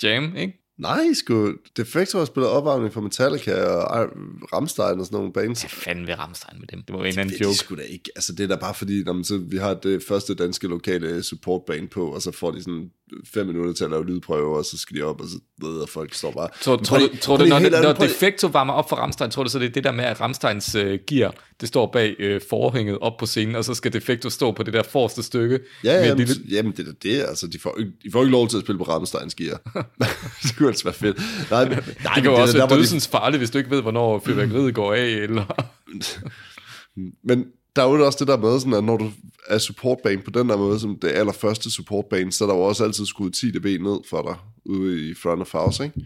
Jam, 0.03 0.35
ikke? 0.35 0.60
Nej, 0.81 1.13
sgu. 1.13 1.53
Defector 1.77 2.19
har 2.19 2.25
spillet 2.25 2.49
opvarmning 2.51 2.93
for 2.93 3.01
Metallica 3.01 3.63
og 3.65 4.09
Rammstein 4.53 4.99
og 4.99 5.05
sådan 5.05 5.17
nogle 5.17 5.33
bands. 5.33 5.61
Hvad 5.61 5.69
fanden 5.69 6.07
vil 6.07 6.15
Rammstein 6.15 6.59
med 6.59 6.67
dem? 6.67 6.81
Det 6.87 6.93
var 6.93 6.99
en 6.99 7.05
eller 7.05 7.21
anden 7.21 7.33
Det 7.37 7.41
joke. 7.45 7.55
sgu 7.55 7.75
da 7.75 7.81
ikke. 7.81 8.09
Altså, 8.15 8.33
det 8.33 8.43
er 8.43 8.47
da 8.47 8.55
bare 8.55 8.73
fordi, 8.73 9.03
når 9.03 9.13
man 9.13 9.23
så, 9.23 9.37
vi 9.37 9.57
har 9.57 9.73
det 9.73 10.03
første 10.07 10.35
danske 10.35 10.67
lokale 10.67 11.23
supportband 11.23 11.89
på, 11.89 12.05
og 12.07 12.21
så 12.21 12.31
får 12.31 12.51
de 12.51 12.63
sådan 12.63 12.89
fem 13.33 13.45
minutter 13.47 13.73
til 13.73 13.83
at 13.83 13.89
lave 13.89 14.05
lydprøver, 14.05 14.57
og 14.57 14.65
så 14.65 14.77
skal 14.77 14.97
de 14.97 15.01
op, 15.01 15.21
og 15.21 15.27
så 15.27 15.39
ved 15.61 15.79
jeg, 15.79 15.89
folk 15.89 16.13
står 16.13 16.31
bare... 16.31 16.47
Tror, 16.61 16.75
tror, 16.77 16.97
prøv 16.97 17.07
du, 17.09 17.17
tror 17.17 17.37
prøv 17.37 17.45
du, 17.45 17.49
når, 17.49 17.81
når 17.83 17.93
Defecto 17.93 18.47
varmer 18.47 18.73
op 18.73 18.89
for 18.89 18.95
Rammstein, 18.95 19.31
tror 19.31 19.43
du 19.43 19.49
så, 19.49 19.59
det 19.59 19.65
er 19.65 19.69
det 19.71 19.83
der 19.83 19.91
med, 19.91 20.05
at 20.05 20.21
Rammsteins 20.21 20.75
øh, 20.75 20.99
gear, 21.07 21.33
det 21.61 21.67
står 21.67 21.89
bag 21.93 22.15
øh, 22.19 22.41
forhænget 22.49 22.97
op 23.01 23.17
på 23.19 23.25
scenen, 23.25 23.55
og 23.55 23.65
så 23.65 23.73
skal 23.73 23.93
Defecto 23.93 24.29
stå 24.29 24.51
på 24.51 24.63
det 24.63 24.73
der 24.73 24.83
forreste 24.83 25.23
stykke. 25.23 25.59
Ja, 25.83 25.93
med 25.99 26.05
jamen, 26.07 26.25
lille, 26.25 26.43
jamen, 26.51 26.71
det 26.71 26.87
er 26.87 26.91
det. 27.03 27.21
Altså, 27.29 27.47
de 27.47 27.59
får, 27.59 27.75
ikke- 27.79 27.91
de 28.03 28.11
får 28.11 28.21
ikke 28.21 28.31
lov 28.31 28.47
til 28.47 28.57
at 28.57 28.63
spille 28.63 28.77
på 28.77 28.83
Rammsteins 28.83 29.35
gear. 29.35 29.61
det 30.43 30.55
kunne 30.57 30.67
altså 30.67 30.83
være 30.83 30.93
fedt. 30.93 31.17
Nej, 31.51 31.63
men, 31.69 31.71
nej, 32.03 32.13
det 32.15 32.23
kan 32.23 32.25
jo 32.25 32.33
er 32.33 32.41
også 32.41 32.57
være 32.57 32.67
hvor 32.67 32.75
de- 32.75 32.81
dødsens 32.81 33.07
farligt, 33.07 33.39
hvis 33.39 33.49
du 33.49 33.57
ikke 33.57 33.69
ved, 33.71 33.81
hvornår 33.81 34.19
fyrværkeriet 34.25 34.75
går 34.75 34.93
af, 34.93 35.05
eller... 35.07 35.45
Men 37.23 37.45
der 37.75 37.83
er 37.83 37.91
jo 37.91 38.05
også 38.05 38.17
det 38.19 38.27
der 38.27 38.37
med, 38.37 38.59
sådan, 38.59 38.73
at 38.73 38.83
når 38.83 38.97
du 38.97 39.11
er 39.47 39.57
supportband 39.57 40.23
på 40.23 40.31
den 40.31 40.49
der 40.49 40.57
måde, 40.57 40.79
som 40.79 40.99
det 40.99 41.07
allerførste 41.07 41.71
supportband, 41.71 42.31
så 42.31 42.43
er 42.43 42.47
der 42.47 42.55
jo 42.55 42.61
også 42.61 42.83
altid 42.83 43.05
skruet 43.05 43.33
10 43.33 43.51
dB 43.51 43.65
ned 43.65 43.99
for 44.09 44.21
dig, 44.21 44.35
ude 44.65 45.09
i 45.09 45.13
front 45.13 45.41
of 45.41 45.51
house, 45.51 45.83
ikke? 45.83 46.01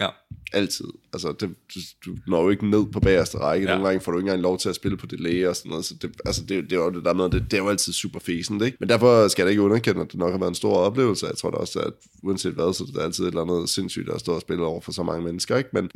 Ja. 0.00 0.08
Altid. 0.52 0.84
Altså, 1.12 1.32
det, 1.40 1.54
du, 1.74 1.80
du 2.06 2.16
når 2.26 2.42
jo 2.42 2.50
ikke 2.50 2.70
ned 2.70 2.86
på 2.92 3.00
bagerste 3.00 3.38
række. 3.38 3.66
Ja. 3.66 3.72
Nogle 3.72 3.88
gange 3.88 4.00
får 4.00 4.12
du 4.12 4.18
ikke 4.18 4.28
engang 4.28 4.42
lov 4.42 4.58
til 4.58 4.68
at 4.68 4.74
spille 4.74 4.96
på 4.96 5.06
delay 5.06 5.46
og 5.46 5.56
sådan 5.56 5.70
noget. 5.70 5.84
Så 5.84 5.94
det, 6.02 6.10
altså, 6.24 6.42
det, 6.42 6.64
det 6.64 6.72
er 6.72 6.76
jo 6.76 6.90
det 6.90 7.04
der 7.04 7.12
med, 7.12 7.24
det, 7.24 7.44
det 7.50 7.54
er 7.54 7.62
jo 7.62 7.68
altid 7.68 7.92
super 7.92 8.20
fæsent, 8.20 8.62
ikke? 8.62 8.76
Men 8.80 8.88
derfor 8.88 9.28
skal 9.28 9.42
jeg 9.42 9.50
ikke 9.50 9.62
underkende, 9.62 10.00
at 10.00 10.12
det 10.12 10.18
nok 10.18 10.30
har 10.30 10.38
været 10.38 10.50
en 10.50 10.54
stor 10.54 10.76
oplevelse. 10.76 11.26
Jeg 11.26 11.36
tror 11.36 11.50
da 11.50 11.56
også, 11.56 11.78
at 11.78 11.92
uanset 12.22 12.52
hvad, 12.52 12.74
så 12.74 12.84
er 12.84 12.92
det 12.94 13.02
altid 13.02 13.24
et 13.24 13.28
eller 13.28 13.42
andet 13.42 13.68
sindssygt 13.68 14.10
at 14.10 14.20
stå 14.20 14.32
og 14.32 14.40
spille 14.40 14.64
over 14.64 14.80
for 14.80 14.92
så 14.92 15.02
mange 15.02 15.24
mennesker, 15.24 15.56
ikke? 15.56 15.70
Men 15.72 15.90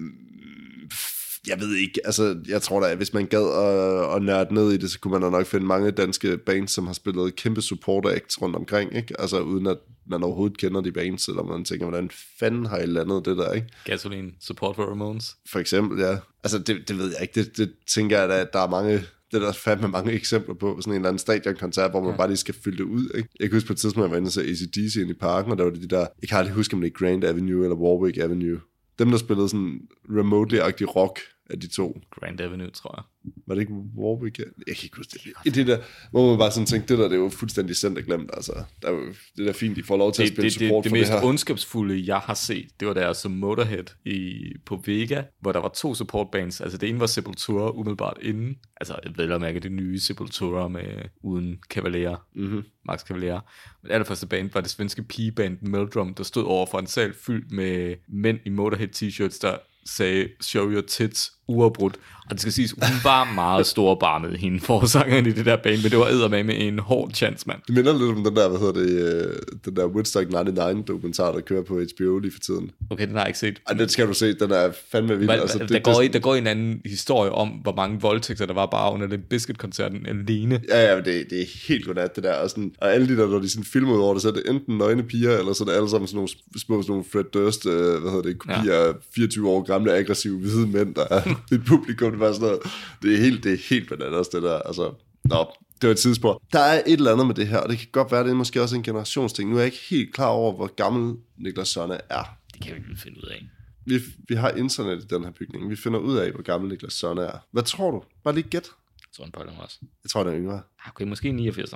jeg 1.48 1.60
ved 1.60 1.74
ikke, 1.74 2.00
altså 2.04 2.36
jeg 2.48 2.62
tror 2.62 2.80
da, 2.80 2.90
at 2.90 2.96
hvis 2.96 3.14
man 3.14 3.26
gad 3.26 3.44
at, 3.44 4.16
at 4.16 4.22
nørde 4.22 4.54
ned 4.54 4.72
i 4.72 4.76
det, 4.76 4.90
så 4.90 5.00
kunne 5.00 5.12
man 5.12 5.22
da 5.22 5.30
nok 5.30 5.46
finde 5.46 5.66
mange 5.66 5.90
danske 5.90 6.38
bands, 6.38 6.70
som 6.70 6.86
har 6.86 6.94
spillet 6.94 7.36
kæmpe 7.36 7.62
support 7.62 8.06
acts 8.06 8.42
rundt 8.42 8.56
omkring, 8.56 8.96
ikke? 8.96 9.20
Altså 9.20 9.40
uden 9.40 9.66
at 9.66 9.78
man 10.10 10.22
overhovedet 10.22 10.58
kender 10.58 10.80
de 10.80 10.92
bands, 10.92 11.28
eller 11.28 11.42
man 11.42 11.64
tænker, 11.64 11.86
hvordan 11.86 12.10
fanden 12.40 12.66
har 12.66 12.78
I 12.78 12.86
landet 12.86 13.24
det 13.24 13.36
der, 13.36 13.52
ikke? 13.52 13.66
Gasoline, 13.84 14.30
support 14.40 14.76
for 14.76 14.82
Ramones. 14.82 15.36
For 15.50 15.58
eksempel, 15.58 16.00
ja. 16.00 16.16
Altså 16.44 16.58
det, 16.58 16.88
det 16.88 16.98
ved 16.98 17.10
jeg 17.10 17.22
ikke, 17.22 17.34
det, 17.34 17.56
det 17.56 17.72
tænker 17.86 18.18
jeg 18.18 18.28
da, 18.28 18.40
at 18.40 18.52
der 18.52 18.58
er 18.58 18.70
mange, 18.70 18.92
det 19.30 19.36
er 19.36 19.38
der 19.38 19.52
fandme 19.52 19.88
mange 19.88 20.12
eksempler 20.12 20.54
på, 20.54 20.78
sådan 20.80 20.92
en 20.92 20.96
eller 20.96 21.08
anden 21.08 21.18
stadionkoncert, 21.18 21.90
hvor 21.90 22.00
man 22.00 22.10
ja. 22.10 22.16
bare 22.16 22.28
lige 22.28 22.36
skal 22.36 22.54
fylde 22.64 22.78
det 22.78 22.84
ud, 22.84 23.10
ikke? 23.14 23.28
Jeg 23.40 23.48
kan 23.48 23.56
huske 23.56 23.66
på 23.66 23.72
et 23.72 23.78
tidspunkt, 23.78 24.04
jeg 24.04 24.10
var 24.10 24.16
inde 24.16 24.28
og 24.28 24.32
så 24.32 24.40
ACDC 24.40 24.96
ind 24.96 25.10
i 25.10 25.14
parken, 25.14 25.52
og 25.52 25.58
der 25.58 25.64
var 25.64 25.70
det 25.70 25.82
de 25.82 25.88
der, 25.88 26.06
jeg 26.22 26.28
kan 26.28 26.38
aldrig 26.38 26.54
huske, 26.54 26.74
om 26.74 26.80
det 26.80 26.88
er 26.88 26.98
Grand 26.98 27.24
Avenue 27.24 27.64
eller 27.64 27.76
Warwick 27.76 28.18
Avenue. 28.18 28.60
Dem, 28.98 29.10
der 29.10 29.18
spillede 29.18 29.48
sådan 29.48 29.80
remotely-agtig 30.08 30.96
rock 30.96 31.20
af 31.50 31.60
de 31.60 31.66
to. 31.66 32.00
Grand 32.20 32.40
Avenue, 32.40 32.70
tror 32.70 32.94
jeg. 32.98 33.32
Var 33.46 33.54
det 33.54 33.60
ikke 33.62 33.72
Warwick? 33.72 34.38
Jeg 34.38 34.46
kan 34.66 34.84
ikke 34.84 34.96
huske 34.96 35.12
det. 35.24 35.32
I 35.44 35.50
det 35.50 35.66
der, 35.66 35.78
hvor 36.10 36.28
man 36.30 36.38
bare 36.38 36.50
sådan 36.50 36.66
tænkte, 36.66 36.94
det 36.94 36.98
der, 37.02 37.08
det 37.08 37.14
er 37.16 37.20
jo 37.22 37.28
fuldstændig 37.28 37.76
sendt 37.76 37.98
og 37.98 38.04
glemt. 38.04 38.30
Altså, 38.32 38.52
der 38.82 38.88
er 38.88 38.92
jo, 38.92 39.00
det 39.36 39.42
er 39.42 39.44
da 39.44 39.52
fint, 39.52 39.76
de 39.76 39.82
får 39.82 39.96
lov 39.96 40.12
til 40.12 40.22
at 40.22 40.26
Det, 40.28 40.34
spille 40.34 40.50
det, 40.50 40.58
det, 40.60 40.68
support 40.68 40.84
det 40.84 40.90
for 40.90 40.96
mest 40.96 41.12
det 41.12 41.20
her. 41.20 41.26
ondskabsfulde, 41.26 42.04
jeg 42.06 42.18
har 42.18 42.34
set, 42.34 42.68
det 42.80 42.88
var 42.88 42.94
der 42.94 43.12
som 43.12 43.30
Motorhead 43.32 43.84
i, 44.04 44.42
på 44.66 44.82
Vega, 44.86 45.22
hvor 45.40 45.52
der 45.52 45.60
var 45.60 45.68
to 45.68 45.94
supportbands. 45.94 46.60
Altså 46.60 46.78
det 46.78 46.88
ene 46.88 47.00
var 47.00 47.06
Sepultura 47.06 47.70
umiddelbart 47.70 48.18
inden. 48.22 48.56
Altså 48.80 48.98
ved 49.16 49.30
at 49.32 49.40
mærke 49.40 49.60
det 49.60 49.72
nye 49.72 50.00
Sepultura 50.00 50.68
med 50.68 50.84
uden 51.22 51.58
Cavalier, 51.70 52.26
Mm-hmm. 52.34 52.62
Max 52.86 53.00
Cavalier. 53.00 53.40
Men 53.82 53.88
det 53.88 53.94
allerførste 53.94 54.26
band 54.26 54.50
var 54.54 54.60
det 54.60 54.70
svenske 54.70 55.02
pigeband 55.02 55.58
Meldrum, 55.62 56.14
der 56.14 56.24
stod 56.24 56.44
over 56.44 56.66
for 56.66 56.78
en 56.78 56.86
sal 56.86 57.14
fyldt 57.14 57.52
med 57.52 57.94
mænd 58.08 58.38
i 58.44 58.48
Motorhead 58.48 58.88
t-shirts, 58.96 59.38
der 59.42 59.56
sagde, 59.86 60.28
show 60.40 60.70
your 60.70 60.80
tits, 60.80 61.32
uafbrudt. 61.48 61.96
Og 62.30 62.32
det 62.32 62.40
skal 62.40 62.52
siges, 62.52 62.70
hun 62.70 62.96
var 63.04 63.32
meget 63.34 63.66
storbarmet, 63.66 64.38
hende 64.38 64.60
forsangeren 64.60 65.26
i 65.26 65.32
det 65.32 65.46
der 65.46 65.56
band, 65.56 65.82
men 65.82 65.90
det 65.90 65.98
var 65.98 66.06
eddermame 66.06 66.42
med 66.42 66.56
en 66.58 66.78
hård 66.78 67.10
chance, 67.14 67.44
mand. 67.46 67.58
Det 67.66 67.74
minder 67.74 67.92
lidt 67.92 68.18
om 68.18 68.24
den 68.24 68.36
der, 68.36 68.48
hvad 68.48 68.58
hedder 68.58 68.72
det, 68.72 68.90
øh, 68.90 69.36
den 69.64 69.76
der 69.76 69.86
Woodstock 69.86 70.28
99 70.28 70.86
dokumentar, 70.88 71.32
der 71.32 71.40
kører 71.40 71.62
på 71.62 71.74
HBO 71.74 72.18
lige 72.18 72.32
for 72.32 72.38
tiden. 72.40 72.70
Okay, 72.90 73.06
den 73.06 73.14
har 73.14 73.20
jeg 73.20 73.28
ikke 73.28 73.38
set. 73.38 73.60
Ej, 73.68 73.74
den 73.74 73.88
skal 73.88 74.06
du 74.06 74.14
se, 74.14 74.34
den 74.34 74.50
er 74.50 74.70
fandme 74.92 75.18
vild. 75.18 75.28
Men, 75.28 75.40
altså, 75.40 75.58
altså, 75.58 75.74
der, 75.74 75.80
går, 75.80 76.00
i, 76.00 76.08
der 76.08 76.18
går 76.18 76.34
en 76.34 76.46
anden 76.46 76.80
historie 76.86 77.32
om, 77.32 77.48
hvor 77.48 77.74
mange 77.74 78.00
voldtægter 78.00 78.46
der 78.46 78.54
var 78.54 78.66
bare 78.66 78.92
under 78.92 79.06
den 79.06 79.20
Biscuit-koncerten 79.30 80.06
alene. 80.06 80.60
Ja, 80.68 80.88
ja, 80.88 80.96
men 80.96 81.04
det, 81.04 81.26
det 81.30 81.40
er 81.40 81.46
helt 81.68 81.86
godnat, 81.86 82.16
det 82.16 82.24
der. 82.24 82.34
Og, 82.34 82.50
sådan, 82.50 82.72
og 82.80 82.94
alle 82.94 83.08
de 83.08 83.16
der, 83.16 83.28
når 83.28 83.38
de 83.38 83.50
sådan 83.50 83.64
filmer 83.64 83.94
ud 83.94 84.00
over 84.00 84.14
det, 84.14 84.22
så 84.22 84.28
er 84.28 84.32
det 84.32 84.42
enten 84.50 84.78
nøgne 84.78 85.02
piger, 85.02 85.38
eller 85.38 85.52
så 85.52 85.64
er 85.64 85.68
det 85.68 85.76
alle 85.76 85.90
sammen 85.90 86.06
sådan 86.06 86.16
nogle 86.16 86.28
små 86.56 86.82
sådan 86.82 86.90
nogle 86.90 87.04
Fred 87.12 87.24
Durst, 87.24 87.66
øh, 87.66 87.72
hvad 87.72 88.10
hedder 88.10 88.22
det, 88.22 88.38
kopier 88.38 88.74
af 88.74 88.94
24 89.14 89.48
år 89.48 89.62
gamle, 89.62 89.92
aggressive, 89.92 90.38
hvide 90.38 90.66
mænd, 90.66 90.94
der 90.94 91.36
et 91.52 91.64
publikum. 91.66 92.10
Det, 92.10 92.20
var 92.20 92.32
sådan 92.32 92.48
noget, 92.48 92.60
det 93.02 93.14
er 93.14 93.18
helt, 93.18 93.44
det 93.44 93.52
er 93.52 93.58
helt 93.70 93.88
bananas, 93.88 94.28
det 94.28 94.42
der. 94.42 94.58
Altså, 94.58 94.94
nå, 95.24 95.52
det 95.80 95.88
var 95.88 95.90
et 95.90 95.98
tidsspor. 95.98 96.42
Der 96.52 96.58
er 96.58 96.82
et 96.86 96.92
eller 96.92 97.12
andet 97.12 97.26
med 97.26 97.34
det 97.34 97.48
her, 97.48 97.58
og 97.58 97.68
det 97.68 97.78
kan 97.78 97.88
godt 97.92 98.12
være, 98.12 98.24
det 98.24 98.30
er 98.30 98.34
måske 98.34 98.62
også 98.62 98.76
en 98.76 98.82
generationsting. 98.82 99.50
Nu 99.50 99.56
er 99.56 99.60
jeg 99.60 99.66
ikke 99.66 99.84
helt 99.90 100.14
klar 100.14 100.28
over, 100.28 100.52
hvor 100.52 100.74
gammel 100.74 101.16
Niklas 101.36 101.68
Sonne 101.68 102.00
er. 102.10 102.38
Det 102.54 102.62
kan 102.62 102.74
vi 102.74 102.76
ikke 102.76 103.00
finde 103.00 103.18
ud 103.18 103.28
af. 103.28 103.46
Vi, 103.86 104.00
vi 104.28 104.34
har 104.34 104.50
internet 104.50 105.04
i 105.04 105.06
den 105.06 105.24
her 105.24 105.30
bygning. 105.30 105.70
Vi 105.70 105.76
finder 105.76 105.98
ud 105.98 106.16
af, 106.16 106.32
hvor 106.32 106.42
gammel 106.42 106.70
Niklas 106.70 106.92
Sonne 106.92 107.22
er. 107.22 107.38
Hvad 107.52 107.62
tror 107.62 107.90
du? 107.90 108.02
Bare 108.24 108.34
lige 108.34 108.48
gæt. 108.48 108.68
Så 109.12 109.22
en 109.22 109.30
pøjler 109.30 109.52
også. 109.58 109.78
Jeg 110.04 110.10
tror, 110.10 110.24
den 110.24 110.32
er 110.32 110.38
yngre. 110.38 110.54
Ah, 110.54 110.88
Okay, 110.88 111.04
måske 111.04 111.32
89. 111.32 111.70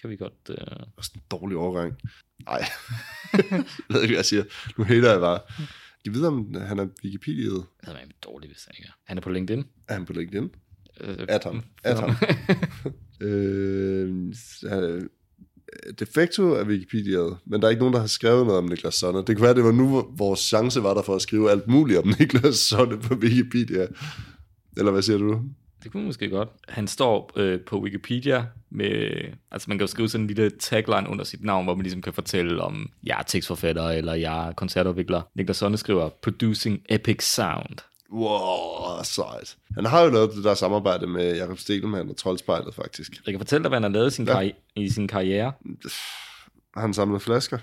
Kan 0.00 0.10
vi 0.10 0.16
godt... 0.16 0.32
Uh... 0.48 0.56
Også 0.96 1.10
en 1.14 1.22
dårlig 1.30 1.56
overgang. 1.56 1.94
Nej. 2.46 2.64
jeg 3.50 3.64
ved 3.88 4.02
ikke, 4.02 4.12
hvad 4.12 4.16
jeg 4.16 4.24
siger. 4.24 4.44
Nu 4.76 4.84
hater 4.84 5.10
jeg 5.10 5.20
bare. 5.20 5.40
Jeg 6.04 6.14
ved, 6.14 6.26
om 6.26 6.54
han 6.54 6.78
er 6.78 6.86
Wikipedia. 7.04 7.44
Jeg 7.44 7.94
ved 7.94 8.00
ikke, 8.02 8.14
dårligt, 8.24 8.52
hvis 8.52 8.64
han 8.64 8.74
ikke 8.78 8.88
er. 8.88 8.92
Han 9.04 9.16
er 9.16 9.22
på 9.22 9.30
LinkedIn. 9.30 9.64
Er 9.88 9.94
han 9.94 10.04
på 10.04 10.12
LinkedIn? 10.12 10.44
Uh, 11.04 11.14
At 11.28 11.44
ham. 11.44 11.62
At 11.84 12.00
ham. 12.00 12.10
øh, 13.28 14.34
han 14.68 14.84
er- 14.84 15.06
Defecto 15.98 16.42
er 16.52 16.64
Wikipedia, 16.64 17.18
men 17.46 17.60
der 17.60 17.66
er 17.66 17.70
ikke 17.70 17.80
nogen, 17.80 17.94
der 17.94 18.00
har 18.00 18.06
skrevet 18.06 18.46
noget 18.46 18.58
om 18.58 18.64
Niklas 18.64 18.94
Sonne. 18.94 19.18
Det 19.18 19.36
kan 19.36 19.40
være, 19.42 19.54
det 19.54 19.64
var 19.64 19.72
nu, 19.72 20.06
vores 20.16 20.40
chance 20.40 20.82
var 20.82 20.94
der 20.94 21.02
for 21.02 21.14
at 21.14 21.22
skrive 21.22 21.50
alt 21.50 21.68
muligt 21.68 21.98
om 21.98 22.08
Niklas 22.18 22.56
Sonne 22.56 23.00
på 23.00 23.14
Wikipedia. 23.14 23.86
Eller 24.76 24.92
hvad 24.92 25.02
siger 25.02 25.18
du? 25.18 25.42
Det 25.84 25.92
kunne 25.92 26.04
måske 26.04 26.28
godt. 26.30 26.48
Han 26.68 26.86
står 26.88 27.30
øh, 27.36 27.60
på 27.60 27.80
Wikipedia 27.80 28.44
med, 28.70 29.10
altså 29.50 29.70
man 29.70 29.78
kan 29.78 29.82
jo 29.82 29.86
skrive 29.90 30.08
sådan 30.08 30.22
en 30.22 30.26
lille 30.26 30.50
tagline 30.50 31.08
under 31.10 31.24
sit 31.24 31.44
navn, 31.44 31.64
hvor 31.64 31.74
man 31.74 31.82
ligesom 31.82 32.02
kan 32.02 32.12
fortælle 32.12 32.62
om, 32.62 32.90
jeg 33.02 33.18
er 33.18 33.22
tekstforfatter, 33.22 33.88
eller 33.88 34.14
jeg 34.14 34.48
er 34.48 34.52
koncertudvikler. 34.52 35.22
Niklas 35.34 35.56
Sonne 35.56 35.76
skriver, 35.76 36.08
producing 36.08 36.80
epic 36.88 37.22
sound. 37.24 37.76
Wow, 38.12 39.02
sejt. 39.02 39.56
Han 39.74 39.84
har 39.86 40.02
jo 40.02 40.10
lavet 40.10 40.30
det 40.36 40.44
der 40.44 40.54
samarbejde 40.54 41.06
med 41.06 41.36
Jakob 41.36 41.58
Stelman 41.58 42.10
og 42.10 42.16
Troldspejlet, 42.16 42.74
faktisk. 42.74 43.12
Jeg 43.26 43.32
kan 43.32 43.40
fortælle 43.40 43.62
dig, 43.64 43.68
hvad 43.68 43.76
han 43.76 43.82
har 43.82 43.90
lavet 43.90 44.12
i 44.12 44.14
sin, 44.14 44.24
Ja. 44.26 44.50
i 44.76 44.88
sin 44.88 45.08
karriere. 45.08 45.52
Han 46.76 46.94
samlede 46.94 47.20
flasker. 47.20 47.58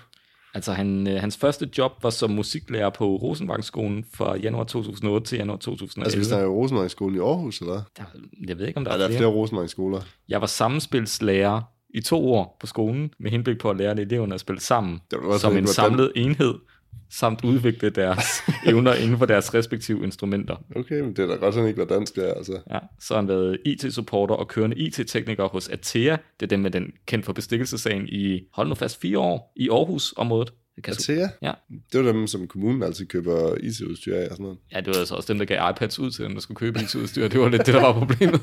Altså 0.54 0.72
han, 0.72 1.06
øh, 1.08 1.20
hans 1.20 1.36
første 1.36 1.68
job 1.78 1.92
var 2.02 2.10
som 2.10 2.30
musiklærer 2.30 2.90
på 2.90 3.16
Rosenvangskolen 3.16 4.04
fra 4.14 4.36
januar 4.36 4.64
2008 4.64 5.26
til 5.26 5.38
januar 5.38 5.56
2011. 5.56 6.04
Altså, 6.06 6.18
hvis 6.18 6.28
der 6.28 6.36
er 6.36 6.46
Rosenvangskolen 6.46 7.16
i 7.16 7.18
Aarhus, 7.18 7.60
eller 7.60 7.72
hvad? 7.72 7.82
Der, 7.98 8.04
jeg 8.48 8.58
ved 8.58 8.66
ikke, 8.66 8.76
om 8.78 8.84
der 8.84 8.90
Ja, 8.90 8.94
er, 8.94 8.98
der 8.98 9.04
er 9.04 9.08
flere. 9.08 9.18
flere 9.18 9.30
Rosenvangskoler. 9.30 10.00
Jeg 10.28 10.40
var 10.40 10.46
sammenspilslærer 10.46 11.60
i 11.94 12.00
to 12.00 12.32
år 12.32 12.56
på 12.60 12.66
skolen, 12.66 13.10
med 13.20 13.30
henblik 13.30 13.58
på 13.58 13.70
at 13.70 13.76
lære 13.76 14.00
eleverne 14.00 14.34
at 14.34 14.40
spille 14.40 14.60
sammen 14.60 15.00
Det 15.10 15.18
var 15.22 15.26
også 15.28 15.40
som 15.40 15.56
en 15.56 15.66
samlet 15.66 16.12
enhed, 16.16 16.54
samt 17.10 17.44
udvikle 17.44 17.90
deres 17.90 18.26
evner 18.66 18.94
inden 18.94 19.18
for 19.18 19.26
deres 19.26 19.54
respektive 19.54 20.04
instrumenter. 20.04 20.56
Okay, 20.76 21.00
men 21.00 21.16
det 21.16 21.18
er 21.18 21.26
da 21.26 21.34
godt, 21.34 21.54
han 21.54 21.66
ikke 21.66 21.78
var 21.78 21.84
dansk 21.84 22.16
der, 22.16 22.34
altså. 22.34 22.60
Ja, 22.70 22.78
så 23.00 23.14
har 23.14 23.20
han 23.20 23.28
været 23.28 23.58
IT-supporter 23.64 24.34
og 24.34 24.48
kørende 24.48 24.76
IT-tekniker 24.76 25.48
hos 25.48 25.68
Atea. 25.68 26.16
Det 26.40 26.46
er 26.46 26.48
dem 26.48 26.60
med 26.60 26.70
den 26.70 26.92
kendt 27.06 27.24
for 27.24 27.32
bestikkelsesagen 27.32 28.08
i, 28.08 28.40
hold 28.54 28.68
nu 28.68 28.74
fast, 28.74 29.00
fire 29.00 29.18
år 29.18 29.52
i 29.56 29.68
Aarhus-området. 29.68 30.52
Det 30.76 30.88
Atea? 30.88 31.28
Ja. 31.42 31.52
Det 31.92 32.04
var 32.04 32.12
dem, 32.12 32.26
som 32.26 32.48
kommunen 32.48 32.82
altid 32.82 33.06
køber 33.06 33.54
IT-udstyr 33.62 34.16
af 34.16 34.24
og 34.24 34.30
sådan 34.30 34.42
noget. 34.42 34.58
Ja, 34.72 34.80
det 34.80 34.86
var 34.86 34.98
altså 34.98 35.14
også 35.14 35.32
dem, 35.32 35.38
der 35.38 35.44
gav 35.44 35.70
iPads 35.70 35.98
ud 35.98 36.10
til 36.10 36.24
dem, 36.24 36.32
der 36.32 36.40
skulle 36.40 36.56
købe 36.56 36.80
it 36.80 36.94
udstyr. 36.94 37.28
Det 37.28 37.40
var 37.40 37.48
lidt 37.48 37.66
det, 37.66 37.74
der 37.74 37.80
var 37.80 37.92
problemet. 37.92 38.40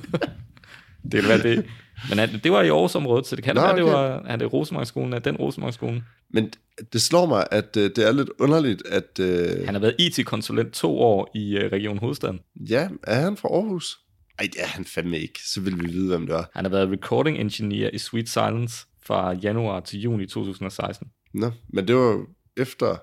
det 1.11 1.27
være 1.27 1.43
det. 1.43 1.65
Men 2.09 2.19
han, 2.19 2.29
det 2.43 2.51
var 2.51 2.61
i 2.61 2.69
Aarhusområdet, 2.69 3.27
så 3.27 3.35
det 3.35 3.43
kan 3.43 3.55
Nå, 3.55 3.61
være, 3.61 3.75
det 3.75 3.83
okay. 3.83 3.93
var 3.93 4.23
er 4.27 4.35
det 4.35 4.53
Rosemarkskolen, 4.53 5.13
er 5.13 5.19
den 5.19 5.35
Rosemarkskolen. 5.37 6.03
Men 6.29 6.53
det 6.93 7.01
slår 7.01 7.25
mig, 7.25 7.47
at 7.51 7.77
øh, 7.77 7.83
det 7.95 7.97
er 8.07 8.11
lidt 8.11 8.29
underligt, 8.39 8.87
at... 8.87 9.19
Øh, 9.19 9.65
Han 9.65 9.75
har 9.75 9.79
været 9.79 9.95
IT-konsulent 9.99 10.73
to 10.73 10.99
år 10.99 11.31
i 11.35 11.57
øh, 11.57 11.71
Region 11.71 11.97
Hovedstaden. 11.97 12.39
ja, 12.69 12.89
er 13.03 13.19
han 13.21 13.37
fra 13.37 13.49
Aarhus? 13.49 13.99
Ej, 14.39 14.47
det 14.53 14.61
er 14.61 14.67
han 14.67 14.85
fandme 14.85 15.19
ikke. 15.19 15.39
Så 15.45 15.61
vil 15.61 15.79
vi 15.83 15.85
vide, 15.91 16.07
hvem 16.07 16.27
det 16.27 16.35
er. 16.35 16.43
Han 16.53 16.65
har 16.65 16.69
været 16.69 16.91
recording 16.91 17.37
engineer 17.37 17.89
i 17.93 17.97
Sweet 17.97 18.29
Silence 18.29 18.85
fra 19.03 19.31
januar 19.33 19.79
til 19.79 19.99
juni 20.01 20.27
2016. 20.27 21.07
Nå, 21.33 21.51
men 21.69 21.87
det 21.87 21.95
var 21.95 22.25
efter 22.57 22.97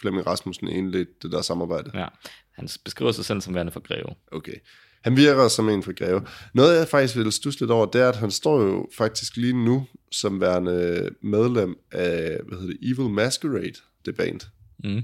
Flemming 0.00 0.26
Rasmussen 0.26 0.68
indledte 0.68 1.12
det 1.22 1.32
der 1.32 1.42
samarbejde. 1.42 1.90
Ja. 1.94 2.06
Han 2.52 2.68
beskriver 2.84 3.12
sig 3.12 3.24
selv 3.24 3.40
som 3.40 3.54
værende 3.54 3.72
for 3.72 3.80
Greve. 3.80 4.14
Okay. 4.32 4.54
Han 5.00 5.16
virker 5.16 5.48
som 5.48 5.68
en 5.68 5.82
for 5.82 5.92
Greve. 5.92 6.22
Noget, 6.54 6.78
jeg 6.78 6.88
faktisk 6.88 7.16
vil 7.16 7.32
stusse 7.32 7.60
lidt 7.60 7.70
over, 7.70 7.86
det 7.86 8.00
er, 8.00 8.08
at 8.08 8.16
han 8.16 8.30
står 8.30 8.62
jo 8.62 8.88
faktisk 8.96 9.36
lige 9.36 9.64
nu 9.64 9.86
som 10.12 10.40
værende 10.40 11.08
medlem 11.22 11.76
af, 11.92 12.40
hvad 12.48 12.58
hedder 12.58 12.72
det, 12.72 12.78
Evil 12.82 13.10
Masquerade, 13.10 13.74
det 14.04 14.16
band. 14.16 14.40
Mm. 14.84 15.02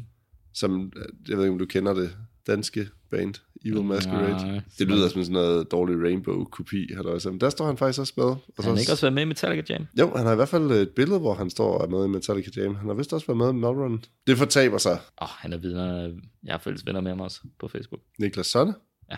Som, 0.55 0.93
jeg 1.29 1.37
ved 1.37 1.45
ikke, 1.45 1.53
om 1.53 1.59
du 1.59 1.67
kender 1.67 1.95
det 1.95 2.17
danske 2.47 2.89
band, 3.11 3.35
Evil 3.65 3.85
Masquerade. 3.85 4.47
Nej. 4.47 4.61
Det 4.79 4.89
lyder 4.89 5.09
som 5.09 5.23
sådan 5.23 5.33
noget 5.33 5.71
dårlig 5.71 6.03
Rainbow-kopi. 6.03 6.89
Men 7.25 7.41
der 7.41 7.51
står 7.51 7.67
han 7.67 7.77
faktisk 7.77 8.01
også 8.01 8.13
med. 8.17 8.25
Og 8.25 8.41
Har 8.59 8.71
han 8.71 8.79
ikke 8.79 8.93
også 8.93 9.07
været 9.07 9.15
med 9.15 9.23
i 9.23 9.27
Metallica 9.27 9.73
Jam? 9.73 9.87
Jo, 9.99 10.17
han 10.17 10.27
har 10.27 10.33
i 10.33 10.37
hvert 10.37 10.49
fald 10.49 10.71
et 10.71 10.91
billede, 10.91 11.19
hvor 11.19 11.35
han 11.35 11.51
står 11.51 11.79
og 11.79 11.85
er 11.85 11.89
med 11.89 12.05
i 12.05 12.09
Metallica 12.09 12.61
Jam. 12.61 12.75
Han 12.75 12.89
har 12.89 12.95
vist 12.95 13.13
også 13.13 13.27
været 13.27 13.39
med 13.39 13.51
i 13.51 13.53
Melrun. 13.53 14.03
Det 14.27 14.39
fortaber 14.39 14.79
sig. 14.79 14.93
Åh, 14.93 14.99
oh, 15.23 15.29
han 15.29 15.53
er 15.53 15.57
videre. 15.57 16.13
Jeg 16.45 16.53
har 16.53 16.59
fælles 16.59 16.87
venner 16.87 17.01
med 17.01 17.11
ham 17.11 17.21
også 17.21 17.41
på 17.61 17.69
Facebook. 17.69 18.01
Niklas 18.19 18.47
Sonne. 18.47 18.75
Ja. 19.11 19.17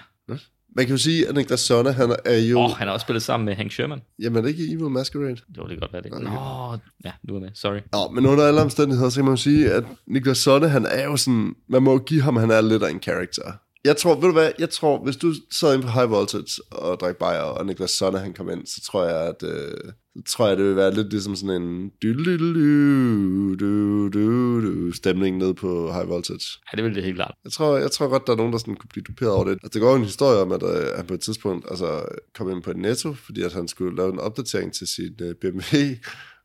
Man 0.79 0.87
kan 0.87 0.95
jo 0.95 0.99
sige, 0.99 1.29
at 1.29 1.35
Niklas 1.35 1.61
Sonne, 1.61 1.93
han 1.93 2.17
er 2.25 2.39
jo... 2.39 2.59
Åh, 2.59 2.65
oh, 2.65 2.71
han 2.71 2.87
har 2.87 2.95
også 2.95 3.05
spillet 3.05 3.23
sammen 3.23 3.45
med 3.45 3.55
Hank 3.55 3.73
Sherman. 3.73 4.01
Jamen, 4.23 4.37
er 4.37 4.43
det 4.43 4.49
ikke 4.49 4.73
Evil 4.73 4.91
Masquerade? 4.91 5.37
Jo, 5.57 5.63
det 5.63 5.69
kan 5.69 5.79
godt 5.79 5.93
være 5.93 6.03
det. 6.03 6.11
Nå, 6.11 6.79
ja, 7.05 7.13
du 7.29 7.37
er 7.37 7.41
med. 7.41 7.49
Sorry. 7.55 7.79
Nå, 7.93 8.11
men 8.15 8.27
under 8.27 8.45
alle 8.45 8.61
omstændigheder, 8.61 9.11
så 9.11 9.17
kan 9.17 9.25
man 9.25 9.33
jo 9.33 9.37
sige, 9.37 9.73
at 9.73 9.85
Niklas 10.07 10.39
Sonne, 10.39 10.69
han 10.69 10.87
er 10.87 11.05
jo 11.05 11.17
sådan... 11.17 11.55
Man 11.69 11.83
må 11.83 11.93
jo 11.93 11.99
give 11.99 12.23
ham, 12.23 12.37
han 12.37 12.51
er 12.51 12.61
lidt 12.61 12.83
af 12.83 12.91
en 12.91 12.99
karakter. 12.99 13.53
Jeg 13.85 13.97
tror, 13.97 14.15
ved 14.15 14.23
du 14.23 14.33
hvad, 14.33 14.53
jeg 14.59 14.71
tror, 14.71 15.05
hvis 15.05 15.17
du 15.17 15.35
sad 15.51 15.75
inde 15.75 15.87
på 15.87 15.93
High 15.93 16.11
Voltage 16.11 16.63
og 16.71 17.01
drak 17.01 17.17
bajer, 17.17 17.41
og 17.41 17.67
Niklas 17.67 17.91
Sonne, 17.91 18.19
han 18.19 18.35
kom 18.35 18.51
ind, 18.51 18.67
så 18.67 18.81
tror 18.81 19.05
jeg, 19.05 19.29
at 19.29 19.43
øh, 19.43 19.93
så 20.17 20.23
tror 20.27 20.49
jeg, 20.49 20.57
det 20.57 20.65
vil 20.67 20.77
være 20.77 20.95
lidt 20.95 21.11
ligesom 21.11 21.37
sådan 21.37 21.63
en 21.63 21.91
du 22.03 22.13
du 22.13 22.37
du 22.39 23.55
du 23.55 24.09
du 24.09 24.61
du 24.61 24.93
stemning 24.93 25.37
ned 25.37 25.55
på 25.55 25.93
High 25.93 26.09
Voltage. 26.09 26.59
Ja, 26.73 26.77
det 26.77 26.85
vil 26.85 26.95
det 26.95 27.05
helt 27.05 27.17
klart. 27.17 27.35
Jeg 27.45 27.53
tror, 27.53 27.77
jeg 27.77 27.91
tror 27.91 28.09
godt, 28.09 28.27
der 28.27 28.33
er 28.33 28.37
nogen, 28.37 28.53
der 28.53 28.59
sådan 28.59 28.77
kunne 28.77 28.89
blive 28.89 29.03
duperet 29.03 29.33
over 29.33 29.45
det. 29.45 29.53
Altså, 29.53 29.69
det 29.73 29.81
går 29.81 29.91
jo 29.91 29.97
en 29.97 30.05
historie 30.05 30.39
om, 30.39 30.53
at 30.53 30.63
øh, 30.63 30.97
han 30.97 31.07
på 31.07 31.15
et 31.15 31.21
tidspunkt 31.21 31.67
altså, 31.71 32.05
kom 32.35 32.51
ind 32.51 32.63
på 32.63 32.73
netto, 32.73 33.15
fordi 33.15 33.43
at 33.43 33.53
han 33.53 33.69
skulle 33.69 33.97
lave 33.97 34.13
en 34.13 34.21
opdatering 34.21 34.73
til 34.73 34.87
sin 34.87 35.15
øh, 35.21 35.35
BMW, 35.35 35.77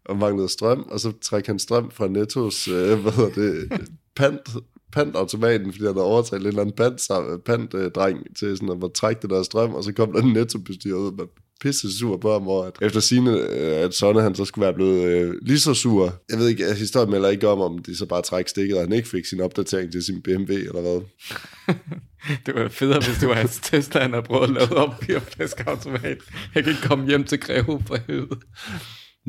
og 0.06 0.18
manglede 0.18 0.50
strøm, 0.50 0.80
og 0.92 1.00
så 1.00 1.12
trækker 1.22 1.52
han 1.52 1.60
strøm 1.60 1.92
fra 1.92 2.08
Nettos, 2.08 2.68
øh, 2.68 3.00
hvad 3.00 3.12
hedder 3.12 3.30
det, 3.30 3.72
pant, 4.16 4.50
pantautomaten, 4.94 5.72
fordi 5.74 5.86
han 5.86 5.96
havde 5.96 6.06
overtalt 6.06 6.42
en 6.42 6.48
eller 6.48 6.62
anden 6.62 6.76
pant, 6.76 7.02
pant 7.46 7.74
øh, 7.74 7.92
dreng 7.92 8.38
til 8.40 8.58
sådan 8.58 8.84
at 8.84 8.94
trække 8.94 9.22
det 9.22 9.30
der 9.30 9.44
strøm, 9.44 9.74
og 9.74 9.84
så 9.84 9.94
kom 9.94 10.14
der 10.14 10.22
en 10.22 10.34
nettobestyrer 10.34 10.98
ud 10.98 11.12
med 11.12 11.26
pisse 11.62 11.98
sur 11.98 12.18
på 12.18 12.32
ham, 12.32 12.48
og 12.48 12.68
at 12.68 12.74
efter 12.82 13.00
sine, 13.00 13.32
øh, 13.32 13.86
at 13.86 13.94
Sonne 13.94 14.22
han 14.22 14.36
så 14.36 14.46
skulle 14.46 14.64
være 14.64 14.74
blevet 14.74 15.04
øh, 15.04 15.34
lige 15.42 15.60
så 15.60 15.74
sur. 15.74 16.22
Jeg 16.30 16.40
ved 16.40 16.48
ikke, 16.48 16.66
at 16.66 16.78
historien 16.78 17.12
melder 17.12 17.30
ikke 17.30 17.48
om, 17.48 17.62
om 17.62 17.78
de 17.78 17.98
så 17.98 18.06
bare 18.06 18.22
træk 18.22 18.48
stikket, 18.48 18.78
og 18.78 18.84
han 18.84 18.94
ikke 18.94 19.10
fik 19.10 19.26
sin 19.26 19.42
opdatering 19.42 19.92
til 19.92 20.04
sin 20.04 20.22
BMW, 20.22 20.54
eller 20.54 20.82
hvad. 20.82 21.02
Det 22.46 22.56
var 22.56 22.68
federe, 22.68 23.00
hvis 23.00 23.18
det 23.20 23.30
var 23.30 23.36
hans 23.36 23.60
Tesla, 23.64 24.02
han 24.02 24.14
havde 24.14 24.24
prøvet 24.24 24.44
at 24.44 24.50
lave 24.50 24.78
op 24.78 25.04
i 25.10 25.20
flaskeautomat. 25.20 26.18
Jeg 26.56 26.64
kan 26.64 26.72
ikke 26.72 26.82
komme 26.84 27.08
hjem 27.08 27.24
til 27.24 27.40
Greve 27.40 27.84
for 27.88 27.98
helvede. 28.08 28.40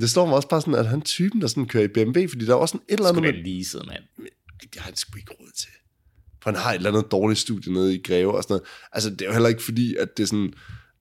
Det 0.00 0.10
står 0.10 0.26
mig 0.26 0.34
også 0.36 0.48
bare 0.48 0.60
sådan, 0.60 0.74
at 0.74 0.86
han 0.86 1.00
typen, 1.00 1.40
der 1.40 1.46
sådan 1.46 1.66
kører 1.66 1.84
i 1.84 1.88
BMW, 1.88 2.28
fordi 2.28 2.46
der 2.46 2.52
er 2.52 2.56
også 2.56 2.72
sådan 2.72 2.84
et 2.88 2.92
eller 2.92 3.08
andet... 3.08 3.16
Skulle 3.16 3.32
Med, 3.32 3.44
det 3.44 3.52
leaset, 3.52 3.82
mand 3.86 4.28
det 4.72 4.80
har 4.80 4.84
han 4.84 4.96
sgu 4.96 5.18
ikke 5.18 5.34
råd 5.40 5.50
til. 5.56 5.70
For 6.42 6.50
han 6.50 6.60
har 6.60 6.70
et 6.70 6.76
eller 6.76 6.90
andet 6.90 7.10
dårligt 7.10 7.40
studie 7.40 7.72
nede 7.72 7.94
i 7.94 8.02
Greve 8.02 8.36
og 8.36 8.42
sådan 8.42 8.54
noget. 8.54 8.68
Altså, 8.92 9.10
det 9.10 9.22
er 9.22 9.26
jo 9.26 9.32
heller 9.32 9.48
ikke 9.48 9.62
fordi, 9.62 9.96
at 9.96 10.08
det 10.16 10.22
er 10.22 10.26
sådan... 10.26 10.52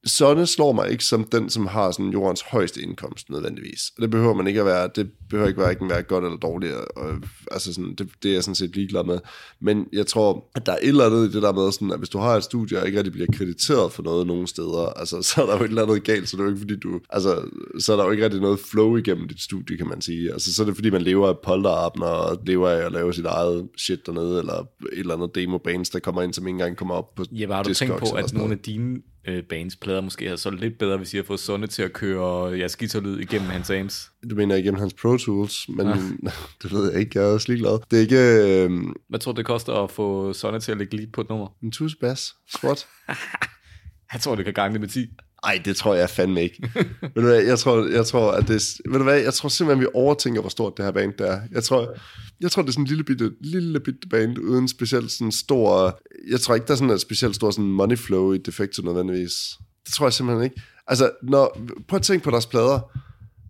Sonne 0.06 0.48
slår 0.48 0.72
mig 0.72 0.92
ikke 0.92 1.06
som 1.06 1.24
den, 1.24 1.50
som 1.50 1.68
har 1.68 1.92
sådan 1.92 2.10
jordens 2.10 2.42
højeste 2.42 2.82
indkomst 2.82 3.30
nødvendigvis. 3.30 3.92
Og 3.96 4.02
det 4.02 4.12
behøver 4.12 4.34
man 4.34 4.48
ikke 4.48 4.60
at 4.60 4.66
være. 4.66 4.90
Det 4.96 5.12
behøver 5.30 5.48
ikke 5.48 5.62
hverken 5.62 5.90
være 5.90 6.02
godt 6.02 6.24
eller 6.24 6.38
dårligt. 6.38 6.74
Og, 6.74 7.14
altså 7.52 7.74
sådan, 7.74 7.96
det, 7.96 8.10
det 8.24 8.30
er 8.30 8.34
jeg 8.34 8.44
sådan 8.44 8.56
set 8.56 8.76
ligeglad 8.76 9.04
med. 9.04 9.20
Men 9.62 9.86
jeg 9.94 10.08
tror, 10.08 10.50
at 10.56 10.66
der 10.66 10.72
er 10.72 10.78
et 10.82 10.88
eller 10.88 11.06
andet 11.06 11.30
i 11.30 11.32
det 11.32 11.42
der 11.42 11.54
med, 11.54 11.72
sådan, 11.72 11.92
at 11.92 11.98
hvis 11.98 12.10
du 12.10 12.18
har 12.18 12.36
et 12.36 12.44
studie, 12.44 12.80
og 12.80 12.86
ikke 12.86 12.98
rigtig 12.98 13.14
bliver 13.14 13.28
krediteret 13.34 13.92
for 13.92 14.04
noget 14.04 14.28
nogen 14.28 14.48
steder, 14.48 14.94
altså, 15.00 15.22
så 15.22 15.42
er 15.42 15.46
der 15.46 15.58
jo 15.58 15.64
et 15.64 15.70
eller 15.70 15.84
andet 15.84 16.04
galt, 16.04 16.30
så 16.30 16.38
det 16.38 16.42
er 16.42 16.46
jo 16.46 16.50
ikke 16.50 16.62
fordi 16.62 16.76
du, 16.76 17.00
altså, 17.10 17.42
så 17.80 17.94
er 17.94 17.98
der 17.98 18.06
jo 18.06 18.12
ikke 18.12 18.24
rigtig 18.24 18.42
noget 18.42 18.60
flow 18.60 18.98
igennem 18.98 19.28
dit 19.28 19.42
studie, 19.42 19.78
kan 19.78 19.88
man 19.88 20.02
sige. 20.02 20.32
Altså, 20.32 20.54
så 20.54 20.62
er 20.62 20.66
det 20.66 20.76
fordi, 20.76 20.90
man 20.90 21.02
lever 21.02 21.28
af 21.28 21.36
polterappen, 21.44 22.04
og 22.04 22.40
lever 22.46 22.70
af 22.70 22.86
at 22.86 22.92
lave 22.92 23.14
sit 23.14 23.26
eget 23.26 23.68
shit 23.78 24.06
dernede, 24.06 24.40
eller 24.40 24.60
et 24.94 25.00
eller 25.00 25.16
andet 25.16 25.36
demo 25.36 25.58
bands, 25.58 25.90
der 25.90 26.00
kommer 26.00 26.22
ind, 26.22 26.34
som 26.34 26.48
ikke 26.48 26.56
engang 26.56 26.78
kommer 26.78 26.96
op 26.96 27.16
på 27.16 27.26
Ja, 27.32 27.48
har 27.48 27.64
du 27.64 27.74
tænkt 27.74 27.98
på, 27.98 28.16
at 28.16 28.34
nogle 28.34 28.54
af 28.54 28.60
dine 28.60 28.98
øh, 29.28 29.44
bands 29.44 29.76
plader 29.76 30.02
måske 30.02 30.26
havde 30.26 30.38
solgt 30.38 30.60
lidt 30.60 30.78
bedre, 30.78 30.98
hvis 30.98 31.14
I 31.14 31.18
havde 31.18 31.28
fået 31.28 31.40
Sonne 31.40 31.68
til 31.68 31.84
at 31.84 31.94
køre 31.94 32.60
jeres 32.60 32.76
guitarlyd 32.76 33.20
igennem 33.20 33.50
hans 33.50 33.70
amps? 33.70 34.12
Du 34.30 34.36
mener 34.36 34.56
igennem 34.56 34.80
hans 34.80 34.94
Pro 34.94 35.18
Tools, 35.18 35.70
men 35.70 35.88
ja. 35.88 35.94
det 36.64 36.72
ved 36.72 36.92
jeg 36.92 37.00
ikke, 37.00 37.20
jeg 37.20 37.28
er 37.28 37.34
også 37.34 37.52
ligeglad. 37.52 37.80
Det 37.92 37.98
er 37.98 38.02
ikke 38.02 38.64
øh, 38.64 38.72
Hvad 39.10 39.20
tror 39.20 39.32
du, 39.32 39.38
det 39.38 39.46
koster 39.46 39.74
at 39.74 39.92
få 39.92 40.34
Sonne 40.34 40.60
til 40.60 40.72
at 40.72 40.78
lægge 40.78 40.98
lead 40.98 41.08
på 41.08 41.22
et 41.22 41.30
nummer? 41.30 41.48
en 41.64 41.72
tus 41.72 41.96
bass 41.96 42.36
squat. 42.48 42.88
Jeg 44.14 44.22
tror, 44.22 44.36
det 44.36 44.46
kan 44.46 44.54
gange 44.54 44.74
det 44.74 44.82
med 44.82 44.90
10. 44.90 45.08
Ej, 45.44 45.62
det 45.66 45.76
tror 45.76 45.96
jeg 45.96 46.10
fandme 46.10 46.44
ikke. 46.44 46.72
ved 47.02 47.10
du 47.16 47.22
hvad, 47.22 47.42
jeg 47.42 47.60
tror, 47.60 47.88
jeg 47.88 48.06
tror, 48.06 48.32
at 48.32 48.48
det, 48.48 48.62
ved 48.86 48.98
du 48.98 49.04
hvad, 49.04 49.22
jeg 49.22 49.34
tror 49.34 49.50
simpelthen, 49.50 49.82
vi 49.82 49.88
overtænker, 49.94 50.42
hvor 50.42 50.50
stort 50.50 50.78
det 50.78 50.86
her 50.86 50.92
band 50.92 51.14
der 51.14 51.26
er. 51.26 51.42
Jeg 51.52 51.64
tror, 51.64 51.96
jeg 52.44 52.52
tror, 52.52 52.62
det 52.62 52.70
er 52.70 52.74
sådan 52.74 52.84
en 52.84 52.88
lille 52.88 53.04
bitte, 53.04 53.32
lille 53.40 53.80
bitte 53.80 54.08
band, 54.08 54.38
uden 54.38 54.68
specielt 54.68 55.12
sådan 55.12 55.32
stor, 55.32 56.00
jeg 56.30 56.40
tror 56.40 56.56
ikke, 56.56 56.68
der 56.68 56.74
er 56.74 56.78
sådan 56.78 56.92
en 56.92 57.00
specielt 57.00 57.36
stor 57.36 57.52
sådan 57.52 57.72
money 57.72 57.98
flow 57.98 58.34
i 58.34 58.38
Defecto 58.38 58.82
nødvendigvis. 58.82 59.34
Det 59.86 59.94
tror 59.94 60.06
jeg 60.06 60.14
simpelthen 60.14 60.44
ikke. 60.44 60.62
Altså, 60.88 61.12
når, 61.24 61.58
prøv 61.88 61.98
at 61.98 62.04
tænke 62.04 62.24
på 62.24 62.32
deres 62.32 62.46
plader. 62.46 62.92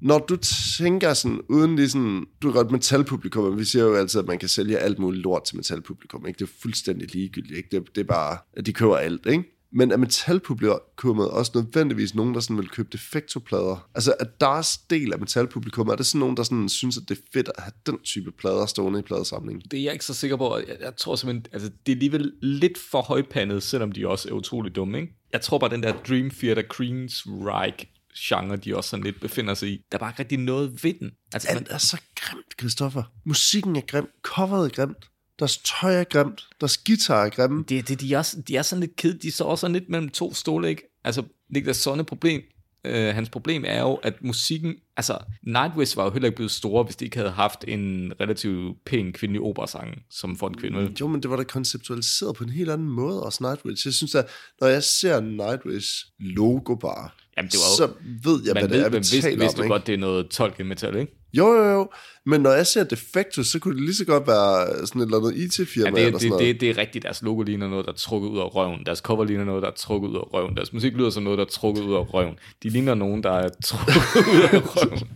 Når 0.02 0.20
du 0.20 0.36
tænker 0.78 1.14
sådan, 1.14 1.42
uden 1.50 1.76
lige 1.76 1.90
sådan, 1.90 2.26
du 2.42 2.50
er 2.50 2.54
godt 2.54 2.72
metalpublikum, 2.72 3.44
men 3.44 3.60
vi 3.60 3.66
siger 3.66 3.86
jo 3.86 3.96
altid, 3.96 4.20
at 4.20 4.28
man 4.28 4.40
kan 4.40 4.50
sælge 4.50 4.78
alt 4.78 5.00
muligt 5.00 5.24
lort 5.24 5.44
til 5.44 5.56
metalpublikum, 5.56 6.28
ikke? 6.28 6.40
Det 6.40 6.46
er 6.46 6.54
fuldstændig 6.62 7.14
ligegyldigt, 7.14 7.58
ikke? 7.58 7.70
Det, 7.72 7.96
det 7.96 8.02
er 8.02 8.06
bare, 8.06 8.38
at 8.58 8.66
de 8.66 8.74
køber 8.74 8.98
alt, 8.98 9.26
ikke? 9.26 9.53
Men 9.76 9.92
er 9.92 9.98
metalpublikummet 9.98 11.30
også 11.30 11.52
nødvendigvis 11.56 12.16
nogen, 12.16 12.34
der 12.34 12.40
sådan 12.40 12.58
vil 12.58 12.70
købe 12.70 12.90
defektoplader? 12.92 13.90
Altså, 13.96 14.14
er 14.20 14.26
deres 14.42 14.78
del 14.78 15.14
af 15.14 15.20
metalpublikummet, 15.20 15.94
er 15.94 15.98
det 15.98 16.06
sådan 16.06 16.20
nogen, 16.20 16.38
der 16.38 16.44
sådan 16.44 16.70
synes, 16.70 16.98
at 16.98 17.04
det 17.10 17.18
er 17.18 17.22
fedt 17.34 17.50
at 17.58 17.64
have 17.64 17.74
den 17.86 18.00
type 18.04 18.32
plader 18.32 18.66
stående 18.66 19.00
i 19.00 19.02
pladesamlingen? 19.02 19.64
Det 19.72 19.80
er 19.80 19.84
jeg 19.84 19.94
ikke 19.94 20.06
så 20.06 20.14
sikker 20.14 20.38
på. 20.38 20.58
Jeg, 20.58 20.78
jeg 20.82 20.96
tror 20.98 21.16
simpelthen, 21.16 21.46
altså 21.54 21.72
det 21.86 21.92
er 21.92 21.96
alligevel 21.96 22.34
lidt 22.42 22.78
for 22.92 23.02
højpandet, 23.02 23.64
selvom 23.64 23.92
de 23.92 24.08
også 24.08 24.30
er 24.30 24.34
utrolig 24.34 24.76
dumme, 24.76 25.00
ikke? 25.02 25.14
Jeg 25.34 25.42
tror 25.42 25.58
bare, 25.58 25.70
den 25.70 25.84
der 25.84 25.94
Dream 26.08 26.30
Theater 26.30 26.64
Queensryche 26.78 27.88
genre, 28.18 28.56
de 28.56 28.78
også 28.78 28.90
sådan 28.90 29.04
lidt 29.04 29.22
befinder 29.22 29.54
sig 29.54 29.70
i. 29.70 29.82
Der 29.92 29.98
er 29.98 30.00
bare 30.00 30.10
ikke 30.10 30.20
rigtig 30.20 30.38
noget 30.38 30.84
ved 30.84 30.94
den. 30.94 31.12
Altså, 31.34 31.48
man, 31.52 31.58
Alt 31.58 31.68
er 31.72 31.78
så 31.78 32.02
grimt, 32.16 32.60
Christoffer. 32.60 33.04
Musikken 33.26 33.76
er 33.76 33.82
grim, 33.82 34.08
coveret 34.24 34.66
er 34.66 34.70
grimt, 34.70 35.10
deres 35.40 35.58
tøj 35.58 35.94
er 35.96 36.04
grimt, 36.04 36.42
deres 36.62 36.78
guitar 36.78 37.26
er 37.26 37.30
grimme. 37.30 37.64
det, 37.70 37.88
det, 37.88 38.02
de, 38.02 38.14
er, 38.14 38.18
også- 38.18 38.42
de 38.48 38.56
er 38.58 38.62
sådan 38.62 38.80
lidt 38.80 38.96
ked, 38.96 39.14
de 39.14 39.32
står 39.32 39.46
også 39.46 39.62
sådan 39.62 39.74
lidt 39.74 39.90
mellem 39.90 40.10
to 40.10 40.34
stole, 40.34 40.70
ikke? 40.70 41.00
Altså, 41.04 41.24
Niklas 41.50 41.78
Sonne 41.78 42.04
problem, 42.04 42.42
øh, 42.86 43.16
hans 43.16 43.30
problem 43.30 43.64
er 43.68 43.82
jo, 43.82 43.94
at 43.96 44.14
musikken, 44.24 44.76
altså, 44.98 45.18
Nightwish 45.44 45.98
var 45.98 46.04
jo 46.04 46.12
heller 46.12 46.28
ikke 46.28 46.36
blevet 46.36 46.52
store, 46.52 46.84
hvis 46.84 46.96
de 46.96 47.06
ikke 47.06 47.18
havde 47.18 47.32
haft 47.32 47.66
en 47.68 48.14
relativt 48.22 48.78
pæn 48.86 49.14
kvindelig 49.14 49.42
operasang, 49.42 50.02
som 50.12 50.36
for 50.38 50.48
en 50.48 50.58
kvinde. 50.58 50.94
Jo, 51.02 51.08
men 51.08 51.22
det 51.22 51.30
var 51.32 51.36
da 51.38 51.44
konceptualiseret 51.44 52.36
på 52.36 52.44
en 52.44 52.50
helt 52.50 52.70
anden 52.70 52.90
måde, 52.90 53.24
også 53.24 53.44
Nightwish. 53.44 53.88
Jeg 53.88 53.94
synes, 53.94 54.16
at 54.16 54.28
når 54.62 54.68
jeg 54.68 54.84
ser 54.84 55.20
Nightwish 55.20 55.90
logo 56.20 56.76
bare, 56.76 57.10
Jamen, 57.38 57.52
det 57.52 57.58
var 57.60 57.86
jo- 57.86 57.88
så 57.88 57.94
ved 58.24 58.42
jeg, 58.46 58.54
hvad 58.54 58.62
det 58.64 58.72
ved, 58.72 58.86
er, 58.86 58.90
vi 58.90 59.04
taler 59.22 59.38
vidste 59.38 59.46
om. 59.46 59.56
du 59.56 59.62
ikke? 59.64 59.74
godt, 59.74 59.88
det 59.88 59.94
er 59.94 59.98
noget 59.98 60.30
Tolkien 60.30 60.68
metal, 60.68 60.96
ikke? 60.96 61.23
Jo, 61.34 61.54
jo, 61.54 61.64
jo. 61.64 61.90
Men 62.26 62.42
når 62.42 62.52
jeg 62.52 62.68
ser 62.68 62.84
Defectus, 62.84 63.48
så 63.48 63.60
kunne 63.60 63.76
det 63.76 63.84
lige 63.84 63.96
så 63.96 64.06
godt 64.06 64.28
være 64.28 64.88
sådan 64.88 65.02
et 65.02 65.06
eller 65.06 65.18
andet 65.18 65.36
IT-firma 65.38 66.00
Ja, 66.00 66.06
eller 66.06 66.20
det, 66.20 66.22
sådan 66.22 66.40
det, 66.40 66.48
det, 66.48 66.62
det 66.62 66.70
er 66.70 66.78
rigtigt. 66.78 67.04
Deres 67.04 67.22
logo 67.22 67.42
ligner 67.42 67.68
noget, 67.68 67.86
der 67.86 67.92
er 67.92 67.96
trukket 67.96 68.30
ud 68.30 68.40
af 68.40 68.56
røven. 68.56 68.86
Deres 68.86 69.00
cover 69.00 69.26
ligner 69.26 69.44
noget, 69.46 69.64
der 69.64 69.70
er 69.70 69.74
trukket 69.74 70.10
ud 70.10 70.16
af 70.16 70.34
røven. 70.34 70.56
Deres 70.56 70.74
musik 70.74 70.94
lyder 70.94 71.10
som 71.10 71.24
noget, 71.24 71.38
der 71.38 71.46
er 71.46 71.50
trukket 71.50 71.82
ud 71.82 71.94
af 71.94 72.14
røven. 72.14 72.36
De 72.64 72.70
ligner 72.70 72.96
nogen, 72.96 73.24
der 73.24 73.32
er 73.32 73.50
trukket 73.64 73.96
ud 74.34 74.42
af 74.42 74.76
røven. 74.76 75.08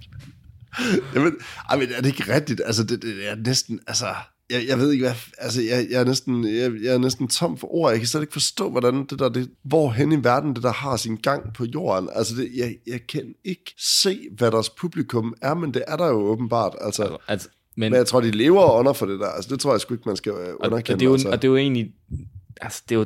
Jamen, 1.16 1.34
ej, 1.70 1.78
men 1.78 1.88
er 1.92 2.02
det 2.02 2.06
ikke 2.06 2.34
rigtigt? 2.34 2.62
Altså, 2.66 2.84
det, 2.84 3.02
det 3.02 3.30
er 3.30 3.36
næsten, 3.36 3.80
altså... 3.88 4.08
Jeg, 4.50 4.68
jeg 4.68 4.78
ved 4.78 4.92
ikke, 4.92 5.06
hvad... 5.06 5.16
Altså, 5.38 5.62
jeg, 5.62 5.88
jeg, 5.90 6.02
er 6.02 6.06
næsten, 6.06 6.44
jeg, 6.48 6.72
jeg 6.84 6.94
er 6.94 6.98
næsten 6.98 7.28
tom 7.28 7.58
for 7.58 7.76
ord. 7.76 7.92
Jeg 7.92 8.00
kan 8.00 8.08
slet 8.08 8.22
ikke 8.22 8.34
forstå, 8.34 8.70
hvordan 8.70 9.06
det 9.06 9.20
der... 9.20 9.30
Det, 9.30 9.50
hvor 9.64 9.90
hen 9.90 10.12
i 10.12 10.24
verden 10.24 10.56
det 10.56 10.64
der 10.64 10.72
har 10.72 10.98
sin 10.98 11.16
gang 11.16 11.54
på 11.54 11.66
jorden. 11.66 12.10
Altså, 12.14 12.36
det, 12.36 12.52
jeg, 12.56 12.76
jeg 12.88 13.00
kan 13.10 13.34
ikke 13.46 13.74
se, 13.80 14.20
hvad 14.38 14.52
deres 14.52 14.70
publikum 14.70 15.34
er, 15.42 15.54
men 15.54 15.74
det 15.74 15.84
er 15.88 15.96
der 15.96 16.08
jo 16.08 16.20
åbenbart. 16.20 16.76
Altså, 16.82 17.18
Altså, 17.28 17.50
Men, 17.76 17.92
men 17.92 17.98
jeg 17.98 18.08
tror, 18.08 18.22
de 18.22 18.32
lever 18.32 18.72
under 18.72 18.94
for 18.94 19.06
det 19.06 19.20
der. 19.20 19.28
Altså, 19.28 19.50
det 19.50 19.60
tror 19.60 19.72
jeg 19.72 19.82
sgu 19.82 19.94
ikke, 19.94 20.10
man 20.10 20.16
skal 20.16 20.32
og, 20.32 20.40
underkende. 20.60 20.96
og, 20.96 21.00
det 21.00 21.02
er 21.02 21.10
jo, 21.10 21.14
altså. 21.14 21.30
og 21.30 21.42
det 21.42 21.48
er 21.48 21.52
jo 21.52 21.58
egentlig, 21.58 21.94
altså 22.62 22.84
det 22.90 22.96
er 22.96 23.00
jo, 23.00 23.06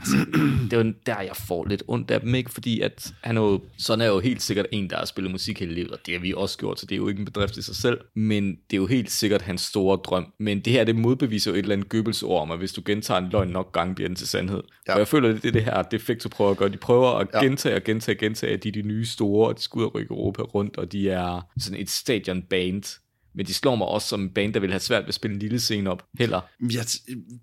altså, 0.00 0.16
det 0.64 0.72
er 0.72 0.84
jo 0.84 0.92
der, 1.06 1.20
jeg 1.20 1.36
får 1.36 1.66
lidt 1.66 1.82
ondt 1.88 2.10
af 2.10 2.20
dem, 2.20 2.34
ikke? 2.34 2.50
Fordi 2.50 2.80
at 2.80 3.12
han 3.20 3.36
er 3.36 3.40
jo, 3.40 3.60
sådan 3.78 4.00
er 4.00 4.06
jo 4.06 4.20
helt 4.20 4.42
sikkert 4.42 4.66
en, 4.72 4.90
der 4.90 4.96
har 4.96 5.04
spillet 5.04 5.32
musik 5.32 5.60
hele 5.60 5.74
livet, 5.74 5.90
og 5.90 5.98
det 6.06 6.14
har 6.14 6.20
vi 6.20 6.34
også 6.36 6.58
gjort, 6.58 6.80
så 6.80 6.86
det 6.86 6.94
er 6.94 6.96
jo 6.96 7.08
ikke 7.08 7.18
en 7.18 7.24
bedrift 7.24 7.56
i 7.56 7.62
sig 7.62 7.76
selv, 7.76 7.98
men 8.14 8.50
det 8.50 8.76
er 8.76 8.76
jo 8.76 8.86
helt 8.86 9.10
sikkert 9.10 9.42
hans 9.42 9.60
store 9.60 9.96
drøm. 10.04 10.32
Men 10.38 10.60
det 10.60 10.72
her, 10.72 10.84
det 10.84 10.96
modbeviser 10.96 11.50
jo 11.50 11.54
et 11.54 11.58
eller 11.58 11.72
andet 11.72 11.88
Goebbels 11.88 12.22
ord 12.22 12.42
om, 12.42 12.50
at 12.50 12.58
hvis 12.58 12.72
du 12.72 12.82
gentager 12.84 13.20
en 13.20 13.28
løgn 13.30 13.48
nok 13.48 13.72
gange, 13.72 13.94
bliver 13.94 14.08
den 14.08 14.16
til 14.16 14.28
sandhed. 14.28 14.62
Ja. 14.88 14.92
Og 14.92 14.98
jeg 14.98 15.08
føler, 15.08 15.32
det 15.32 15.44
er 15.44 15.52
det 15.52 15.64
her, 15.64 15.82
Defecto 15.82 16.28
prøver 16.28 16.50
at 16.50 16.56
gøre. 16.56 16.68
De 16.68 16.76
prøver 16.76 17.10
at 17.10 17.28
ja. 17.34 17.44
gentage 17.44 17.76
og 17.76 17.84
gentage 17.84 18.16
og 18.16 18.20
gentage, 18.20 18.52
at 18.52 18.62
de 18.62 18.68
er 18.68 18.72
de 18.72 18.82
nye 18.82 19.06
store, 19.06 19.48
og 19.48 19.56
de 19.56 19.62
skal 19.62 19.78
ud 19.78 19.84
og 19.84 19.94
rykke 19.94 20.10
Europa 20.10 20.42
rundt, 20.42 20.76
og 20.76 20.92
de 20.92 21.10
er 21.10 21.40
sådan 21.58 21.80
et 21.80 21.90
stadion 21.90 22.42
band, 22.42 23.00
men 23.34 23.46
de 23.46 23.54
slår 23.54 23.74
mig 23.74 23.86
også 23.86 24.08
som 24.08 24.20
en 24.20 24.30
band, 24.30 24.54
der 24.54 24.60
vil 24.60 24.70
have 24.70 24.80
svært 24.80 25.02
ved 25.02 25.08
at 25.08 25.14
spille 25.14 25.34
en 25.34 25.40
lille 25.40 25.60
scene 25.60 25.90
op, 25.90 26.02
heller. 26.18 26.40
Ja, 26.60 26.80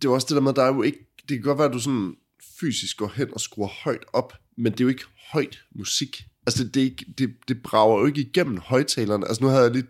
det 0.01 0.05
er 0.05 0.09
også 0.09 0.27
det 0.29 0.35
der 0.35 0.41
med, 0.41 0.53
der 0.53 0.63
er 0.63 0.73
jo 0.75 0.81
ikke, 0.81 0.99
det 1.29 1.37
kan 1.37 1.41
godt 1.41 1.57
være, 1.57 1.67
at 1.67 1.73
du 1.73 1.79
sådan 1.79 2.15
fysisk 2.59 2.97
går 2.97 3.11
hen 3.15 3.33
og 3.33 3.41
skruer 3.41 3.67
højt 3.67 4.05
op, 4.13 4.33
men 4.57 4.71
det 4.71 4.79
er 4.79 4.83
jo 4.83 4.89
ikke 4.89 5.05
højt 5.31 5.63
musik. 5.75 6.25
Altså, 6.47 6.63
det, 6.63 6.73
det, 6.73 6.79
er 6.79 6.85
ikke, 6.85 7.05
det, 7.17 7.33
det 7.47 7.63
brager 7.63 7.99
jo 7.99 8.05
ikke 8.05 8.21
igennem 8.21 8.57
højtalerne. 8.57 9.27
Altså, 9.27 9.43
nu 9.43 9.49
havde 9.49 9.63
jeg 9.63 9.71
lige 9.71 9.87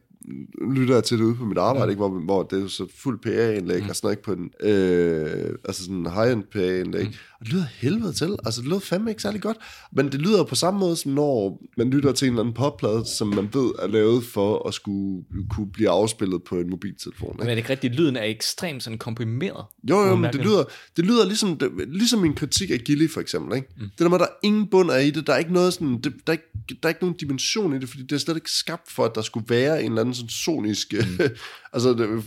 lytter 0.71 0.93
jeg 0.93 1.03
til 1.03 1.17
det 1.17 1.23
ude 1.23 1.35
på 1.35 1.45
mit 1.45 1.57
arbejde, 1.57 1.85
mm. 1.85 1.89
ikke, 1.89 1.97
hvor, 1.97 2.19
hvor 2.19 2.43
det 2.43 2.63
er 2.63 2.67
så 2.67 2.87
fuld 2.95 3.19
PA-indlæg, 3.19 3.83
mm. 3.83 3.89
og 3.89 3.95
sådan 3.95 4.07
noget, 4.07 4.13
ikke 4.13 4.23
på 4.23 4.33
en, 4.33 4.69
øh, 4.69 5.55
altså 5.65 5.83
sådan 5.83 5.95
en 5.95 6.11
high-end 6.11 6.43
PA-indlæg. 6.43 7.03
Mm. 7.03 7.13
Og 7.39 7.45
det 7.45 7.53
lyder 7.53 7.65
helvede 7.79 8.13
til. 8.13 8.35
Altså, 8.45 8.61
det 8.61 8.69
lyder 8.69 8.79
fandme 8.79 9.09
ikke 9.09 9.21
særlig 9.21 9.41
godt. 9.41 9.57
Men 9.91 10.11
det 10.11 10.21
lyder 10.21 10.43
på 10.43 10.55
samme 10.55 10.79
måde, 10.79 10.95
som 10.95 11.11
når 11.11 11.61
man 11.77 11.89
lytter 11.89 12.11
til 12.11 12.25
en 12.25 12.33
eller 12.33 12.41
anden 12.41 12.53
popplade, 12.53 13.05
som 13.05 13.27
man 13.27 13.49
ved 13.53 13.71
er 13.79 13.87
lavet 13.87 14.23
for 14.23 14.67
at 14.67 14.73
skulle 14.73 15.23
kunne 15.49 15.71
blive 15.71 15.89
afspillet 15.89 16.43
på 16.43 16.55
en 16.55 16.69
mobiltelefon. 16.69 17.29
Ikke? 17.29 17.37
Men 17.37 17.47
er 17.47 17.51
det 17.51 17.57
ikke 17.57 17.69
rigtigt? 17.69 17.95
Lyden 17.95 18.15
er 18.15 18.23
ekstremt 18.23 18.83
sådan 18.83 18.99
komprimeret. 18.99 19.65
Jo, 19.89 19.99
jo, 19.99 20.15
men 20.15 20.33
det 20.33 20.45
lyder, 20.45 20.63
det 20.97 21.05
lyder 21.05 21.25
ligesom, 21.25 21.57
det, 21.57 21.71
ligesom 21.87 22.19
min 22.19 22.33
kritik 22.33 22.71
af 22.71 22.79
Gilly, 22.79 23.09
for 23.09 23.21
eksempel. 23.21 23.55
Ikke? 23.55 23.67
Mm. 23.77 23.83
Det 23.83 23.99
der 23.99 24.09
med, 24.09 24.15
at 24.15 24.19
der 24.19 24.25
er 24.25 24.37
ingen 24.43 24.67
bund 24.67 24.91
af 24.91 25.03
i 25.03 25.09
det. 25.11 25.27
Der 25.27 25.33
er 25.33 25.37
ikke 25.37 25.53
noget 25.53 25.73
sådan, 25.73 26.01
det, 26.01 26.13
der, 26.27 26.33
er 26.33 26.37
ikke, 26.37 26.43
der 26.69 26.75
er 26.83 26.89
ikke 26.89 27.01
nogen 27.01 27.15
dimension 27.15 27.75
i 27.75 27.79
det, 27.79 27.89
fordi 27.89 28.03
det 28.03 28.11
er 28.11 28.17
slet 28.17 28.35
ikke 28.35 28.51
skabt 28.51 28.91
for, 28.91 29.05
at 29.05 29.11
der 29.15 29.21
skulle 29.21 29.45
være 29.49 29.83
en 29.83 29.91
eller 29.91 30.01
anden 30.01 30.15
sådan 30.17 30.29
sonisk, 30.29 30.93
mm. 30.93 31.25
altså 31.73 31.93
det, 31.93 32.23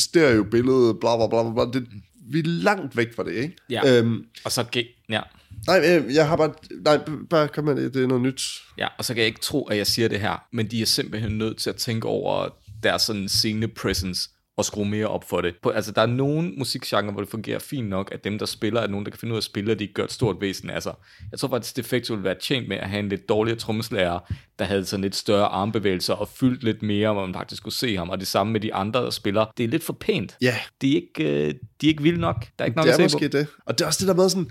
stereo-billede, 0.00 0.94
bla 1.00 1.16
bla 1.16 1.26
bla 1.26 1.52
bla. 1.52 1.80
Det, 1.80 1.88
vi 2.30 2.38
er 2.38 2.42
langt 2.46 2.96
væk 2.96 3.14
fra 3.16 3.24
det, 3.24 3.32
ikke? 3.32 3.56
Ja, 3.70 3.98
øhm, 3.98 4.24
og 4.44 4.52
så... 4.52 4.64
Ja. 5.08 5.20
Nej, 5.66 5.76
jeg, 5.76 6.04
jeg 6.10 6.28
har 6.28 6.36
bare... 6.36 6.52
Nej, 6.70 6.98
bare 7.30 7.48
kom 7.48 7.64
med 7.64 7.76
det, 7.76 7.94
det 7.94 8.02
er 8.02 8.06
noget 8.06 8.22
nyt. 8.22 8.42
Ja, 8.78 8.88
og 8.98 9.04
så 9.04 9.14
kan 9.14 9.20
jeg 9.20 9.26
ikke 9.26 9.40
tro, 9.40 9.64
at 9.64 9.76
jeg 9.76 9.86
siger 9.86 10.08
det 10.08 10.20
her, 10.20 10.44
men 10.52 10.70
de 10.70 10.82
er 10.82 10.86
simpelthen 10.86 11.38
nødt 11.38 11.58
til 11.58 11.70
at 11.70 11.76
tænke 11.76 12.08
over 12.08 12.48
deres 12.82 13.02
sådan 13.02 13.28
scene 13.28 13.68
presence 13.68 14.30
og 14.56 14.64
skrue 14.64 14.88
mere 14.88 15.06
op 15.06 15.28
for 15.28 15.40
det. 15.40 15.54
På, 15.62 15.70
altså, 15.70 15.92
der 15.92 16.02
er 16.02 16.06
nogle 16.06 16.52
musikgenre, 16.58 17.12
hvor 17.12 17.20
det 17.20 17.30
fungerer 17.30 17.58
fint 17.58 17.88
nok, 17.88 18.12
at 18.12 18.24
dem, 18.24 18.38
der 18.38 18.46
spiller, 18.46 18.80
er 18.80 18.86
nogen, 18.86 19.06
der 19.06 19.10
kan 19.10 19.18
finde 19.20 19.32
ud 19.32 19.36
af 19.36 19.40
at 19.40 19.44
spille, 19.44 19.72
og 19.72 19.78
de 19.78 19.86
gør 19.86 20.04
et 20.04 20.12
stort 20.12 20.36
væsen 20.40 20.70
af 20.70 20.82
sig. 20.82 20.94
Jeg 21.30 21.38
tror 21.38 21.48
faktisk, 21.48 21.76
det 21.76 21.84
Defecto 21.84 22.14
ville 22.14 22.24
være 22.24 22.36
tjent 22.40 22.68
med 22.68 22.76
at 22.76 22.88
have 22.88 23.00
en 23.00 23.08
lidt 23.08 23.28
dårligere 23.28 23.58
trommeslager, 23.58 24.18
der 24.58 24.64
havde 24.64 24.84
sådan 24.84 25.02
lidt 25.02 25.16
større 25.16 25.46
armbevægelser 25.46 26.14
og 26.14 26.28
fyldt 26.28 26.64
lidt 26.64 26.82
mere, 26.82 27.12
hvor 27.12 27.26
man 27.26 27.34
faktisk 27.34 27.62
kunne 27.62 27.72
se 27.72 27.96
ham. 27.96 28.10
Og 28.10 28.20
det 28.20 28.26
samme 28.26 28.52
med 28.52 28.60
de 28.60 28.74
andre, 28.74 29.04
der 29.04 29.10
spiller. 29.10 29.46
Det 29.56 29.64
er 29.64 29.68
lidt 29.68 29.84
for 29.84 29.92
pænt. 29.92 30.36
Ja. 30.40 30.56
De 30.82 30.92
er 30.92 30.94
ikke, 30.94 31.46
øh, 31.46 31.54
de 31.80 31.86
er 31.86 31.88
ikke 31.88 32.02
vilde 32.02 32.20
nok. 32.20 32.46
Der 32.58 32.64
er 32.64 32.66
ikke 32.66 32.76
nok 32.76 32.86
det 32.86 32.90
er 32.90 33.04
at 33.04 33.10
se 33.10 33.16
måske 33.16 33.28
på. 33.28 33.38
det. 33.38 33.46
Og 33.66 33.78
det 33.78 33.84
er 33.84 33.86
også 33.86 34.00
det 34.00 34.08
der 34.08 34.14
med 34.22 34.28
sådan, 34.28 34.50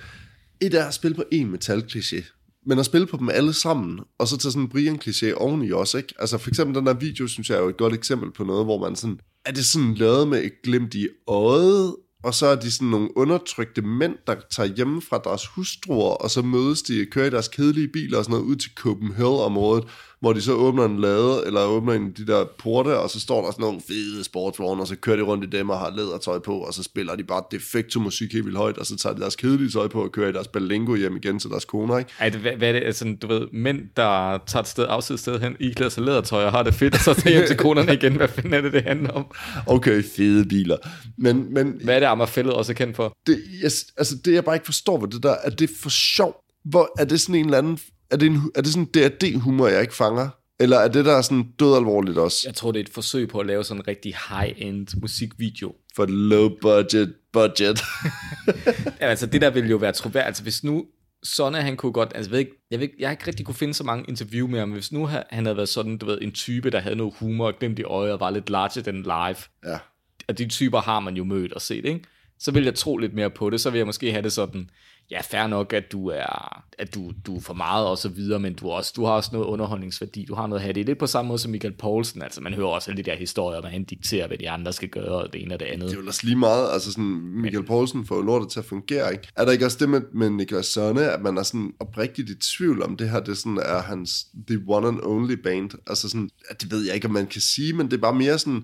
et 0.62 0.74
er 0.74 0.86
at 0.86 0.94
spille 0.94 1.16
på 1.16 1.24
en 1.32 1.56
metal-kliché, 1.56 2.38
men 2.66 2.80
at 2.80 2.86
spille 2.86 3.08
på 3.08 3.18
dem 3.18 3.30
alle 3.30 3.54
sammen, 3.54 4.00
og 4.20 4.28
så 4.28 4.38
tage 4.38 4.52
sådan 4.52 4.64
en 4.64 4.72
Brian-kliché 4.76 5.34
oveni 5.34 5.72
også, 5.72 5.98
ikke? 5.98 6.14
Altså 6.20 6.38
for 6.38 6.50
eksempel 6.50 6.76
den 6.76 6.86
der 6.86 6.94
video, 6.94 7.28
synes 7.28 7.50
jeg 7.50 7.58
er 7.58 7.62
jo 7.62 7.70
et 7.70 7.78
godt 7.78 7.94
eksempel 7.94 8.32
på 8.32 8.44
noget, 8.44 8.66
hvor 8.66 8.80
man 8.80 8.96
sådan, 8.96 9.20
er 9.46 9.52
det 9.52 9.66
sådan 9.66 9.94
lavet 9.94 10.28
med 10.28 10.44
et 10.44 10.54
glimt 10.64 10.94
i 10.94 11.08
øjet, 11.28 11.96
og 12.24 12.34
så 12.34 12.46
er 12.46 12.56
de 12.56 12.72
sådan 12.72 12.88
nogle 12.88 13.18
undertrykte 13.18 13.82
mænd, 13.82 14.16
der 14.28 14.36
tager 14.52 14.76
hjemme 14.76 15.02
fra 15.02 15.22
deres 15.24 15.48
hustruer, 15.48 16.14
og 16.14 16.32
så 16.32 16.42
mødes 16.42 16.82
de, 16.82 17.06
kører 17.06 17.26
i 17.26 17.30
deres 17.30 17.48
kedelige 17.48 17.88
biler 17.88 18.18
og 18.18 18.24
sådan 18.24 18.34
noget 18.34 18.46
ud 18.46 18.56
til 18.56 18.72
Copenhagen-området, 18.76 19.88
hvor 20.22 20.34
de 20.34 20.42
så 20.42 20.54
åbner 20.54 20.86
en 20.86 21.00
lade, 21.00 21.44
eller 21.46 21.64
åbner 21.64 21.94
en 21.94 22.12
de 22.18 22.28
der 22.28 22.46
porte, 22.60 22.98
og 22.98 23.10
så 23.10 23.20
står 23.20 23.46
der 23.46 23.52
sådan 23.52 23.64
nogle 23.64 23.82
fede 23.88 24.24
sportsvogne, 24.24 24.82
og 24.82 24.88
så 24.88 24.96
kører 24.96 25.16
de 25.16 25.22
rundt 25.22 25.44
i 25.44 25.58
dem 25.58 25.70
og 25.70 25.80
har 25.80 25.94
lædertøj 25.96 26.40
på, 26.40 26.58
og 26.58 26.74
så 26.74 26.84
spiller 26.84 27.16
de 27.16 27.24
bare 27.24 27.44
defekto 27.52 28.00
musik 28.00 28.34
helt 28.34 28.46
vildt 28.46 28.58
højt, 28.58 28.78
og 28.78 28.86
så 28.86 28.98
tager 28.98 29.14
de 29.16 29.22
deres 29.22 29.36
kedelige 29.36 29.70
tøj 29.70 29.88
på 29.88 30.04
og 30.04 30.12
kører 30.12 30.30
i 30.30 30.32
deres 30.32 30.48
balingo 30.48 30.96
hjem 30.96 31.16
igen 31.16 31.40
til 31.40 31.50
deres 31.50 31.66
koner, 31.66 31.98
ikke? 31.98 32.12
Ej, 32.20 32.30
det, 32.30 32.40
hvad, 32.40 32.52
hvad 32.52 32.68
er 32.68 32.74
det, 32.74 32.84
altså, 32.84 33.16
du 33.22 33.28
ved, 33.28 33.48
mænd, 33.54 33.80
der 33.98 34.38
tager 34.48 34.62
et 34.62 34.68
sted, 34.68 34.86
afsides 34.90 35.22
sted 35.22 35.40
hen, 35.40 35.56
i 35.60 35.70
klæder 35.70 35.90
sig 35.90 36.04
lædertøj 36.04 36.46
og 36.46 36.52
har 36.52 36.64
det 36.64 36.74
fedt, 36.74 36.94
og 36.94 37.00
så 37.00 37.14
tager 37.14 37.38
hjem 37.38 37.48
til 37.48 37.58
konerne 37.58 37.94
igen. 37.94 38.16
Hvad 38.16 38.28
fanden 38.28 38.54
er 38.54 38.62
det, 38.62 38.74
det 38.74 38.84
handler 38.84 39.10
om? 39.10 39.26
Okay, 39.68 40.04
fede 40.04 40.46
biler. 40.46 40.78
Men, 41.18 41.54
men 41.54 41.80
Hvad 41.84 41.96
er 41.96 42.00
det, 42.00 42.08
Amagerfællet 42.08 42.54
også 42.54 42.72
er 42.72 42.76
kendt 42.76 42.96
for? 42.96 43.18
det, 43.28 43.42
jeg, 43.62 43.72
altså 43.98 44.16
det 44.26 44.34
jeg 44.34 44.46
bare 44.46 44.56
ikke 44.56 44.66
forstår 44.66 45.00
ved 45.00 45.08
det 45.08 45.24
der, 45.24 45.36
er 45.44 45.50
det 45.50 45.70
for 45.82 45.90
sjov? 45.90 46.36
Hvor 46.66 46.90
er 47.00 47.06
det 47.06 47.22
sådan 47.22 47.36
en 47.36 47.46
eller 47.46 47.58
anden, 47.58 47.80
er 48.12 48.18
det, 48.18 48.26
en, 48.26 48.52
er 48.56 48.62
det 48.62 48.74
sådan 48.74 48.90
en 48.96 49.10
D&D-humor, 49.10 49.68
jeg 49.68 49.82
ikke 49.82 49.96
fanger? 49.96 50.30
Eller 50.60 50.78
er 50.78 50.88
det 50.88 51.06
der 51.06 51.22
sådan 51.22 51.46
død 51.60 51.76
alvorligt 51.76 52.18
også? 52.18 52.38
Jeg 52.46 52.56
tror, 52.56 52.72
det 52.72 52.80
er 52.80 52.84
et 52.84 52.90
forsøg 52.90 53.30
på 53.30 53.40
at 53.40 53.46
lave 53.46 53.64
sådan 53.64 53.82
en 53.82 53.88
rigtig 53.88 54.14
high-end 54.30 54.88
musikvideo. 55.02 55.76
For 55.96 56.06
low 56.06 56.50
budget 56.62 57.14
budget. 57.34 57.82
Ja, 59.02 59.08
altså 59.08 59.26
det 59.26 59.42
der 59.42 59.50
ville 59.50 59.70
jo 59.70 59.78
være 59.78 59.92
troværdigt. 59.92 60.28
Altså 60.28 60.44
hvis 60.44 60.64
nu 60.64 60.86
Sonne, 61.24 61.62
han 61.62 61.78
kunne 61.78 61.92
godt, 61.92 62.12
altså 62.16 62.30
jeg 62.30 62.32
ved 62.32 62.40
ikke, 62.40 62.52
jeg, 62.72 62.80
ved 62.80 62.84
ikke, 62.88 62.96
jeg 63.00 63.08
har 63.08 63.12
ikke 63.12 63.28
rigtig 63.28 63.46
kunne 63.46 63.56
finde 63.56 63.74
så 63.74 63.84
mange 63.84 64.06
interview 64.08 64.48
med 64.48 64.60
ham, 64.60 64.68
men 64.68 64.74
hvis 64.74 64.92
nu 64.92 65.06
ha- 65.06 65.24
han 65.30 65.46
havde 65.46 65.58
været 65.58 65.70
sådan, 65.70 65.98
du 65.98 66.06
ved, 66.06 66.18
en 66.22 66.32
type, 66.32 66.70
der 66.70 66.80
havde 66.80 66.96
noget 66.96 67.14
humor 67.20 67.48
og 67.48 67.54
glimt 67.60 67.80
i 67.80 67.84
øjet 67.84 68.14
og 68.14 68.20
var 68.20 68.30
lidt 68.30 68.50
larger 68.50 68.82
than 68.82 69.02
live, 69.02 69.72
ja. 69.74 69.78
og 70.28 70.38
de 70.38 70.48
typer 70.48 70.82
har 70.82 71.00
man 71.00 71.16
jo 71.16 71.24
mødt 71.24 71.54
og 71.54 71.62
set, 71.62 71.86
ikke? 71.86 72.02
Så 72.40 72.52
vil 72.52 72.64
jeg 72.64 72.76
tro 72.76 72.98
lidt 72.98 73.14
mere 73.14 73.30
på 73.30 73.50
det, 73.50 73.62
så 73.62 73.70
vil 73.70 73.78
jeg 73.78 73.86
måske 73.86 74.12
have 74.12 74.24
det 74.24 74.32
sådan, 74.32 74.70
ja, 75.12 75.22
fair 75.22 75.48
nok, 75.48 75.74
at 75.74 75.92
du 75.92 76.08
er, 76.08 76.64
at 76.78 76.96
du, 76.96 77.12
du 77.26 77.38
er 77.38 77.42
for 77.42 77.54
meget 77.54 77.88
og 77.88 77.98
så 77.98 78.10
videre, 78.10 78.40
men 78.40 78.54
du, 78.54 78.70
også, 78.70 78.94
du 78.96 79.06
har 79.06 79.12
også 79.12 79.30
noget 79.34 79.46
underholdningsværdi, 79.46 80.26
du 80.26 80.36
har 80.36 80.48
noget 80.48 80.60
at 80.60 80.64
have 80.64 80.74
det. 80.74 80.86
Lidt 80.86 80.98
på 80.98 81.08
samme 81.08 81.28
måde 81.28 81.40
som 81.40 81.52
Michael 81.52 81.74
Poulsen, 81.74 82.22
altså 82.22 82.42
man 82.42 82.54
hører 82.54 82.68
også 82.68 82.92
alle 82.92 83.04
de 83.04 83.10
der 83.10 83.18
historier, 83.18 83.60
hvor 83.60 83.70
han 83.70 83.84
dikterer, 83.84 84.28
hvad 84.28 84.38
de 84.38 84.50
andre 84.50 84.74
skal 84.74 84.90
gøre, 84.90 85.22
og 85.22 85.34
det 85.34 85.42
ene 85.42 85.54
og 85.54 85.60
det 85.60 85.66
andet. 85.66 85.90
Det 85.90 85.98
er 85.98 86.02
jo 86.02 86.08
også 86.08 86.26
lige 86.26 86.36
meget, 86.36 86.74
altså 86.74 86.92
sådan, 86.92 87.22
Michael 87.42 87.66
Poulsen 87.66 88.06
får 88.06 88.16
jo 88.16 88.22
lortet 88.22 88.52
til 88.52 88.60
at 88.60 88.66
fungere, 88.66 89.12
ikke? 89.12 89.28
Er 89.36 89.46
der 89.46 89.52
ikke 89.52 89.66
også 89.66 89.78
det 89.80 89.90
med, 89.90 90.02
med 90.14 90.30
Niklas 90.30 90.66
Sonne, 90.66 91.12
at 91.12 91.22
man 91.22 91.38
er 91.38 91.44
sådan 91.44 91.74
oprigtigt 91.80 92.30
i 92.30 92.36
tvivl 92.36 92.84
om 92.84 92.98
det 92.98 93.10
her, 93.10 93.20
det 93.20 93.38
sådan 93.38 93.58
er 93.58 93.82
hans 93.82 94.26
the 94.48 94.60
one 94.68 94.88
and 94.88 95.00
only 95.04 95.34
band? 95.34 95.72
Altså 95.88 96.10
sådan, 96.10 96.30
at 96.50 96.62
det 96.62 96.72
ved 96.72 96.86
jeg 96.86 96.96
ikke, 96.96 97.08
om 97.08 97.14
man 97.14 97.28
kan 97.28 97.42
sige, 97.42 97.74
men 97.74 97.86
det 97.86 97.94
er 97.98 98.02
bare 98.02 98.16
mere 98.16 98.40
sådan, 98.40 98.64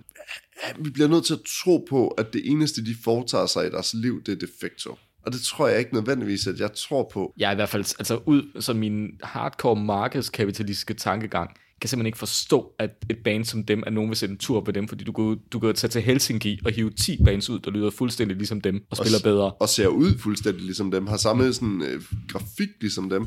vi 0.79 0.89
bliver 0.89 1.09
nødt 1.09 1.25
til 1.25 1.33
at 1.33 1.39
tro 1.63 1.85
på, 1.89 2.07
at 2.07 2.33
det 2.33 2.41
eneste, 2.45 2.85
de 2.85 2.95
foretager 3.03 3.45
sig 3.45 3.67
i 3.67 3.69
deres 3.69 3.93
liv, 3.93 4.23
det 4.23 4.31
er 4.31 4.47
defekto. 4.47 4.97
Og 5.27 5.33
det 5.33 5.41
tror 5.41 5.67
jeg 5.67 5.79
ikke 5.79 5.93
nødvendigvis, 5.93 6.47
at 6.47 6.59
jeg 6.59 6.69
tror 6.73 7.09
på. 7.13 7.33
Jeg 7.37 7.47
er 7.47 7.51
i 7.51 7.55
hvert 7.55 7.69
fald, 7.69 7.83
altså 7.99 8.19
ud 8.25 8.61
som 8.61 8.75
min 8.75 9.09
hardcore 9.23 9.75
markedskapitalistiske 9.75 10.93
tankegang, 10.93 11.49
kan 11.81 11.89
simpelthen 11.89 12.05
ikke 12.05 12.17
forstå, 12.17 12.71
at 12.79 12.89
et 13.09 13.17
band 13.23 13.45
som 13.45 13.63
dem, 13.63 13.83
at 13.87 13.93
nogen 13.93 14.09
vil 14.09 14.17
sætte 14.17 14.33
en 14.33 14.37
tur 14.37 14.61
på 14.61 14.71
dem, 14.71 14.87
fordi 14.87 15.03
du 15.03 15.11
kan, 15.11 15.39
du 15.51 15.59
kan 15.59 15.75
tage 15.75 15.91
til 15.91 16.01
Helsinki 16.01 16.59
og 16.65 16.71
hive 16.71 16.89
10 16.89 17.23
bands 17.23 17.49
ud, 17.49 17.59
der 17.59 17.71
lyder 17.71 17.89
fuldstændig 17.89 18.37
ligesom 18.37 18.61
dem, 18.61 18.85
og 18.89 18.97
spiller 18.97 19.19
bedre. 19.23 19.51
Og 19.51 19.69
ser 19.69 19.87
ud 19.87 20.17
fuldstændig 20.19 20.61
ligesom 20.63 20.91
dem, 20.91 21.07
har 21.07 21.17
samme 21.17 21.53
sådan, 21.53 21.81
øh, 21.81 22.01
grafik 22.27 22.69
ligesom 22.81 23.09
dem. 23.09 23.25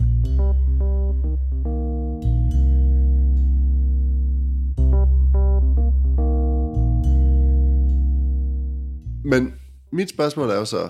Men 9.24 9.55
mit 9.92 10.11
spørgsmål 10.11 10.51
er 10.51 10.57
jo 10.57 10.64
så, 10.64 10.88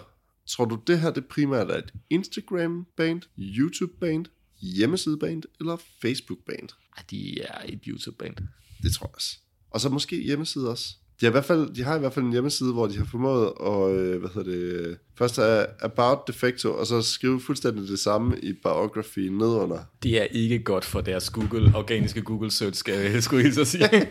tror 0.51 0.65
du 0.65 0.79
det 0.87 1.01
her 1.01 1.11
det 1.11 1.27
primært 1.27 1.71
er 1.71 1.77
et 1.77 1.93
Instagram-band, 2.11 3.23
YouTube-band, 3.39 4.25
hjemmeside-band 4.61 5.43
eller 5.61 5.77
Facebook-band? 6.03 6.69
Ej, 6.97 7.03
de 7.11 7.41
er 7.43 7.59
et 7.69 7.81
YouTube-band. 7.87 8.37
Det 8.83 8.93
tror 8.95 9.07
jeg 9.07 9.15
også. 9.15 9.37
Og 9.71 9.81
så 9.81 9.89
måske 9.89 10.23
hjemmeside 10.23 10.71
også. 10.71 10.85
De 11.21 11.27
har, 11.27 11.31
i 11.31 11.33
hvert 11.33 11.45
fald, 11.45 11.75
de 11.75 11.83
har 11.83 11.97
i 11.97 11.99
hvert 11.99 12.13
fald 12.13 12.25
en 12.25 12.33
hjemmeside, 12.33 12.73
hvor 12.73 12.87
de 12.87 12.99
har 12.99 13.05
formået 13.05 13.53
at, 13.61 13.91
øh, 13.91 14.21
hvad 14.21 14.31
hedder 14.35 14.51
det, 14.51 14.99
først 15.19 15.39
er 15.39 15.67
About 15.81 16.19
Defecto, 16.27 16.75
og 16.75 16.87
så 16.87 17.03
skrive 17.03 17.41
fuldstændig 17.41 17.89
det 17.89 17.99
samme 17.99 18.41
i 18.41 18.53
biography 18.53 19.19
nedunder. 19.19 19.79
Det 20.03 20.21
er 20.21 20.25
ikke 20.25 20.59
godt 20.59 20.85
for 20.85 21.01
deres 21.01 21.31
Google, 21.31 21.73
organiske 21.75 22.23
Google 22.23 22.51
search, 22.51 22.79
skal 22.79 23.13
jeg 23.13 23.23
skulle 23.23 23.43
hilse 23.43 23.61
at 23.61 23.67
sige. 23.67 23.89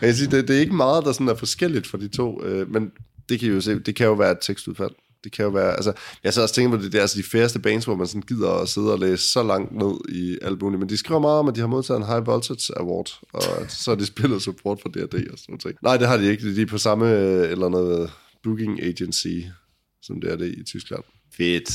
Jeg 0.00 0.14
siger, 0.14 0.30
det, 0.30 0.48
det 0.48 0.56
er 0.56 0.60
ikke 0.60 0.74
meget, 0.74 1.04
der 1.04 1.12
sådan 1.12 1.28
er 1.28 1.34
forskelligt 1.34 1.86
for 1.86 1.98
de 1.98 2.08
to, 2.08 2.44
øh, 2.44 2.70
men 2.70 2.92
det 3.28 3.40
kan 3.40 3.48
I 3.48 3.52
jo 3.52 3.60
se, 3.60 3.78
det 3.78 3.94
kan 3.94 4.06
jo 4.06 4.12
være 4.12 4.32
et 4.32 4.38
tekstudfald. 4.40 4.90
Det 5.24 5.32
kan 5.32 5.44
jo 5.44 5.50
være, 5.50 5.74
altså, 5.74 5.92
jeg 6.24 6.34
så 6.34 6.42
også 6.42 6.54
tænker 6.54 6.76
på 6.76 6.82
det, 6.82 6.92
det 6.92 6.98
er 6.98 7.02
altså 7.02 7.18
de 7.18 7.22
færreste 7.22 7.58
bands, 7.58 7.84
hvor 7.84 7.94
man 7.94 8.06
sådan 8.06 8.22
gider 8.22 8.50
at 8.50 8.68
sidde 8.68 8.92
og 8.92 8.98
læse 8.98 9.32
så 9.32 9.42
langt 9.42 9.72
ned 9.72 9.94
i 10.08 10.38
albumet, 10.42 10.80
men 10.80 10.88
de 10.88 10.96
skriver 10.96 11.20
meget 11.20 11.38
om, 11.38 11.48
at 11.48 11.54
de 11.54 11.60
har 11.60 11.68
modtaget 11.68 12.00
en 12.00 12.06
High 12.06 12.26
Voltage 12.26 12.78
Award, 12.78 13.20
og 13.32 13.42
så 13.84 13.90
har 13.90 13.96
de 13.96 14.06
spillet 14.06 14.42
support 14.42 14.80
for 14.82 14.88
D&D 14.88 15.14
og 15.32 15.38
sådan 15.38 15.58
noget. 15.64 15.76
Nej, 15.82 15.96
det 15.96 16.08
har 16.08 16.16
de 16.16 16.30
ikke, 16.30 16.54
de 16.54 16.62
er 16.62 16.66
på 16.66 16.78
samme, 16.78 17.12
øh, 17.12 17.50
eller 17.50 17.68
noget 17.68 18.02
øh, 18.02 18.08
booking 18.42 18.82
agency, 18.82 19.36
som 20.02 20.20
det 20.20 20.32
er 20.32 20.36
det 20.36 20.54
i 20.58 20.64
Tyskland. 20.64 21.02
Fedt. 21.36 21.70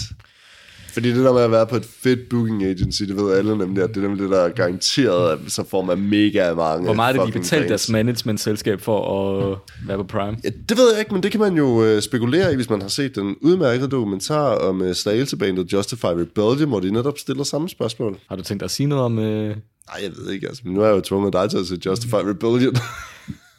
Fordi 0.92 1.10
det 1.10 1.26
der 1.26 1.34
med 1.34 1.42
at 1.42 1.52
være 1.52 1.68
på 1.68 1.76
et 1.76 1.86
fedt 1.86 2.30
booking 2.30 2.64
agency, 2.64 3.04
det 3.04 3.18
ved 3.18 3.34
alle 3.34 3.58
nemlig, 3.58 3.84
at 3.84 3.89
det 3.89 3.98
er 3.98 4.02
nemlig 4.02 4.24
det, 4.24 4.32
der 4.32 4.39
er 4.39 4.50
garanteret, 4.50 5.32
at 5.32 5.39
så 5.48 5.64
får 5.64 5.82
man 5.82 5.98
mega 5.98 6.54
mange 6.54 6.86
Hvor 6.86 6.94
meget 6.94 7.16
er 7.18 7.26
det, 7.26 7.34
de 7.34 7.39
betalt 7.39 7.70
deres 7.70 7.89
management-selskab 7.89 8.82
for 8.82 9.00
at 9.52 9.58
være 9.88 9.98
på 9.98 10.04
Prime? 10.04 10.38
Ja, 10.44 10.50
det 10.70 10.78
ved 10.78 10.92
jeg 10.92 11.00
ikke, 11.00 11.14
men 11.14 11.24
det 11.24 11.32
kan 11.32 11.39
man 11.39 11.58
jo 11.58 11.84
øh, 11.84 12.02
spekulere 12.02 12.52
i, 12.54 12.56
hvis 12.56 12.70
man 12.70 12.82
har 12.82 12.89
set 12.89 13.16
den 13.16 13.36
udmærkede 13.42 13.89
dokumentar 13.89 14.56
om 14.56 14.82
øh, 14.82 14.96
slagelsebandet 14.96 15.74
Justify 15.74 16.06
Rebellion, 16.06 16.70
hvor 16.70 16.80
de 16.80 16.92
netop 16.92 17.18
stiller 17.18 17.44
samme 17.44 17.70
spørgsmål. 17.70 18.18
Har 18.30 18.36
du 18.36 18.44
tænkt 18.44 18.60
dig 18.60 18.66
at 18.66 18.72
sige 18.72 18.88
noget 18.88 19.04
om... 19.04 19.20
Øh... 19.20 19.48
Nej, 19.48 19.56
jeg 20.04 20.12
ved 20.18 20.34
ikke, 20.34 20.48
altså, 20.48 20.62
men 20.66 20.74
nu 20.74 20.82
er 20.82 20.88
jeg 20.88 20.96
jo 20.96 21.02
tvunget 21.02 21.34
dig 21.34 21.50
til 21.50 21.58
at 21.58 21.66
se 21.66 21.80
Justify 21.86 22.14
Rebellion. 22.14 22.76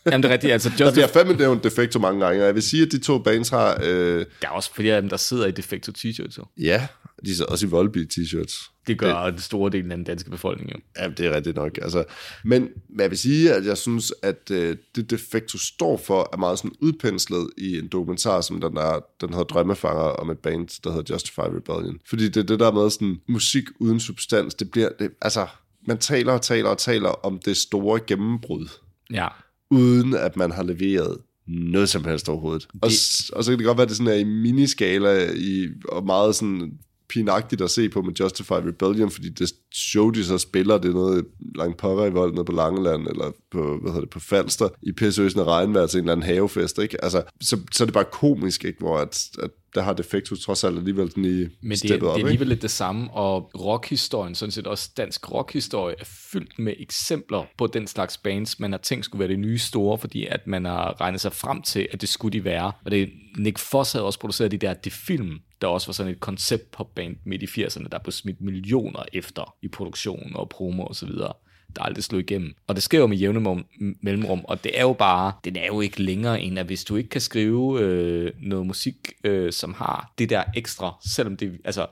Jamen 0.06 0.22
det 0.22 0.28
er 0.28 0.32
rigtigt, 0.32 0.52
altså 0.52 0.70
der 0.78 0.84
Just 0.84 0.94
bliver 0.94 1.06
fandme 1.06 1.34
nævnt 1.34 1.64
Defecto 1.64 1.98
mange 1.98 2.24
gange, 2.24 2.42
og 2.42 2.46
jeg 2.46 2.54
vil 2.54 2.62
sige, 2.62 2.82
at 2.82 2.92
de 2.92 2.98
to 2.98 3.18
bands 3.18 3.48
har, 3.48 3.78
øh, 3.82 4.24
Der 4.42 4.48
er 4.48 4.52
også 4.52 4.70
flere 4.74 4.96
af 4.96 5.02
dem, 5.02 5.08
der 5.08 5.16
sidder 5.16 5.46
i 5.46 5.50
Defecto 5.50 5.92
t-shirts. 5.98 6.52
ja, 6.60 6.86
de 7.26 7.30
er 7.40 7.44
også 7.44 7.66
i 7.66 7.68
Volbeat 7.68 8.18
t-shirts. 8.18 8.68
Det 8.86 8.98
gør 8.98 9.30
det. 9.30 9.42
store 9.42 9.70
del 9.70 9.90
af 9.90 9.96
den 9.96 10.04
danske 10.04 10.30
befolkning 10.30 10.70
jo. 10.72 10.76
Ja, 10.98 11.08
det 11.08 11.26
er 11.26 11.36
rigtigt 11.36 11.56
nok. 11.56 11.78
Altså, 11.82 12.04
men 12.44 12.68
men 12.88 13.00
jeg 13.00 13.10
vil 13.10 13.18
sige, 13.18 13.52
at 13.54 13.66
jeg 13.66 13.78
synes, 13.78 14.12
at 14.22 14.50
øh, 14.50 14.76
det 14.96 15.10
Defecto 15.10 15.58
står 15.58 15.96
for, 15.96 16.30
er 16.32 16.36
meget 16.36 16.58
sådan 16.58 16.72
udpenslet 16.80 17.50
i 17.58 17.78
en 17.78 17.88
dokumentar, 17.88 18.40
som 18.40 18.60
den, 18.60 18.76
er, 18.76 19.00
den 19.20 19.28
hedder 19.28 19.44
Drømmefanger 19.44 20.02
om 20.02 20.30
et 20.30 20.38
band, 20.38 20.82
der 20.84 20.92
hedder 20.92 21.14
Justify 21.14 21.40
Rebellion. 21.40 21.98
Fordi 22.08 22.24
det 22.28 22.36
er 22.36 22.42
det 22.46 22.60
der 22.60 22.72
med 22.72 22.90
sådan 22.90 23.20
musik 23.28 23.64
uden 23.80 24.00
substans, 24.00 24.54
det 24.54 24.70
bliver, 24.70 24.88
det, 24.98 25.10
altså, 25.22 25.46
man 25.86 25.98
taler 25.98 26.32
og 26.32 26.42
taler 26.42 26.68
og 26.68 26.78
taler 26.78 27.08
om 27.08 27.38
det 27.44 27.56
store 27.56 28.00
gennembrud, 28.06 28.68
Ja. 29.12 29.28
uden 29.70 30.14
at 30.14 30.36
man 30.36 30.50
har 30.50 30.62
leveret 30.62 31.18
noget 31.46 31.88
som 31.88 32.04
helst 32.04 32.28
overhovedet. 32.28 32.68
Og, 32.82 32.90
s- 32.92 33.30
og 33.30 33.44
så 33.44 33.50
kan 33.50 33.58
det 33.58 33.66
godt 33.66 33.78
være, 33.78 33.82
at 33.82 33.88
det 33.88 33.96
sådan 33.96 34.12
er 34.12 34.16
i 34.18 34.24
miniskala 34.24 35.30
i, 35.36 35.68
og 35.88 36.04
meget 36.06 36.34
sådan 36.34 36.72
pinagtigt 37.12 37.62
at 37.62 37.70
se 37.70 37.88
på 37.88 38.02
med 38.02 38.14
Justify 38.20 38.52
Rebellion, 38.52 39.10
fordi 39.10 39.28
det 39.28 39.52
show, 39.74 40.10
de 40.10 40.24
så 40.24 40.38
spiller, 40.38 40.78
det 40.78 40.88
er 40.88 40.92
noget 40.94 41.24
langt 41.54 41.76
pokker 41.76 42.06
i 42.06 42.10
vold 42.10 42.32
nede 42.32 42.44
på 42.44 42.52
Langeland, 42.52 43.06
eller 43.06 43.32
på, 43.50 43.78
hvad 43.78 43.90
hedder 43.90 44.00
det, 44.00 44.10
på 44.10 44.20
Falster, 44.20 44.68
i 44.82 44.92
pissøsende 44.92 45.44
regnvejr 45.44 45.86
til 45.86 45.98
en 45.98 46.04
eller 46.04 46.12
anden 46.12 46.26
havefest, 46.26 46.78
ikke? 46.78 47.04
Altså, 47.04 47.22
så, 47.40 47.58
så 47.72 47.84
er 47.84 47.86
det 47.86 47.94
bare 47.94 48.04
komisk, 48.12 48.64
ikke? 48.64 48.78
Hvor 48.78 48.98
at, 48.98 49.28
at 49.42 49.50
der 49.74 49.82
har 49.82 49.92
Defectus 49.92 50.40
trods 50.40 50.64
alt 50.64 50.78
alligevel 50.78 51.14
den 51.14 51.24
i 51.24 51.28
Men 51.28 51.70
det, 51.70 51.82
det 51.82 51.90
er 51.90 51.94
ikke? 51.94 52.26
alligevel 52.26 52.48
lidt 52.48 52.62
det 52.62 52.70
samme, 52.70 53.10
og 53.10 53.50
rockhistorien, 53.60 54.34
sådan 54.34 54.52
set 54.52 54.66
også 54.66 54.90
dansk 54.96 55.32
rockhistorie, 55.32 55.94
er 56.00 56.04
fyldt 56.32 56.58
med 56.58 56.74
eksempler 56.78 57.44
på 57.58 57.66
den 57.66 57.86
slags 57.86 58.18
bands, 58.18 58.60
man 58.60 58.72
har 58.72 58.78
tænkt 58.78 59.04
skulle 59.04 59.20
være 59.20 59.28
det 59.28 59.38
nye 59.38 59.58
store, 59.58 59.98
fordi 59.98 60.26
at 60.26 60.46
man 60.46 60.64
har 60.64 61.00
regnet 61.00 61.20
sig 61.20 61.32
frem 61.32 61.62
til, 61.62 61.88
at 61.92 62.00
det 62.00 62.08
skulle 62.08 62.38
de 62.38 62.44
være. 62.44 62.72
Og 62.84 62.90
det, 62.90 63.10
Nick 63.38 63.58
Foss 63.58 63.92
havde 63.92 64.04
også 64.04 64.18
produceret 64.18 64.50
de 64.50 64.56
der 64.56 64.74
det 64.74 64.92
film, 64.92 65.38
der 65.62 65.68
også 65.68 65.86
var 65.86 65.92
sådan 65.92 66.12
et 66.12 66.20
koncept 66.20 66.70
popband 66.70 67.16
midt 67.24 67.42
i 67.42 67.46
80'erne, 67.46 67.88
der 67.88 67.98
blev 67.98 68.12
smidt 68.12 68.40
millioner 68.40 69.04
efter 69.12 69.56
i 69.62 69.68
produktion 69.68 70.32
og 70.34 70.48
promo 70.48 70.84
og 70.84 70.96
så 70.96 71.06
videre 71.06 71.32
der 71.76 71.82
aldrig 71.82 72.04
slog 72.04 72.20
igennem. 72.20 72.54
Og 72.66 72.74
det 72.74 72.82
sker 72.82 72.98
jo 72.98 73.06
med 73.06 73.16
jævne 73.16 73.64
mellemrum, 74.02 74.44
og 74.44 74.64
det 74.64 74.78
er 74.78 74.82
jo 74.82 74.92
bare, 74.92 75.32
den 75.44 75.56
er 75.56 75.66
jo 75.66 75.80
ikke 75.80 76.02
længere 76.02 76.40
end, 76.40 76.58
at 76.58 76.66
hvis 76.66 76.84
du 76.84 76.96
ikke 76.96 77.08
kan 77.08 77.20
skrive 77.20 77.80
øh, 77.80 78.32
noget 78.40 78.66
musik, 78.66 78.94
øh, 79.24 79.52
som 79.52 79.74
har 79.74 80.12
det 80.18 80.30
der 80.30 80.44
ekstra, 80.56 80.94
selvom 81.06 81.36
det, 81.36 81.60
altså, 81.64 81.86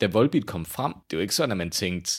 da 0.00 0.06
Volbeat 0.06 0.46
kom 0.46 0.64
frem, 0.64 0.92
det 0.92 1.16
er 1.16 1.18
jo 1.18 1.22
ikke 1.22 1.34
sådan, 1.34 1.50
at 1.50 1.56
man 1.56 1.70
tænkte, 1.70 2.12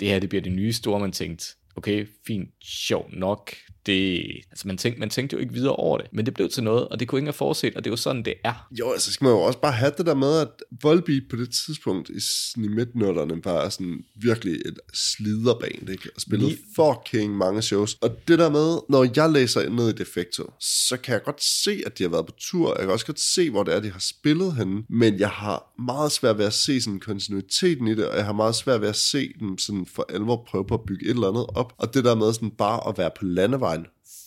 det 0.00 0.08
her 0.08 0.18
det 0.18 0.28
bliver 0.28 0.42
det 0.42 0.52
nye 0.52 0.72
store, 0.72 1.00
man 1.00 1.12
tænkte, 1.12 1.46
okay, 1.76 2.06
fint, 2.26 2.50
sjov 2.64 3.10
nok, 3.12 3.54
det, 3.86 4.22
altså 4.50 4.66
man 4.66 4.76
tænkte, 4.78 5.00
man 5.00 5.10
tænkte 5.10 5.34
jo 5.34 5.40
ikke 5.40 5.52
videre 5.52 5.76
over 5.76 5.98
det, 5.98 6.06
men 6.12 6.26
det 6.26 6.34
blev 6.34 6.48
til 6.48 6.62
noget, 6.62 6.88
og 6.88 7.00
det 7.00 7.08
kunne 7.08 7.18
ingen 7.18 7.26
have 7.26 7.32
forudset, 7.32 7.74
og 7.76 7.84
det 7.84 7.90
er 7.90 7.92
jo 7.92 7.96
sådan, 7.96 8.22
det 8.24 8.34
er. 8.44 8.68
Jo, 8.78 8.90
altså 8.92 9.12
skal 9.12 9.24
man 9.24 9.32
jo 9.32 9.40
også 9.40 9.58
bare 9.58 9.72
have 9.72 9.92
det 9.98 10.06
der 10.06 10.14
med, 10.14 10.38
at 10.38 10.48
Volbeat 10.82 11.22
på 11.30 11.36
det 11.36 11.48
tidspunkt 11.66 12.08
i, 12.08 12.18
i 12.64 12.68
midtnullerne 12.68 13.40
er 13.44 13.68
sådan 13.68 14.04
virkelig 14.16 14.54
et 14.54 14.78
sliderband, 14.94 15.90
ikke? 15.90 16.10
Og 16.14 16.20
spillet 16.20 16.48
Lige- 16.48 16.58
fucking 16.76 17.36
mange 17.36 17.62
shows. 17.62 17.94
Og 18.00 18.10
det 18.28 18.38
der 18.38 18.50
med, 18.50 18.78
når 18.88 19.06
jeg 19.16 19.30
læser 19.30 19.68
ned 19.70 19.88
i 19.88 19.92
Defecto, 19.92 20.52
så 20.60 20.96
kan 20.96 21.12
jeg 21.12 21.22
godt 21.22 21.42
se, 21.42 21.82
at 21.86 21.98
de 21.98 22.02
har 22.02 22.10
været 22.10 22.26
på 22.26 22.32
tur. 22.38 22.68
Jeg 22.78 22.80
kan 22.80 22.90
også 22.90 23.06
godt 23.06 23.20
se, 23.20 23.50
hvor 23.50 23.62
det 23.62 23.74
er, 23.74 23.80
de 23.80 23.90
har 23.90 24.00
spillet 24.00 24.54
henne. 24.54 24.82
Men 24.88 25.18
jeg 25.20 25.28
har 25.28 25.72
meget 25.82 26.12
svært 26.12 26.38
ved 26.38 26.44
at 26.44 26.52
se 26.52 26.80
sådan 26.80 27.00
kontinuiteten 27.00 27.88
i 27.88 27.94
det, 27.94 28.06
og 28.08 28.16
jeg 28.16 28.24
har 28.24 28.32
meget 28.32 28.54
svært 28.54 28.80
ved 28.80 28.88
at 28.88 28.96
se 28.96 29.32
dem 29.40 29.58
sådan 29.58 29.86
for 29.86 30.06
alvor 30.08 30.44
prøve 30.48 30.66
på 30.66 30.74
at 30.74 30.80
bygge 30.86 31.04
et 31.04 31.10
eller 31.10 31.28
andet 31.28 31.46
op. 31.54 31.72
Og 31.78 31.94
det 31.94 32.04
der 32.04 32.14
med 32.14 32.32
sådan 32.32 32.50
bare 32.50 32.88
at 32.88 32.98
være 32.98 33.10
på 33.18 33.24
landevejen, 33.24 33.79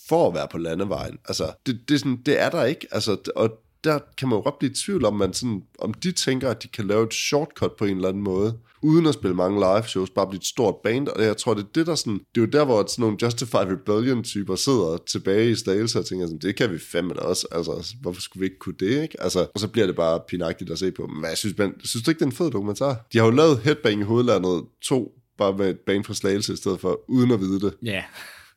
for 0.08 0.28
at 0.28 0.34
være 0.34 0.48
på 0.50 0.58
landevejen. 0.58 1.18
Altså, 1.28 1.52
det, 1.66 1.80
det, 1.88 1.94
er, 1.94 1.98
sådan, 1.98 2.22
det 2.26 2.40
er 2.40 2.50
der 2.50 2.64
ikke. 2.64 2.86
Altså, 2.90 3.16
og 3.36 3.50
der 3.84 3.98
kan 4.18 4.28
man 4.28 4.38
jo 4.38 4.42
godt 4.42 4.58
blive 4.58 4.72
i 4.72 4.74
tvivl 4.74 5.04
om, 5.04 5.14
man 5.16 5.32
sådan, 5.32 5.62
om 5.78 5.94
de 5.94 6.12
tænker, 6.12 6.50
at 6.50 6.62
de 6.62 6.68
kan 6.68 6.86
lave 6.86 7.04
et 7.04 7.14
shortcut 7.14 7.72
på 7.78 7.84
en 7.84 7.96
eller 7.96 8.08
anden 8.08 8.22
måde, 8.22 8.58
uden 8.82 9.06
at 9.06 9.14
spille 9.14 9.36
mange 9.36 9.58
live 9.58 9.82
shows, 9.88 10.10
bare 10.10 10.26
blive 10.26 10.38
et 10.38 10.46
stort 10.46 10.74
band, 10.84 11.08
og 11.08 11.24
jeg 11.24 11.36
tror, 11.36 11.54
det 11.54 11.62
er 11.62 11.68
det, 11.74 11.86
der 11.86 11.94
sådan, 11.94 12.20
det 12.34 12.40
er 12.40 12.40
jo 12.40 12.46
der, 12.46 12.64
hvor 12.64 12.84
sådan 12.86 13.02
nogle 13.02 13.16
Justified 13.22 13.66
Rebellion-typer 13.72 14.56
sidder 14.56 14.98
tilbage 15.06 15.50
i 15.50 15.54
Slagelse 15.54 15.98
og 15.98 16.06
tænker 16.06 16.26
sådan, 16.26 16.38
det 16.38 16.56
kan 16.56 16.72
vi 16.72 16.78
fandme 16.78 17.14
da 17.14 17.20
også, 17.20 17.46
altså, 17.52 17.94
hvorfor 18.00 18.20
skulle 18.20 18.40
vi 18.40 18.46
ikke 18.46 18.58
kunne 18.58 18.74
det, 18.80 19.02
ikke? 19.02 19.22
Altså, 19.22 19.46
og 19.54 19.60
så 19.60 19.68
bliver 19.68 19.86
det 19.86 19.96
bare 19.96 20.20
pinagtigt 20.28 20.70
at 20.70 20.78
se 20.78 20.92
på, 20.92 21.06
men 21.06 21.24
jeg 21.24 21.38
synes, 21.38 21.58
man, 21.58 21.74
synes 21.84 22.04
du 22.04 22.10
ikke, 22.10 22.18
det 22.18 22.24
er 22.24 22.30
en 22.30 22.36
fed 22.36 22.50
dokumentar? 22.50 23.06
De 23.12 23.18
har 23.18 23.24
jo 23.24 23.30
lavet 23.30 23.58
Headbang 23.58 24.00
i 24.00 24.04
hovedlandet 24.04 24.64
to 24.82 25.12
bare 25.38 25.56
med 25.56 25.70
et 25.70 25.78
band 25.86 26.04
fra 26.04 26.14
Slagelse 26.14 26.52
i 26.52 26.56
stedet 26.56 26.80
for, 26.80 27.00
uden 27.08 27.30
at 27.30 27.40
vide 27.40 27.60
det. 27.60 27.74
Ja, 27.82 28.02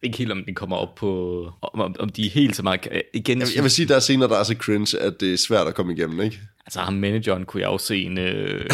ikke 0.03 0.17
helt 0.17 0.31
om 0.31 0.43
den 0.45 0.55
kommer 0.55 0.75
op 0.75 0.95
på, 0.95 1.51
om, 1.61 1.95
om- 1.99 2.09
de 2.09 2.25
er 2.25 2.29
helt 2.29 2.55
så 2.55 2.63
meget, 2.63 2.87
igen, 3.13 3.39
Jeg, 3.39 3.47
jeg 3.55 3.63
vil 3.63 3.71
sige, 3.71 3.87
der 3.87 3.95
er 3.95 3.99
scener, 3.99 4.27
der 4.27 4.37
er 4.37 4.43
så 4.43 4.55
cringe, 4.59 4.99
at 4.99 5.13
det 5.19 5.33
er 5.33 5.37
svært 5.37 5.67
at 5.67 5.75
komme 5.75 5.93
igennem, 5.93 6.21
ikke? 6.21 6.39
Altså 6.65 6.79
ham 6.79 6.93
manageren 6.93 7.45
kunne 7.45 7.61
jeg 7.61 7.67
jo 7.67 7.77
se 7.77 8.01
en... 8.03 8.17
Øh, 8.17 8.65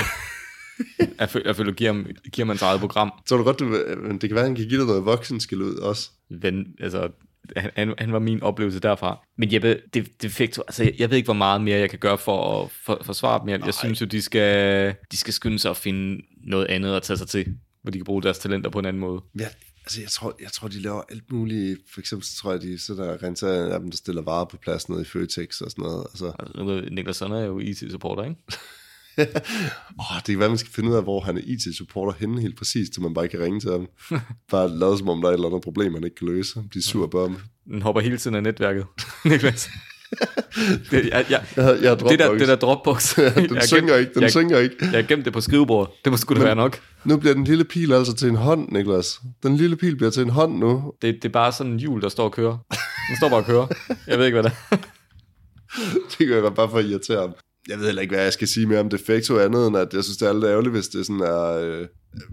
jeg, 1.20 1.30
føler, 1.30 1.46
jeg 1.46 1.56
føler, 1.56 1.72
giver, 1.72 1.94
ham, 1.94 2.08
giver 2.34 2.46
man 2.46 2.58
sit 2.58 2.66
eget 2.66 2.80
program. 2.80 3.12
Så 3.26 3.38
du 3.38 3.44
godt, 3.44 3.60
du, 3.60 3.66
men 4.04 4.18
det 4.18 4.30
kan 4.30 4.36
være, 4.36 4.46
han 4.46 4.56
kan 4.56 4.68
give 4.68 4.80
dig 4.80 4.88
noget 4.88 5.06
voksenskil 5.06 5.62
ud 5.62 5.76
også. 5.76 6.10
Ven, 6.30 6.66
altså, 6.80 7.08
han, 7.56 7.72
han, 7.76 7.94
han 7.98 8.14
var 8.14 8.20
min 8.20 8.44
oplevelse 8.44 8.80
derfra. 8.80 9.20
Men 9.38 9.54
Jeppe, 9.54 9.80
det, 9.94 10.22
det 10.22 10.32
fik, 10.32 10.58
altså, 10.58 10.84
jeg, 10.84 10.94
jeg 11.00 11.10
ved 11.10 11.18
ikke, 11.18 11.28
hvor 11.28 11.34
meget 11.34 11.62
mere 11.62 11.80
jeg 11.80 11.90
kan 11.90 12.00
gøre 12.00 12.18
for 12.18 12.64
at 12.64 12.70
for, 12.86 13.02
forsvare 13.06 13.40
dem. 13.42 13.50
Jeg, 13.50 13.66
jeg 13.66 13.74
synes 13.74 14.02
jo, 14.02 14.06
de 14.06 14.22
skal, 14.22 14.96
de 15.12 15.18
skal 15.18 15.34
skynde 15.34 15.60
sig 15.60 15.72
at 15.72 15.78
finde 15.78 16.22
noget 16.48 16.66
andet 16.66 16.96
at 16.96 17.04
tage 17.04 17.18
sig 17.18 17.28
til, 17.28 17.48
hvor 17.82 17.92
de 17.92 17.98
kan 17.98 18.06
bruge 18.06 18.24
deres 18.24 18.40
talenter 18.40 18.70
på 18.70 18.80
en 18.80 18.86
anden 18.86 19.00
måde. 19.00 19.22
Ja, 19.40 19.48
altså 19.84 20.02
jeg 20.02 20.10
tror, 20.10 20.36
jeg 20.42 20.52
tror, 20.52 20.68
de 20.68 20.80
laver 20.80 21.02
alt 21.10 21.32
muligt. 21.32 21.80
For 21.94 22.00
eksempel 22.00 22.28
så 22.28 22.36
tror 22.36 22.52
jeg, 22.52 22.62
de 22.62 22.80
så 22.80 22.94
der 22.94 23.24
renter 23.24 23.74
af 23.74 23.80
dem, 23.80 23.90
der 23.90 23.98
stiller 23.98 24.22
varer 24.22 24.46
på 24.46 24.58
plads 24.58 24.90
nede 24.90 25.02
i 25.02 25.06
Føtex 25.06 25.62
og 25.62 25.72
sådan 25.72 25.84
noget. 25.84 26.06
Altså, 26.10 26.34
Altså, 26.40 26.90
Niklas 26.92 27.16
Sonner 27.16 27.38
er 27.38 27.46
jo 27.46 27.60
IT-supporter, 27.60 28.24
ikke? 28.24 28.36
åh, 30.00 30.18
det 30.18 30.26
kan 30.26 30.40
være, 30.40 30.50
man 30.50 30.58
skal 30.58 30.72
finde 30.74 30.90
ud 30.90 30.96
af, 30.96 31.04
hvor 31.04 31.20
han 31.20 31.38
er 31.38 31.42
IT-supporter 31.46 32.14
henne 32.20 32.42
helt 32.42 32.58
præcis, 32.58 32.96
så 32.96 33.02
man 33.02 33.14
bare 33.14 33.28
kan 33.28 33.40
ringe 33.40 33.60
til 33.60 33.72
ham. 33.72 33.88
bare 34.52 34.70
lade 34.80 34.98
som 34.98 35.10
om, 35.10 35.22
der 35.22 35.28
er 35.28 35.32
et 35.32 35.36
eller 35.36 35.48
andet 35.48 35.64
problem, 35.64 35.92
man 35.92 36.04
ikke 36.04 36.16
kan 36.16 36.28
løse. 36.28 36.64
Blive 36.70 36.84
sur 36.84 37.08
på 37.08 37.22
ham. 37.22 37.38
Den 37.66 37.82
hopper 37.82 38.02
hele 38.02 38.18
tiden 38.18 38.36
af 38.36 38.44
netværket, 38.44 38.86
Niklas. 39.26 39.70
Det, 40.92 41.10
jeg, 41.10 41.26
jeg, 41.30 41.44
Jeg, 41.58 41.78
jeg 41.82 41.90
har 41.90 41.96
det, 41.96 42.20
der, 42.20 42.34
det 42.34 42.48
der 42.48 42.56
Dropbox. 42.56 43.16
den 43.16 43.24
jeg 43.34 43.34
har 43.34 43.42
gemt- 43.48 43.64
synger 43.68 43.96
ikke, 43.96 44.12
den 44.14 44.22
jeg, 44.22 44.32
synger 44.32 44.58
ikke. 44.60 44.76
Jeg 44.82 44.90
har 44.90 45.02
gemt 45.02 45.26
det 45.26 45.34
på 45.34 45.42
skrivebordet. 45.42 45.94
Det 46.06 46.12
må 46.12 46.18
sgu 46.18 46.34
da 46.36 46.40
være 46.40 46.56
nok. 46.56 46.80
Nu 47.04 47.18
bliver 47.18 47.34
den 47.34 47.44
lille 47.44 47.64
pil 47.64 47.94
altså 47.94 48.14
til 48.16 48.28
en 48.28 48.36
hånd, 48.36 48.70
Niklas. 48.72 49.20
Den 49.44 49.58
lille 49.58 49.76
pil 49.76 49.96
bliver 49.96 50.12
til 50.12 50.22
en 50.24 50.30
hånd 50.30 50.58
nu. 50.60 50.94
Det, 51.02 51.16
det 51.16 51.26
er 51.26 51.30
bare 51.34 51.52
sådan 51.52 51.72
en 51.72 51.80
hjul, 51.80 52.02
der 52.02 52.10
står 52.10 52.24
og 52.24 52.32
kører. 52.32 52.58
Den 53.10 53.18
står 53.18 53.30
bare 53.30 53.40
og 53.40 53.46
kører. 53.46 53.68
Jeg 54.08 54.18
ved 54.20 54.26
ikke, 54.26 54.42
hvad 54.42 54.44
det 54.52 54.58
er. 54.72 54.76
Det 56.20 56.28
gør 56.28 56.44
jeg 56.44 56.54
bare 56.56 56.70
for 56.70 56.78
at 56.78 56.86
irritere 56.86 57.22
ham. 57.22 57.34
Jeg 57.70 57.78
ved 57.80 57.86
heller 57.86 58.02
ikke, 58.02 58.14
hvad 58.16 58.24
jeg 58.24 58.34
skal 58.34 58.48
sige 58.48 58.66
mere 58.68 58.80
om 58.80 58.90
Defecto 58.90 59.40
andet, 59.40 59.68
end 59.68 59.78
at 59.78 59.94
jeg 59.94 60.04
synes, 60.04 60.18
det 60.18 60.28
er 60.28 60.34
lidt 60.34 60.46
ærgerligt, 60.46 60.74
hvis 60.74 60.88
det 60.88 61.06
sådan 61.06 61.22
er... 61.22 61.58
Øh, 61.58 61.86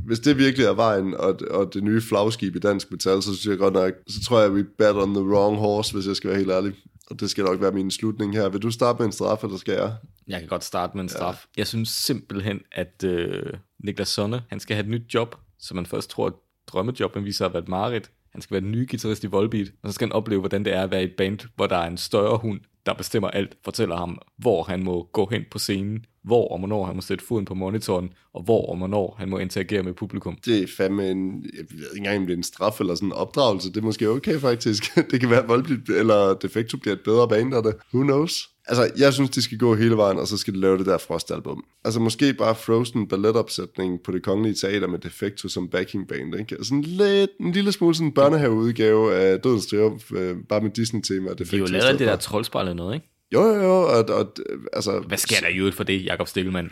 hvis 0.07 0.19
det 0.19 0.39
virkelig 0.39 0.67
er 0.67 0.73
vejen, 0.75 1.15
og, 1.19 1.41
og 1.51 1.71
det 1.75 1.83
nye 1.85 2.01
flagskib 2.01 2.57
i 2.57 2.59
dansk 2.59 2.91
metal, 2.91 3.23
så 3.23 3.35
synes 3.37 3.47
jeg 3.47 3.59
godt 3.59 3.75
nok, 3.75 3.93
så 4.09 4.25
tror 4.29 4.41
jeg, 4.41 4.55
vi 4.55 4.63
bet 4.79 4.91
on 4.95 5.15
the 5.15 5.25
wrong 5.25 5.57
horse, 5.59 5.95
hvis 5.95 6.07
jeg 6.07 6.17
skal 6.17 6.31
være 6.31 6.39
helt 6.39 6.51
ærlig. 6.51 6.73
Og 7.11 7.21
det 7.21 7.31
skal 7.31 7.45
nok 7.45 7.61
være 7.61 7.73
min 7.73 7.91
slutning 7.91 8.35
her. 8.35 8.49
Vil 8.49 8.63
du 8.63 8.71
starte 8.71 8.99
med 8.99 9.07
en 9.07 9.13
straf, 9.13 9.45
eller 9.45 9.57
skal 9.57 9.75
jeg? 9.75 9.95
Jeg 10.27 10.41
kan 10.41 10.49
godt 10.49 10.65
starte 10.65 10.97
med 10.97 11.03
en 11.03 11.09
straf. 11.09 11.45
Ja. 11.57 11.61
Jeg 11.61 11.67
synes 11.67 11.89
simpelthen, 11.89 12.61
at 12.73 13.05
øh, 13.05 13.53
Niklas 13.85 14.09
Sonne, 14.09 14.43
han 14.49 14.61
skal 14.61 14.77
have 14.77 14.85
et 14.85 14.91
nyt 14.91 15.15
job, 15.15 15.37
som 15.59 15.75
man 15.75 15.87
først 15.87 16.11
tror 16.11 16.25
er 16.25 16.31
et 16.31 16.37
drømmejob, 16.67 17.15
men 17.15 17.25
viser 17.25 17.47
at 17.47 17.53
være 17.53 17.63
et 17.63 17.69
mareridt. 17.69 18.11
Han 18.33 18.43
skal 18.43 18.55
være 18.55 18.61
den 18.61 18.71
nye 18.71 18.87
guitarist 18.91 19.25
i 19.25 19.27
Volbeat, 19.27 19.73
og 19.83 19.89
så 19.89 19.95
skal 19.95 20.09
han 20.09 20.13
opleve, 20.13 20.41
hvordan 20.41 20.65
det 20.65 20.73
er 20.75 20.83
at 20.83 20.91
være 20.91 21.03
i 21.03 21.05
et 21.05 21.15
band, 21.17 21.39
hvor 21.57 21.67
der 21.67 21.77
er 21.77 21.87
en 21.87 21.97
større 21.97 22.39
hund, 22.39 22.61
der 22.87 22.95
bestemmer 22.95 23.29
alt, 23.29 23.57
fortæller 23.65 23.97
ham, 23.97 24.19
hvor 24.39 24.63
han 24.63 24.85
må 24.85 25.09
gå 25.13 25.29
hen 25.31 25.43
på 25.51 25.59
scenen, 25.59 26.05
hvor 26.25 26.49
og 26.49 26.59
hvornår 26.59 26.85
han 26.85 26.95
må 26.95 27.01
sætte 27.01 27.25
foden 27.25 27.45
på 27.45 27.55
monitoren, 27.55 28.13
og 28.35 28.43
hvor 28.43 28.67
og 28.67 28.77
hvornår 28.77 29.17
han 29.19 29.29
må 29.29 29.39
interagere 29.39 29.83
med 29.83 29.93
publikum. 29.93 30.39
Det 30.45 30.63
er 30.63 30.67
fandme 30.77 31.11
en, 31.11 31.43
jeg 31.43 31.65
ved 31.71 31.79
ikke 31.79 31.97
engang, 31.97 32.19
om 32.19 32.27
det 32.27 32.33
er 32.33 32.37
en 32.37 32.43
straf 32.43 32.81
eller 32.81 32.95
sådan 32.95 33.09
en 33.09 33.13
opdragelse. 33.13 33.69
Det 33.69 33.77
er 33.77 33.85
måske 33.85 34.09
okay 34.09 34.39
faktisk. 34.39 34.97
Det 35.11 35.21
kan 35.21 35.31
være, 35.31 35.43
at 35.43 35.49
Volbeat 35.49 35.89
eller 35.89 36.35
Defecto 36.35 36.77
bliver 36.77 36.95
et 36.95 37.03
bedre 37.05 37.29
band 37.29 37.55
af 37.55 37.63
det. 37.63 37.75
Who 37.95 38.03
knows? 38.03 38.51
Altså, 38.71 38.91
jeg 38.99 39.13
synes, 39.13 39.31
de 39.31 39.43
skal 39.43 39.59
gå 39.59 39.75
hele 39.75 39.97
vejen, 39.97 40.19
og 40.19 40.27
så 40.27 40.37
skal 40.37 40.55
de 40.55 40.61
lave 40.61 40.79
det 40.79 40.87
der 40.87 40.99
Frost-album. 40.99 41.65
Altså, 41.85 42.01
måske 42.01 42.35
bare 42.35 42.55
Frozen 42.55 43.09
balletopsætning 43.09 44.03
på 44.05 44.13
det 44.13 44.23
kongelige 44.23 44.55
teater 44.55 44.87
med 44.87 44.99
Defecto 44.99 45.49
som 45.49 45.69
backing 45.69 46.09
band, 46.09 46.35
ikke? 46.41 46.55
Altså, 46.55 46.75
en, 46.75 46.83
lidt, 46.83 47.31
en 47.41 47.53
lille 47.53 47.73
smule 47.73 47.95
sådan 47.95 48.07
en 48.07 48.15
børnehaveudgave 48.15 49.15
af 49.15 49.41
Dødens 49.41 49.67
Triumf, 49.67 50.13
øh, 50.13 50.37
bare 50.49 50.61
med 50.61 50.71
Disney-tema 50.71 51.31
og 51.31 51.39
De 51.39 51.45
Defecto. 51.45 51.57
har 51.57 51.73
jo 51.73 51.79
i 51.79 51.81
lavet 51.81 51.99
det 51.99 52.09
der 52.09 52.17
troldspejl 52.17 52.65
eller 52.65 52.75
noget, 52.75 52.95
ikke? 52.95 53.07
Jo, 53.33 53.45
jo, 53.45 53.55
jo, 53.55 53.83
og, 53.83 54.05
og, 54.09 54.33
altså... 54.73 55.01
Hvad 55.07 55.19
sker 55.19 55.41
der 55.41 55.49
i 55.49 55.57
øvrigt 55.59 55.77
for 55.77 55.85
det, 55.85 56.05
Jakob 56.05 56.29
Stikkelmann? 56.29 56.71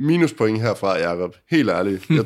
minuspoint 0.00 0.60
herfra, 0.60 0.98
Jacob. 0.98 1.36
Helt 1.50 1.70
ærligt. 1.70 2.10
Jeg, 2.10 2.24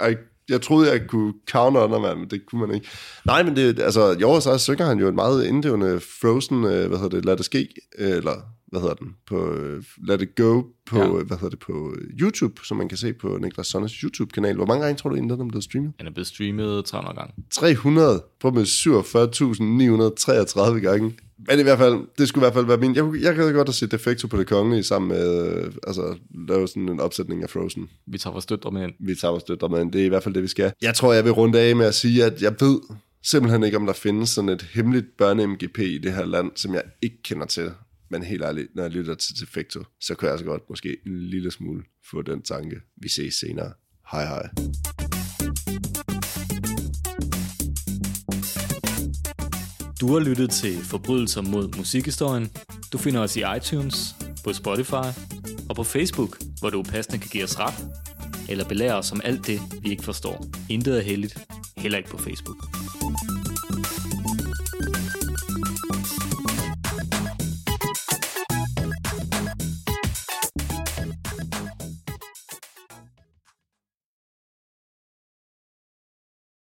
jeg, 0.00 0.16
jeg 0.48 0.62
troede, 0.62 0.90
jeg 0.90 1.00
kunne 1.08 1.32
counter 1.50 1.80
under, 1.80 1.98
mand, 1.98 2.18
men 2.18 2.30
det 2.30 2.46
kunne 2.46 2.66
man 2.66 2.74
ikke. 2.74 2.88
Nej, 3.24 3.42
men 3.42 3.56
det, 3.56 3.80
altså, 3.80 4.16
jo, 4.20 4.40
så 4.40 4.58
synger 4.58 4.86
han 4.86 4.98
jo 4.98 5.08
en 5.08 5.14
meget 5.14 5.44
inddrivende 5.44 6.00
Frozen, 6.00 6.64
øh, 6.64 6.88
hvad 6.88 6.98
hedder 6.98 7.08
det, 7.08 7.24
Lad 7.24 7.36
det 7.36 7.44
ske, 7.44 7.68
øh, 7.98 8.10
eller 8.10 8.55
hvad 8.66 8.80
hedder 8.80 8.94
den, 8.94 9.14
på 9.26 9.54
Let 10.08 10.22
It 10.22 10.34
Go 10.34 10.62
på, 10.86 10.98
Ja. 10.98 11.06
hvad 11.08 11.36
hedder 11.36 11.48
det, 11.48 11.58
på 11.58 11.94
YouTube, 12.20 12.60
som 12.64 12.76
man 12.76 12.88
kan 12.88 12.98
se 12.98 13.12
på 13.12 13.38
Niklas 13.42 13.66
Sonners 13.66 13.92
YouTube-kanal. 13.92 14.56
Hvor 14.56 14.66
mange 14.66 14.84
gange 14.84 14.98
tror 14.98 15.10
du 15.10 15.16
egentlig, 15.16 15.38
den 15.38 15.46
er 15.46 15.50
blevet 15.50 15.64
streamet? 15.64 15.92
Den 15.98 16.06
er 16.06 16.10
blevet 16.10 16.26
streamet 16.26 16.84
300 16.84 17.16
gange. 17.16 17.34
300, 17.50 18.22
på 18.40 18.50
med 18.50 18.64
47.933 19.50 20.80
gange. 20.80 21.14
Men 21.48 21.58
i 21.60 21.62
hvert 21.62 21.78
fald, 21.78 21.98
det 22.18 22.28
skulle 22.28 22.42
i 22.42 22.44
hvert 22.44 22.54
fald 22.54 22.66
være 22.66 22.76
min... 22.76 22.94
Jeg, 22.96 23.04
jeg 23.20 23.34
kan 23.34 23.52
godt 23.54 23.68
have 23.68 23.72
set 23.74 23.92
Defecto 23.92 24.26
på 24.28 24.36
det 24.36 24.46
kongelige 24.46 24.82
sammen 24.82 25.08
med, 25.08 25.46
øh, 25.56 25.72
altså, 25.86 26.18
lave 26.48 26.68
sådan 26.68 26.88
en 26.88 27.00
opsætning 27.00 27.42
af 27.42 27.50
Frozen. 27.50 27.88
Vi 28.06 28.18
tager 28.18 28.32
vores 28.32 28.46
døtre 28.46 28.70
med 28.70 28.82
ind. 28.82 28.92
Vi 29.00 29.14
tager 29.14 29.32
vores 29.32 29.44
døtre 29.44 29.68
med, 29.68 29.92
det 29.92 30.00
er 30.00 30.04
i 30.04 30.08
hvert 30.08 30.22
fald 30.22 30.34
det, 30.34 30.42
vi 30.42 30.48
skal. 30.48 30.72
Jeg 30.82 30.94
tror, 30.94 31.12
jeg 31.12 31.24
vil 31.24 31.32
runde 31.32 31.60
af 31.60 31.76
med 31.76 31.86
at 31.86 31.94
sige, 31.94 32.24
at 32.24 32.42
jeg 32.42 32.54
ved 32.60 32.78
simpelthen 33.24 33.62
ikke, 33.64 33.76
om 33.76 33.86
der 33.86 33.92
findes 33.92 34.30
sådan 34.30 34.48
et 34.50 34.62
hemmeligt 34.74 35.06
børne-MGP 35.22 35.82
i 35.82 35.98
det 35.98 36.12
her 36.12 36.24
land, 36.24 36.50
som 36.54 36.74
jeg 36.74 36.82
ikke 37.02 37.22
kender 37.22 37.46
til. 37.46 37.70
Men 38.10 38.22
helt 38.22 38.42
ærligt, 38.42 38.74
når 38.74 38.82
jeg 38.82 38.92
lytter 38.92 39.14
til 39.14 39.40
Defecto, 39.40 39.84
så 40.00 40.14
kan 40.14 40.28
jeg 40.28 40.38
så 40.38 40.44
godt 40.44 40.62
måske 40.68 40.96
en 41.06 41.18
lille 41.18 41.50
smule 41.50 41.84
få 42.10 42.22
den 42.22 42.42
tanke. 42.42 42.76
Vi 42.96 43.08
ses 43.08 43.34
senere. 43.34 43.72
Hej 44.10 44.24
hej. 44.26 44.48
Du 50.00 50.12
har 50.12 50.20
lyttet 50.20 50.50
til 50.50 50.78
Forbrydelser 50.78 51.42
mod 51.42 51.76
musikhistorien. 51.76 52.50
Du 52.92 52.98
finder 52.98 53.20
os 53.20 53.36
i 53.36 53.42
iTunes, 53.56 54.14
på 54.44 54.52
Spotify 54.52 55.08
og 55.68 55.76
på 55.76 55.84
Facebook, 55.84 56.38
hvor 56.60 56.70
du 56.70 56.82
passende 56.82 57.18
kan 57.18 57.30
give 57.32 57.44
os 57.44 57.58
ret, 57.58 57.74
eller 58.48 58.68
belære 58.68 58.94
os 58.94 59.12
om 59.12 59.20
alt 59.24 59.46
det, 59.46 59.60
vi 59.82 59.90
ikke 59.90 60.04
forstår. 60.04 60.46
Intet 60.68 60.96
er 60.96 61.02
heldigt, 61.02 61.38
heller 61.76 61.98
ikke 61.98 62.10
på 62.10 62.18
Facebook. 62.18 62.56